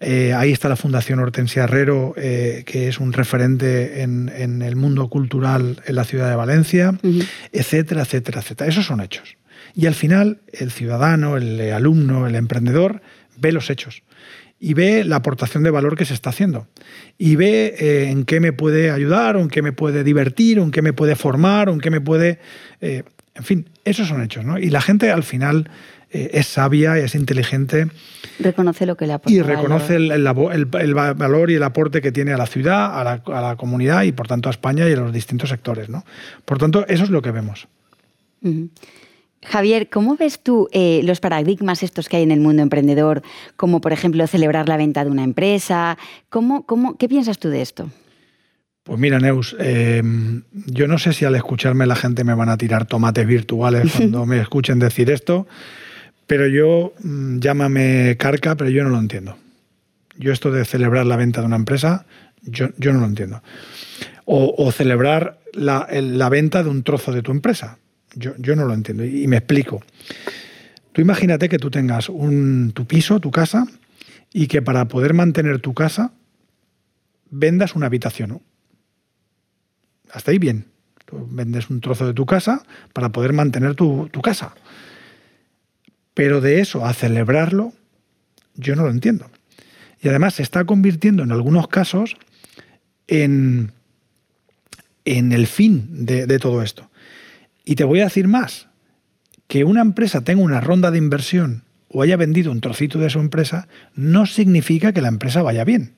Eh, 0.00 0.32
ahí 0.32 0.52
está 0.52 0.68
la 0.68 0.76
Fundación 0.76 1.18
Hortensia 1.18 1.64
Herrero, 1.64 2.14
eh, 2.16 2.62
que 2.64 2.88
es 2.88 3.00
un 3.00 3.12
referente 3.12 4.02
en, 4.02 4.62
el 4.62 4.76
mundo 4.76 5.08
cultural 5.08 5.82
en 5.84 5.94
la 5.94 6.04
ciudad 6.04 6.30
de 6.30 6.36
Valencia, 6.36 6.98
etcétera, 7.52 8.02
etcétera, 8.02 8.40
etcétera. 8.40 8.70
Esos 8.70 8.86
son 8.86 9.00
hechos. 9.00 9.36
Y 9.74 9.86
al 9.86 9.94
final, 9.94 10.40
el 10.52 10.70
ciudadano, 10.70 11.36
el 11.36 11.60
alumno, 11.72 12.26
el 12.26 12.36
emprendedor, 12.36 13.02
ve 13.36 13.52
los 13.52 13.70
hechos 13.70 14.02
y 14.60 14.74
ve 14.74 15.04
la 15.04 15.16
aportación 15.16 15.62
de 15.62 15.70
valor 15.70 15.96
que 15.96 16.04
se 16.04 16.14
está 16.14 16.30
haciendo. 16.30 16.66
Y 17.16 17.36
ve 17.36 17.74
eh, 17.78 18.10
en 18.10 18.24
qué 18.24 18.40
me 18.40 18.52
puede 18.52 18.90
ayudar, 18.90 19.36
o 19.36 19.40
en 19.40 19.48
qué 19.48 19.62
me 19.62 19.72
puede 19.72 20.04
divertir, 20.04 20.58
o 20.60 20.64
en 20.64 20.70
qué 20.70 20.82
me 20.82 20.92
puede 20.92 21.16
formar, 21.16 21.68
o 21.68 21.72
en 21.72 21.80
qué 21.80 21.90
me 21.90 22.00
puede... 22.00 22.38
en 22.80 23.04
fin, 23.44 23.68
esos 23.84 24.08
son 24.08 24.22
hechos. 24.22 24.44
¿no? 24.44 24.58
Y 24.58 24.70
la 24.70 24.80
gente 24.80 25.10
al 25.10 25.22
final 25.22 25.70
eh, 26.10 26.30
es 26.32 26.46
sabia, 26.46 26.96
es 26.96 27.14
inteligente. 27.14 27.88
Reconoce 28.38 28.86
lo 28.86 28.96
que 28.96 29.06
le 29.06 29.12
aporta. 29.12 29.32
Y 29.32 29.42
reconoce 29.42 29.96
el, 29.96 30.24
valor 30.24 31.50
y 31.50 31.54
el 31.54 31.62
aporte 31.62 32.00
que 32.00 32.12
tiene 32.12 32.32
a 32.32 32.38
la 32.38 32.46
ciudad, 32.46 32.98
a 32.98 33.04
la, 33.42 33.56
comunidad 33.56 34.04
y 34.04 34.12
por 34.12 34.26
tanto 34.26 34.48
a 34.48 34.52
España 34.52 34.88
y 34.88 34.92
a 34.92 34.96
los 34.96 35.12
distintos 35.12 35.50
sectores. 35.50 35.90
¿no? 35.90 36.04
Por 36.46 36.58
tanto, 36.58 36.86
eso 36.86 37.04
es 37.04 37.10
lo 37.10 37.20
que 37.20 37.30
vemos. 37.30 37.68
Javier, 39.42 39.88
¿cómo 39.88 40.16
ves 40.16 40.40
tú 40.42 40.68
eh, 40.72 41.00
los 41.04 41.20
paradigmas 41.20 41.82
estos 41.82 42.08
que 42.08 42.16
hay 42.16 42.22
en 42.22 42.32
el 42.32 42.40
mundo 42.40 42.62
emprendedor, 42.62 43.22
como 43.56 43.80
por 43.80 43.92
ejemplo 43.92 44.26
celebrar 44.26 44.68
la 44.68 44.76
venta 44.76 45.04
de 45.04 45.10
una 45.10 45.24
empresa? 45.24 45.96
¿Cómo, 46.28 46.66
cómo, 46.66 46.96
¿Qué 46.96 47.08
piensas 47.08 47.38
tú 47.38 47.48
de 47.48 47.62
esto? 47.62 47.90
Pues 48.82 48.98
mira, 48.98 49.20
Neus, 49.20 49.54
eh, 49.60 50.02
yo 50.66 50.88
no 50.88 50.98
sé 50.98 51.12
si 51.12 51.26
al 51.26 51.34
escucharme 51.34 51.86
la 51.86 51.94
gente 51.94 52.24
me 52.24 52.32
van 52.32 52.48
a 52.48 52.56
tirar 52.56 52.86
tomates 52.86 53.26
virtuales 53.26 53.92
cuando 53.96 54.24
me 54.24 54.40
escuchen 54.40 54.78
decir 54.78 55.10
esto, 55.10 55.46
pero 56.26 56.46
yo, 56.46 56.94
mm, 57.02 57.38
llámame 57.38 58.16
carca, 58.18 58.56
pero 58.56 58.70
yo 58.70 58.84
no 58.84 58.90
lo 58.90 58.98
entiendo. 58.98 59.36
Yo 60.16 60.32
esto 60.32 60.50
de 60.50 60.64
celebrar 60.64 61.06
la 61.06 61.16
venta 61.16 61.40
de 61.40 61.46
una 61.46 61.56
empresa, 61.56 62.06
yo, 62.42 62.68
yo 62.78 62.92
no 62.92 63.00
lo 63.00 63.06
entiendo. 63.06 63.42
O, 64.24 64.70
celebrar 64.72 65.38
la, 65.54 66.28
venta 66.28 66.62
de 66.62 66.68
un 66.68 66.82
trozo 66.82 67.12
de 67.12 67.22
tu 67.22 67.30
empresa. 67.30 67.78
Yo, 68.14 68.56
no 68.56 68.64
lo 68.64 68.74
entiendo. 68.74 69.04
Y, 69.04 69.26
me 69.26 69.36
explico. 69.36 69.82
Tú 70.92 71.00
imagínate 71.00 71.48
que 71.48 71.58
tú 71.58 71.70
tengas 71.70 72.08
un, 72.08 72.72
tu 72.74 72.86
piso, 72.86 73.20
tu 73.20 73.30
casa, 73.30 73.66
y 74.32 74.46
que 74.46 74.62
para 74.62 74.88
poder 74.88 75.14
mantener 75.14 75.60
tu 75.60 75.74
casa 75.74 76.12
vendas 77.30 77.74
una 77.74 77.86
habitación. 77.86 78.40
Hasta 80.10 80.30
ahí 80.30 80.38
bien. 80.38 80.66
Tú 81.04 81.26
vendes 81.30 81.70
un 81.70 81.80
trozo 81.80 82.06
de 82.06 82.14
tu 82.14 82.26
casa 82.26 82.62
para 82.92 83.10
poder 83.10 83.32
mantener 83.32 83.74
tu, 83.74 84.08
tu 84.10 84.20
casa. 84.20 84.54
Pero 86.14 86.40
de 86.40 86.60
eso 86.60 86.84
a 86.84 86.92
celebrarlo, 86.92 87.72
yo 88.54 88.74
no 88.74 88.82
lo 88.84 88.90
entiendo. 88.90 89.30
Y 90.00 90.08
además 90.08 90.34
se 90.34 90.42
está 90.42 90.64
convirtiendo 90.64 91.22
en 91.22 91.32
algunos 91.32 91.68
casos 91.68 92.16
en, 93.06 93.72
en 95.04 95.32
el 95.32 95.46
fin 95.46 95.88
de, 96.06 96.26
de 96.26 96.38
todo 96.38 96.62
esto. 96.62 96.87
Y 97.68 97.74
te 97.74 97.84
voy 97.84 98.00
a 98.00 98.04
decir 98.04 98.28
más, 98.28 98.66
que 99.46 99.62
una 99.62 99.82
empresa 99.82 100.22
tenga 100.22 100.42
una 100.42 100.62
ronda 100.62 100.90
de 100.90 100.96
inversión 100.96 101.64
o 101.88 102.00
haya 102.00 102.16
vendido 102.16 102.50
un 102.50 102.62
trocito 102.62 102.98
de 102.98 103.10
su 103.10 103.20
empresa, 103.20 103.68
no 103.94 104.24
significa 104.24 104.94
que 104.94 105.02
la 105.02 105.08
empresa 105.08 105.42
vaya 105.42 105.64
bien. 105.64 105.92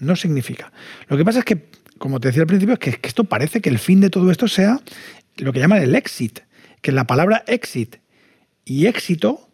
No 0.00 0.16
significa. 0.16 0.72
Lo 1.06 1.16
que 1.16 1.24
pasa 1.24 1.38
es 1.38 1.44
que, 1.44 1.68
como 1.98 2.18
te 2.18 2.26
decía 2.26 2.42
al 2.42 2.48
principio, 2.48 2.72
es 2.72 2.80
que, 2.80 2.90
que 2.90 3.06
esto 3.06 3.22
parece 3.22 3.60
que 3.60 3.68
el 3.68 3.78
fin 3.78 4.00
de 4.00 4.10
todo 4.10 4.32
esto 4.32 4.48
sea 4.48 4.80
lo 5.36 5.52
que 5.52 5.60
llaman 5.60 5.80
el 5.80 5.94
exit, 5.94 6.40
que 6.82 6.90
la 6.90 7.06
palabra 7.06 7.44
exit 7.46 7.98
y 8.64 8.86
éxito 8.86 9.48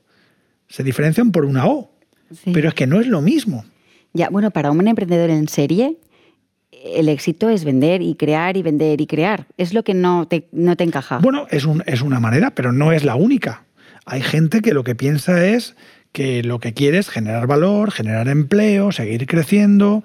se 0.68 0.84
diferencian 0.84 1.32
por 1.32 1.44
una 1.44 1.66
O. 1.66 1.98
Pero 2.50 2.70
es 2.70 2.74
que 2.74 2.86
no 2.86 2.98
es 2.98 3.08
lo 3.08 3.20
mismo. 3.20 3.66
Ya, 4.14 4.30
bueno, 4.30 4.52
para 4.52 4.70
un 4.70 4.88
emprendedor 4.88 5.28
en 5.28 5.48
serie, 5.48 5.98
el 6.84 7.08
éxito 7.08 7.48
es 7.48 7.64
vender 7.64 8.02
y 8.02 8.14
crear 8.14 8.56
y 8.56 8.62
vender 8.62 9.00
y 9.00 9.06
crear. 9.06 9.46
Es 9.56 9.72
lo 9.72 9.82
que 9.82 9.94
no 9.94 10.28
te, 10.28 10.48
no 10.52 10.76
te 10.76 10.84
encaja. 10.84 11.18
Bueno, 11.18 11.46
es, 11.50 11.64
un, 11.64 11.82
es 11.86 12.02
una 12.02 12.20
manera, 12.20 12.54
pero 12.54 12.72
no 12.72 12.92
es 12.92 13.04
la 13.04 13.14
única. 13.14 13.64
Hay 14.04 14.20
gente 14.20 14.60
que 14.60 14.74
lo 14.74 14.84
que 14.84 14.94
piensa 14.94 15.46
es 15.46 15.76
que 16.12 16.42
lo 16.42 16.60
que 16.60 16.74
quiere 16.74 16.98
es 16.98 17.08
generar 17.08 17.46
valor, 17.46 17.90
generar 17.90 18.28
empleo, 18.28 18.92
seguir 18.92 19.26
creciendo 19.26 20.04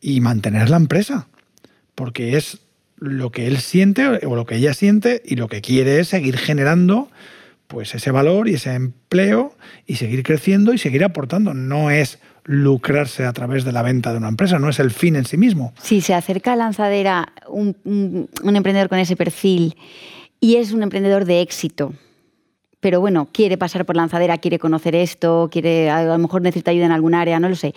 y 0.00 0.20
mantener 0.20 0.70
la 0.70 0.78
empresa. 0.78 1.28
Porque 1.94 2.36
es 2.36 2.60
lo 2.96 3.30
que 3.30 3.46
él 3.46 3.58
siente 3.58 4.06
o 4.26 4.34
lo 4.34 4.46
que 4.46 4.56
ella 4.56 4.74
siente 4.74 5.22
y 5.24 5.36
lo 5.36 5.48
que 5.48 5.60
quiere 5.60 6.00
es 6.00 6.08
seguir 6.08 6.38
generando 6.38 7.10
pues 7.68 7.94
ese 7.94 8.10
valor 8.10 8.48
y 8.48 8.54
ese 8.54 8.74
empleo 8.74 9.54
y 9.86 9.96
seguir 9.96 10.22
creciendo 10.22 10.72
y 10.72 10.78
seguir 10.78 11.04
aportando. 11.04 11.52
No 11.52 11.90
es 11.90 12.18
lucrarse 12.48 13.26
a 13.26 13.32
través 13.34 13.64
de 13.64 13.72
la 13.72 13.82
venta 13.82 14.10
de 14.10 14.16
una 14.18 14.28
empresa, 14.28 14.58
no 14.58 14.70
es 14.70 14.80
el 14.80 14.90
fin 14.90 15.16
en 15.16 15.26
sí 15.26 15.36
mismo. 15.36 15.74
Si 15.82 16.00
se 16.00 16.14
acerca 16.14 16.54
a 16.54 16.56
lanzadera 16.56 17.28
un, 17.46 17.76
un, 17.84 18.56
emprendedor 18.56 18.88
con 18.88 18.98
ese 18.98 19.16
perfil 19.16 19.76
y 20.40 20.56
es 20.56 20.72
un 20.72 20.82
emprendedor 20.82 21.26
de 21.26 21.42
éxito, 21.42 21.92
pero 22.80 23.00
bueno, 23.00 23.28
quiere 23.30 23.58
pasar 23.58 23.84
por 23.84 23.96
lanzadera, 23.96 24.38
quiere 24.38 24.58
conocer 24.58 24.94
esto, 24.94 25.50
quiere 25.52 25.90
a 25.90 26.02
lo 26.04 26.16
mejor 26.16 26.40
necesita 26.40 26.70
ayuda 26.70 26.86
en 26.86 26.92
algún 26.92 27.14
área, 27.14 27.38
no 27.38 27.50
lo 27.50 27.54
sé. 27.54 27.74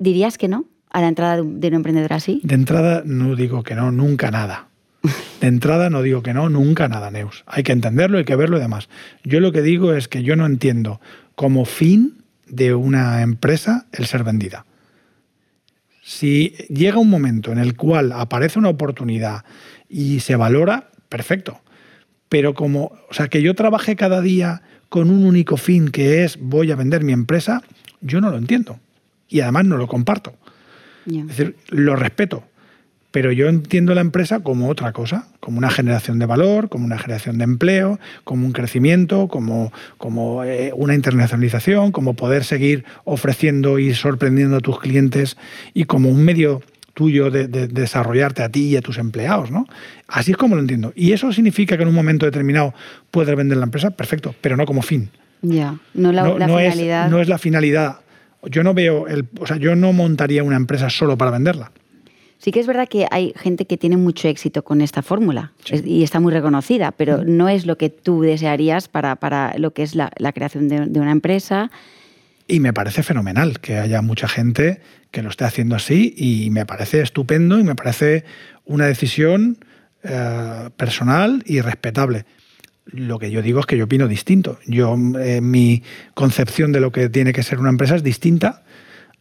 ¿Dirías 0.00 0.38
que 0.38 0.48
no 0.48 0.64
a 0.90 1.00
la 1.00 1.06
entrada 1.06 1.36
de 1.36 1.68
un 1.68 1.74
emprendedor 1.74 2.14
así? 2.14 2.40
De 2.42 2.56
entrada 2.56 3.02
no 3.06 3.36
digo 3.36 3.62
que 3.62 3.76
no, 3.76 3.92
nunca 3.92 4.32
nada. 4.32 4.66
De 5.40 5.46
entrada 5.46 5.88
no 5.88 6.02
digo 6.02 6.24
que 6.24 6.34
no, 6.34 6.48
nunca 6.48 6.88
nada, 6.88 7.12
Neus. 7.12 7.44
Hay 7.46 7.62
que 7.62 7.70
entenderlo, 7.70 8.18
hay 8.18 8.24
que 8.24 8.34
verlo 8.34 8.56
y 8.56 8.60
demás. 8.60 8.88
Yo 9.22 9.38
lo 9.38 9.52
que 9.52 9.62
digo 9.62 9.92
es 9.92 10.08
que 10.08 10.24
yo 10.24 10.34
no 10.34 10.46
entiendo 10.46 11.00
como 11.36 11.64
fin 11.64 12.23
de 12.54 12.74
una 12.74 13.22
empresa 13.22 13.86
el 13.92 14.06
ser 14.06 14.24
vendida. 14.24 14.64
Si 16.02 16.54
llega 16.68 16.98
un 16.98 17.08
momento 17.08 17.50
en 17.50 17.58
el 17.58 17.76
cual 17.76 18.12
aparece 18.12 18.58
una 18.58 18.68
oportunidad 18.68 19.44
y 19.88 20.20
se 20.20 20.36
valora, 20.36 20.90
perfecto. 21.08 21.60
Pero 22.28 22.54
como, 22.54 22.92
o 23.08 23.14
sea, 23.14 23.28
que 23.28 23.42
yo 23.42 23.54
trabaje 23.54 23.96
cada 23.96 24.20
día 24.20 24.62
con 24.88 25.10
un 25.10 25.24
único 25.24 25.56
fin 25.56 25.88
que 25.88 26.24
es 26.24 26.38
voy 26.38 26.70
a 26.70 26.76
vender 26.76 27.04
mi 27.04 27.12
empresa, 27.12 27.62
yo 28.00 28.20
no 28.20 28.30
lo 28.30 28.36
entiendo. 28.36 28.78
Y 29.28 29.40
además 29.40 29.64
no 29.64 29.76
lo 29.76 29.88
comparto. 29.88 30.36
Es 31.06 31.26
decir, 31.26 31.56
lo 31.68 31.96
respeto, 31.96 32.44
pero 33.14 33.30
yo 33.30 33.48
entiendo 33.48 33.94
la 33.94 34.00
empresa 34.00 34.40
como 34.40 34.68
otra 34.68 34.92
cosa, 34.92 35.28
como 35.38 35.58
una 35.58 35.70
generación 35.70 36.18
de 36.18 36.26
valor, 36.26 36.68
como 36.68 36.84
una 36.84 36.98
generación 36.98 37.38
de 37.38 37.44
empleo, 37.44 38.00
como 38.24 38.44
un 38.44 38.50
crecimiento, 38.50 39.28
como, 39.28 39.72
como 39.98 40.42
eh, 40.42 40.72
una 40.74 40.96
internacionalización, 40.96 41.92
como 41.92 42.14
poder 42.14 42.42
seguir 42.42 42.84
ofreciendo 43.04 43.78
y 43.78 43.94
sorprendiendo 43.94 44.56
a 44.56 44.60
tus 44.60 44.80
clientes 44.80 45.36
y 45.74 45.84
como 45.84 46.08
un 46.08 46.24
medio 46.24 46.60
tuyo 46.94 47.30
de, 47.30 47.46
desarrollarte 47.46 48.42
a 48.42 48.48
ti 48.48 48.70
y 48.70 48.76
a 48.76 48.80
tus 48.80 48.98
empleados, 48.98 49.48
¿no? 49.48 49.68
Así 50.08 50.32
es 50.32 50.36
como 50.36 50.56
lo 50.56 50.60
entiendo. 50.60 50.92
Y 50.96 51.12
eso 51.12 51.32
significa 51.32 51.76
que 51.76 51.84
en 51.84 51.90
un 51.90 51.94
momento 51.94 52.26
determinado 52.26 52.74
puedes 53.12 53.36
vender 53.36 53.58
la 53.58 53.64
empresa, 53.66 53.90
perfecto, 53.90 54.34
pero 54.40 54.56
no 54.56 54.66
como 54.66 54.82
fin. 54.82 55.08
Ya, 55.40 55.76
no 55.94 56.10
la, 56.10 56.24
finalidad. 56.24 57.04
Es, 57.04 57.10
no 57.12 57.20
es 57.20 57.28
la 57.28 57.38
finalidad. 57.38 57.98
Yo 58.42 58.64
no 58.64 58.74
veo 58.74 59.06
el, 59.06 59.28
o 59.38 59.46
sea, 59.46 59.56
yo 59.56 59.76
no 59.76 59.92
montaría 59.92 60.42
una 60.42 60.56
empresa 60.56 60.90
solo 60.90 61.16
para 61.16 61.30
venderla. 61.30 61.70
Sí 62.44 62.52
que 62.52 62.60
es 62.60 62.66
verdad 62.66 62.86
que 62.86 63.06
hay 63.10 63.32
gente 63.36 63.64
que 63.64 63.78
tiene 63.78 63.96
mucho 63.96 64.28
éxito 64.28 64.64
con 64.64 64.82
esta 64.82 65.00
fórmula 65.00 65.52
y 65.82 66.02
está 66.02 66.20
muy 66.20 66.30
reconocida, 66.30 66.92
pero 66.92 67.24
no 67.24 67.48
es 67.48 67.64
lo 67.64 67.78
que 67.78 67.88
tú 67.88 68.20
desearías 68.20 68.86
para, 68.86 69.16
para 69.16 69.56
lo 69.56 69.72
que 69.72 69.82
es 69.82 69.94
la, 69.94 70.10
creación 70.34 70.68
de, 70.68 71.00
una 71.00 71.10
empresa. 71.10 71.70
Y 72.46 72.60
me 72.60 72.74
parece 72.74 73.02
fenomenal 73.02 73.60
que 73.60 73.78
haya 73.78 74.02
mucha 74.02 74.28
gente 74.28 74.82
que 75.10 75.22
lo 75.22 75.30
esté 75.30 75.46
haciendo 75.46 75.74
así 75.74 76.12
y 76.18 76.50
me 76.50 76.66
parece 76.66 77.00
estupendo 77.00 77.58
y 77.58 77.64
me 77.64 77.76
parece 77.76 78.26
una 78.66 78.84
decisión 78.84 79.56
eh, 80.02 80.68
personal 80.76 81.42
y 81.46 81.62
respetable. 81.62 82.26
Lo 82.84 83.18
que 83.18 83.30
yo 83.30 83.40
digo 83.40 83.60
es 83.60 83.64
que 83.64 83.78
yo 83.78 83.86
opino 83.86 84.06
distinto. 84.06 84.58
Yo, 84.66 84.98
eh, 85.18 85.40
mi 85.40 85.82
concepción 86.12 86.72
de 86.72 86.80
lo 86.80 86.92
que 86.92 87.08
tiene 87.08 87.32
que 87.32 87.42
ser 87.42 87.58
una 87.58 87.70
empresa 87.70 87.96
es 87.96 88.02
distinta 88.02 88.63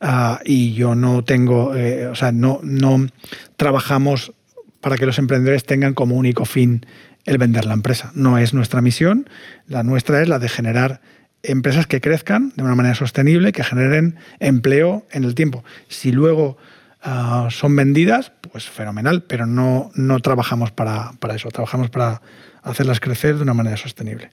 Ah, 0.06 0.42
y 0.44 0.74
yo 0.74 0.96
no 0.96 1.24
tengo, 1.24 1.74
eh, 1.76 2.08
o 2.08 2.16
sea, 2.16 2.34
no, 2.34 2.60
no 2.62 3.08
trabajamos 3.56 4.34
para 4.82 4.98
que 4.98 5.06
los 5.06 5.18
emprendedores 5.18 5.64
tengan 5.64 5.94
como 5.94 6.16
único 6.16 6.44
fin 6.44 6.86
el 7.24 7.38
vender 7.38 7.64
la 7.64 7.74
empresa. 7.74 8.12
No 8.14 8.38
es 8.38 8.54
nuestra 8.54 8.82
misión, 8.82 9.30
la 9.66 9.82
nuestra 9.82 10.22
es 10.22 10.28
la 10.28 10.40
de 10.40 10.50
generar 10.50 11.00
empresas 11.42 11.88
que 11.88 12.02
crezcan 12.02 12.52
de 12.58 12.64
una 12.64 12.76
manera 12.76 12.96
sostenible, 12.96 13.54
que 13.54 13.64
generen 13.64 14.18
empleo 14.42 15.08
en 15.10 15.24
el 15.24 15.36
tiempo. 15.36 15.64
Si 15.88 16.12
luego 16.12 16.58
ah, 17.02 17.48
son 17.50 17.74
vendidas, 17.74 18.34
pues 18.52 18.70
fenomenal, 18.70 19.24
pero 19.24 19.46
no, 19.46 19.90
no 19.96 20.20
trabajamos 20.20 20.72
para, 20.72 21.14
para 21.22 21.36
eso, 21.36 21.48
trabajamos 21.48 21.90
para 21.90 22.22
hacerlas 22.62 23.00
crecer 23.00 23.38
de 23.38 23.44
una 23.44 23.54
manera 23.54 23.78
sostenible. 23.78 24.32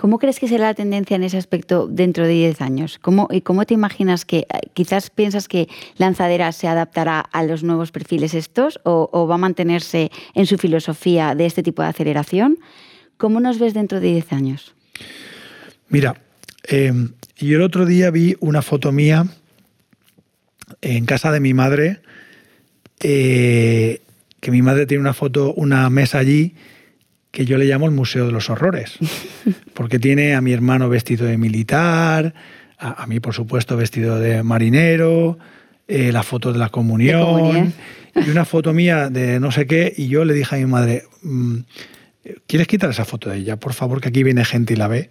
¿Cómo 0.00 0.18
crees 0.18 0.40
que 0.40 0.48
será 0.48 0.64
la 0.64 0.72
tendencia 0.72 1.14
en 1.14 1.24
ese 1.24 1.36
aspecto 1.36 1.86
dentro 1.86 2.26
de 2.26 2.32
10 2.32 2.62
años? 2.62 2.98
¿Cómo, 3.02 3.28
¿Y 3.30 3.42
cómo 3.42 3.66
te 3.66 3.74
imaginas 3.74 4.24
que 4.24 4.38
eh, 4.38 4.46
quizás 4.72 5.10
piensas 5.10 5.46
que 5.46 5.68
Lanzadera 5.98 6.52
se 6.52 6.68
adaptará 6.68 7.20
a 7.20 7.44
los 7.44 7.62
nuevos 7.62 7.92
perfiles 7.92 8.32
estos 8.32 8.80
o, 8.84 9.26
va 9.28 9.34
a 9.34 9.36
mantenerse 9.36 10.10
en 10.32 10.46
su 10.46 10.56
filosofía 10.56 11.34
de 11.34 11.44
este 11.44 11.62
tipo 11.62 11.82
de 11.82 11.88
aceleración? 11.88 12.56
¿Cómo 13.18 13.40
nos 13.40 13.58
ves 13.58 13.74
dentro 13.74 14.00
de 14.00 14.06
10 14.14 14.32
años? 14.32 14.74
Mira, 15.90 16.18
eh, 16.66 16.94
yo 17.36 17.56
el 17.58 17.62
otro 17.62 17.84
día 17.84 18.10
vi 18.10 18.38
una 18.40 18.62
foto 18.62 18.92
mía 18.92 19.26
en 20.80 21.04
casa 21.04 21.30
de 21.30 21.40
mi 21.40 21.52
madre, 21.52 22.00
eh, 23.00 24.00
que 24.40 24.50
mi 24.50 24.62
madre 24.62 24.86
tiene 24.86 25.02
una 25.02 25.12
foto, 25.12 25.52
una 25.52 25.90
mesa 25.90 26.16
allí 26.16 26.54
que 27.30 27.44
yo 27.44 27.58
le 27.58 27.64
llamo 27.64 27.86
el 27.86 27.92
Museo 27.92 28.26
de 28.26 28.32
los 28.32 28.50
Horrores, 28.50 28.98
porque 29.74 29.98
tiene 29.98 30.34
a 30.34 30.40
mi 30.40 30.52
hermano 30.52 30.88
vestido 30.88 31.26
de 31.26 31.38
militar, 31.38 32.34
a, 32.78 33.06
mí 33.06 33.20
por 33.20 33.34
supuesto 33.34 33.76
vestido 33.76 34.18
de 34.18 34.42
marinero, 34.42 35.38
eh, 35.86 36.12
la 36.12 36.22
foto 36.22 36.52
de 36.52 36.58
la 36.58 36.70
comunión, 36.70 37.74
y 38.14 38.30
una 38.30 38.44
foto 38.44 38.72
mía 38.72 39.10
de 39.10 39.38
no 39.38 39.52
sé 39.52 39.66
qué, 39.66 39.92
y 39.96 40.08
yo 40.08 40.24
le 40.24 40.34
dije 40.34 40.56
a 40.56 40.58
mi 40.58 40.66
madre, 40.66 41.04
mm, 41.22 41.58
¿quieres 42.46 42.66
quitar 42.66 42.90
esa 42.90 43.04
foto 43.04 43.30
de 43.30 43.38
ella? 43.38 43.56
Por 43.56 43.74
favor, 43.74 44.00
que 44.00 44.08
aquí 44.08 44.22
viene 44.22 44.44
gente 44.44 44.72
y 44.72 44.76
la 44.76 44.88
ve. 44.88 45.10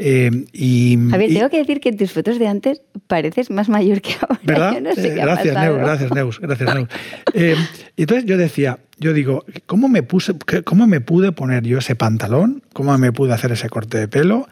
Eh, 0.00 0.30
y, 0.52 0.96
a 1.12 1.16
ver, 1.16 1.28
tengo 1.32 1.50
que 1.50 1.58
decir 1.58 1.80
que 1.80 1.88
en 1.88 1.96
tus 1.96 2.12
fotos 2.12 2.38
de 2.38 2.46
antes 2.46 2.82
pareces 3.08 3.50
más 3.50 3.68
mayor 3.68 4.00
que 4.00 4.12
ahora. 4.20 4.40
¿Verdad? 4.44 4.76
Eh, 4.96 5.14
gracias, 5.16 5.56
Neus, 5.56 5.78
gracias, 5.78 6.12
Neus, 6.12 6.40
gracias, 6.40 6.74
Neus. 6.74 6.88
Eh, 7.34 7.56
entonces 7.96 8.24
yo 8.24 8.36
decía, 8.36 8.78
yo 8.98 9.12
digo, 9.12 9.44
¿cómo 9.66 9.88
me, 9.88 10.04
puse, 10.04 10.34
¿cómo 10.64 10.86
me 10.86 11.00
pude 11.00 11.32
poner 11.32 11.64
yo 11.64 11.78
ese 11.78 11.96
pantalón? 11.96 12.62
¿Cómo 12.74 12.96
me 12.96 13.10
pude 13.10 13.32
hacer 13.32 13.50
ese 13.50 13.68
corte 13.68 13.98
de 13.98 14.06
pelo? 14.06 14.48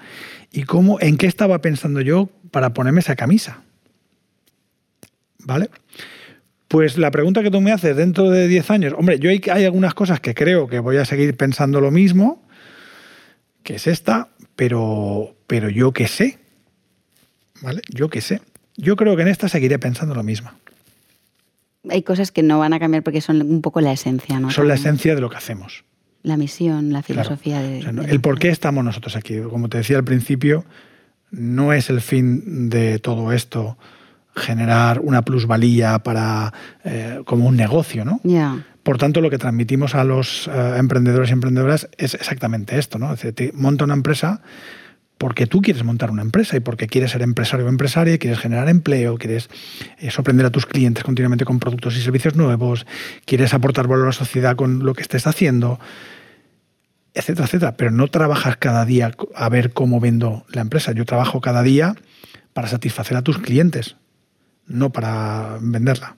¿Y 0.50 0.64
cómo, 0.64 0.98
en 1.00 1.16
qué 1.16 1.28
estaba 1.28 1.60
pensando 1.60 2.00
yo 2.00 2.28
para 2.50 2.74
ponerme 2.74 2.98
esa 2.98 3.14
camisa? 3.14 3.62
¿Vale? 5.44 5.70
Pues 6.66 6.98
la 6.98 7.12
pregunta 7.12 7.44
que 7.44 7.52
tú 7.52 7.60
me 7.60 7.70
haces 7.70 7.96
dentro 7.96 8.30
de 8.30 8.48
10 8.48 8.70
años, 8.72 8.94
hombre, 8.98 9.20
yo 9.20 9.30
hay, 9.30 9.40
hay 9.52 9.64
algunas 9.64 9.94
cosas 9.94 10.18
que 10.18 10.34
creo 10.34 10.66
que 10.66 10.80
voy 10.80 10.96
a 10.96 11.04
seguir 11.04 11.36
pensando 11.36 11.80
lo 11.80 11.92
mismo, 11.92 12.42
que 13.62 13.76
es 13.76 13.86
esta, 13.86 14.30
pero, 14.56 15.35
pero 15.46 15.68
yo 15.68 15.92
qué 15.92 16.08
sé. 16.08 16.38
¿Vale? 17.62 17.82
Yo 17.88 18.10
qué 18.10 18.20
sé. 18.20 18.40
Yo 18.76 18.96
creo 18.96 19.16
que 19.16 19.22
en 19.22 19.28
esta 19.28 19.48
seguiré 19.48 19.78
pensando 19.78 20.14
lo 20.14 20.22
mismo. 20.22 20.50
Hay 21.88 22.02
cosas 22.02 22.32
que 22.32 22.42
no 22.42 22.58
van 22.58 22.72
a 22.72 22.80
cambiar 22.80 23.02
porque 23.02 23.20
son 23.20 23.42
un 23.42 23.62
poco 23.62 23.80
la 23.80 23.92
esencia, 23.92 24.38
¿no? 24.38 24.50
Son 24.50 24.68
la 24.68 24.74
esencia 24.74 25.14
de 25.14 25.20
lo 25.20 25.30
que 25.30 25.36
hacemos. 25.36 25.84
La 26.22 26.36
misión, 26.36 26.92
la 26.92 27.02
filosofía 27.02 27.60
de, 27.60 27.78
El 27.78 28.20
por 28.20 28.38
qué 28.38 28.48
estamos 28.48 28.84
nosotros 28.84 29.14
aquí. 29.16 29.38
Como 29.40 29.68
te 29.68 29.78
decía 29.78 29.96
al 29.96 30.04
principio, 30.04 30.64
no 31.30 31.72
es 31.72 31.88
el 31.88 32.00
fin 32.00 32.68
de 32.68 32.98
todo 32.98 33.32
esto 33.32 33.78
generar 34.34 35.00
una 35.00 35.22
plusvalía 35.22 36.00
para 36.00 36.52
eh, 36.84 37.22
como 37.24 37.46
un 37.46 37.56
negocio, 37.56 38.04
¿no? 38.04 38.20
Por 38.82 38.98
tanto, 38.98 39.20
lo 39.20 39.30
que 39.30 39.38
transmitimos 39.38 39.94
a 39.94 40.04
los 40.04 40.48
eh, 40.48 40.74
emprendedores 40.78 41.30
y 41.30 41.32
emprendedoras 41.32 41.88
es 41.96 42.14
exactamente 42.14 42.78
esto, 42.78 42.98
¿no? 42.98 43.12
Es 43.14 43.22
decir, 43.22 43.52
monta 43.54 43.84
una 43.84 43.94
empresa 43.94 44.42
porque 45.18 45.46
tú 45.46 45.62
quieres 45.62 45.82
montar 45.82 46.10
una 46.10 46.22
empresa 46.22 46.56
y 46.56 46.60
porque 46.60 46.86
quieres 46.86 47.12
ser 47.12 47.22
empresario 47.22 47.66
o 47.66 47.68
empresaria, 47.68 48.18
quieres 48.18 48.38
generar 48.38 48.68
empleo, 48.68 49.16
quieres 49.16 49.48
eh, 49.98 50.10
sorprender 50.10 50.46
a 50.46 50.50
tus 50.50 50.66
clientes 50.66 51.04
continuamente 51.04 51.44
con 51.44 51.58
productos 51.58 51.96
y 51.96 52.02
servicios 52.02 52.36
nuevos, 52.36 52.86
quieres 53.24 53.54
aportar 53.54 53.88
valor 53.88 54.04
a 54.04 54.08
la 54.08 54.12
sociedad 54.12 54.56
con 54.56 54.84
lo 54.84 54.94
que 54.94 55.02
estés 55.02 55.26
haciendo, 55.26 55.80
etcétera, 57.14 57.46
etcétera. 57.46 57.76
Pero 57.76 57.90
no 57.90 58.08
trabajas 58.08 58.56
cada 58.58 58.84
día 58.84 59.12
a 59.34 59.48
ver 59.48 59.72
cómo 59.72 60.00
vendo 60.00 60.44
la 60.50 60.60
empresa. 60.60 60.92
Yo 60.92 61.04
trabajo 61.06 61.40
cada 61.40 61.62
día 61.62 61.94
para 62.52 62.68
satisfacer 62.68 63.16
a 63.16 63.22
tus 63.22 63.38
clientes, 63.38 63.96
no 64.66 64.90
para 64.90 65.58
venderla. 65.60 66.16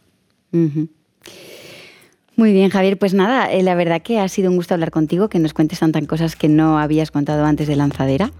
Muy 2.39 2.53
bien, 2.53 2.71
Javier. 2.71 2.97
Pues 2.97 3.15
nada, 3.15 3.53
eh, 3.53 3.65
la 3.65 3.75
verdad 3.75 4.01
que 4.01 4.21
ha 4.21 4.29
sido 4.29 4.49
un 4.51 4.57
gusto 4.57 4.73
hablar 4.73 4.93
contigo, 4.93 5.29
que 5.29 5.41
nos 5.41 5.55
cuentes 5.55 5.81
tantas 5.81 6.07
cosas 6.07 6.37
que 6.37 6.49
no 6.49 6.79
habías 6.79 7.11
contado 7.11 7.45
antes 7.45 7.67
de 7.67 7.75
Lanzadera, 7.75 8.31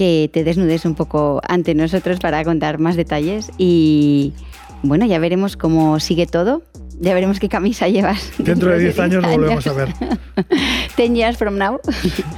que 0.00 0.30
te 0.32 0.44
desnudes 0.44 0.86
un 0.86 0.94
poco 0.94 1.42
ante 1.46 1.74
nosotros 1.74 2.20
para 2.20 2.42
contar 2.42 2.78
más 2.78 2.96
detalles 2.96 3.50
y 3.58 4.32
bueno, 4.82 5.04
ya 5.04 5.18
veremos 5.18 5.58
cómo 5.58 6.00
sigue 6.00 6.26
todo. 6.26 6.62
Ya 6.98 7.12
veremos 7.12 7.38
qué 7.38 7.50
camisa 7.50 7.86
llevas. 7.86 8.32
Dentro 8.38 8.70
de 8.70 8.78
10 8.78 8.98
años 8.98 9.22
lo 9.22 9.28
volvemos 9.28 9.66
a 9.66 9.74
ver. 9.74 9.92
Ten 10.96 11.14
years 11.14 11.36
from 11.36 11.58
now. 11.58 11.78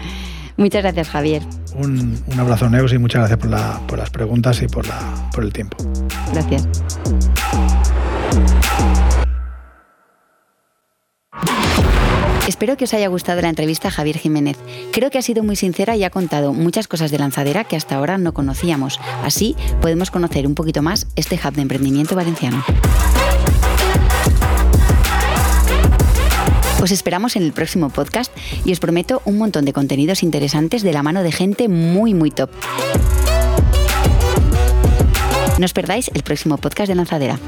muchas 0.56 0.82
gracias, 0.82 1.08
Javier. 1.08 1.42
Un, 1.76 2.18
abrazo, 2.36 2.68
Neus, 2.68 2.92
y 2.94 2.98
muchas 2.98 3.30
gracias 3.30 3.38
por, 3.38 3.86
por 3.86 3.98
las 4.00 4.10
preguntas 4.10 4.60
y 4.60 4.66
por, 4.66 4.88
la, 4.88 5.30
por 5.32 5.44
el 5.44 5.52
tiempo. 5.52 5.76
Gracias. 6.32 6.66
Espero 12.48 12.76
que 12.76 12.84
os 12.84 12.94
haya 12.94 13.06
gustado 13.06 13.40
la 13.40 13.48
entrevista 13.48 13.88
a 13.88 13.90
Javier 13.92 14.18
Jiménez. 14.18 14.56
Creo 14.90 15.10
que 15.10 15.18
ha 15.18 15.22
sido 15.22 15.44
muy 15.44 15.54
sincera 15.54 15.96
y 15.96 16.02
ha 16.02 16.10
contado 16.10 16.52
muchas 16.52 16.88
cosas 16.88 17.12
de 17.12 17.18
lanzadera 17.18 17.62
que 17.64 17.76
hasta 17.76 17.94
ahora 17.94 18.18
no 18.18 18.34
conocíamos. 18.34 18.98
Así 19.22 19.54
podemos 19.80 20.10
conocer 20.10 20.46
un 20.46 20.54
poquito 20.54 20.82
más 20.82 21.06
este 21.14 21.36
hub 21.36 21.54
de 21.54 21.62
emprendimiento 21.62 22.16
valenciano. 22.16 22.64
Os 26.82 26.90
esperamos 26.90 27.36
en 27.36 27.44
el 27.44 27.52
próximo 27.52 27.90
podcast 27.90 28.32
y 28.64 28.72
os 28.72 28.80
prometo 28.80 29.22
un 29.24 29.38
montón 29.38 29.64
de 29.64 29.72
contenidos 29.72 30.24
interesantes 30.24 30.82
de 30.82 30.92
la 30.92 31.04
mano 31.04 31.22
de 31.22 31.30
gente 31.30 31.68
muy, 31.68 32.12
muy 32.12 32.32
top. 32.32 32.50
No 35.60 35.64
os 35.64 35.72
perdáis 35.72 36.10
el 36.12 36.24
próximo 36.24 36.56
podcast 36.56 36.88
de 36.88 36.96
Lanzadera. 36.96 37.38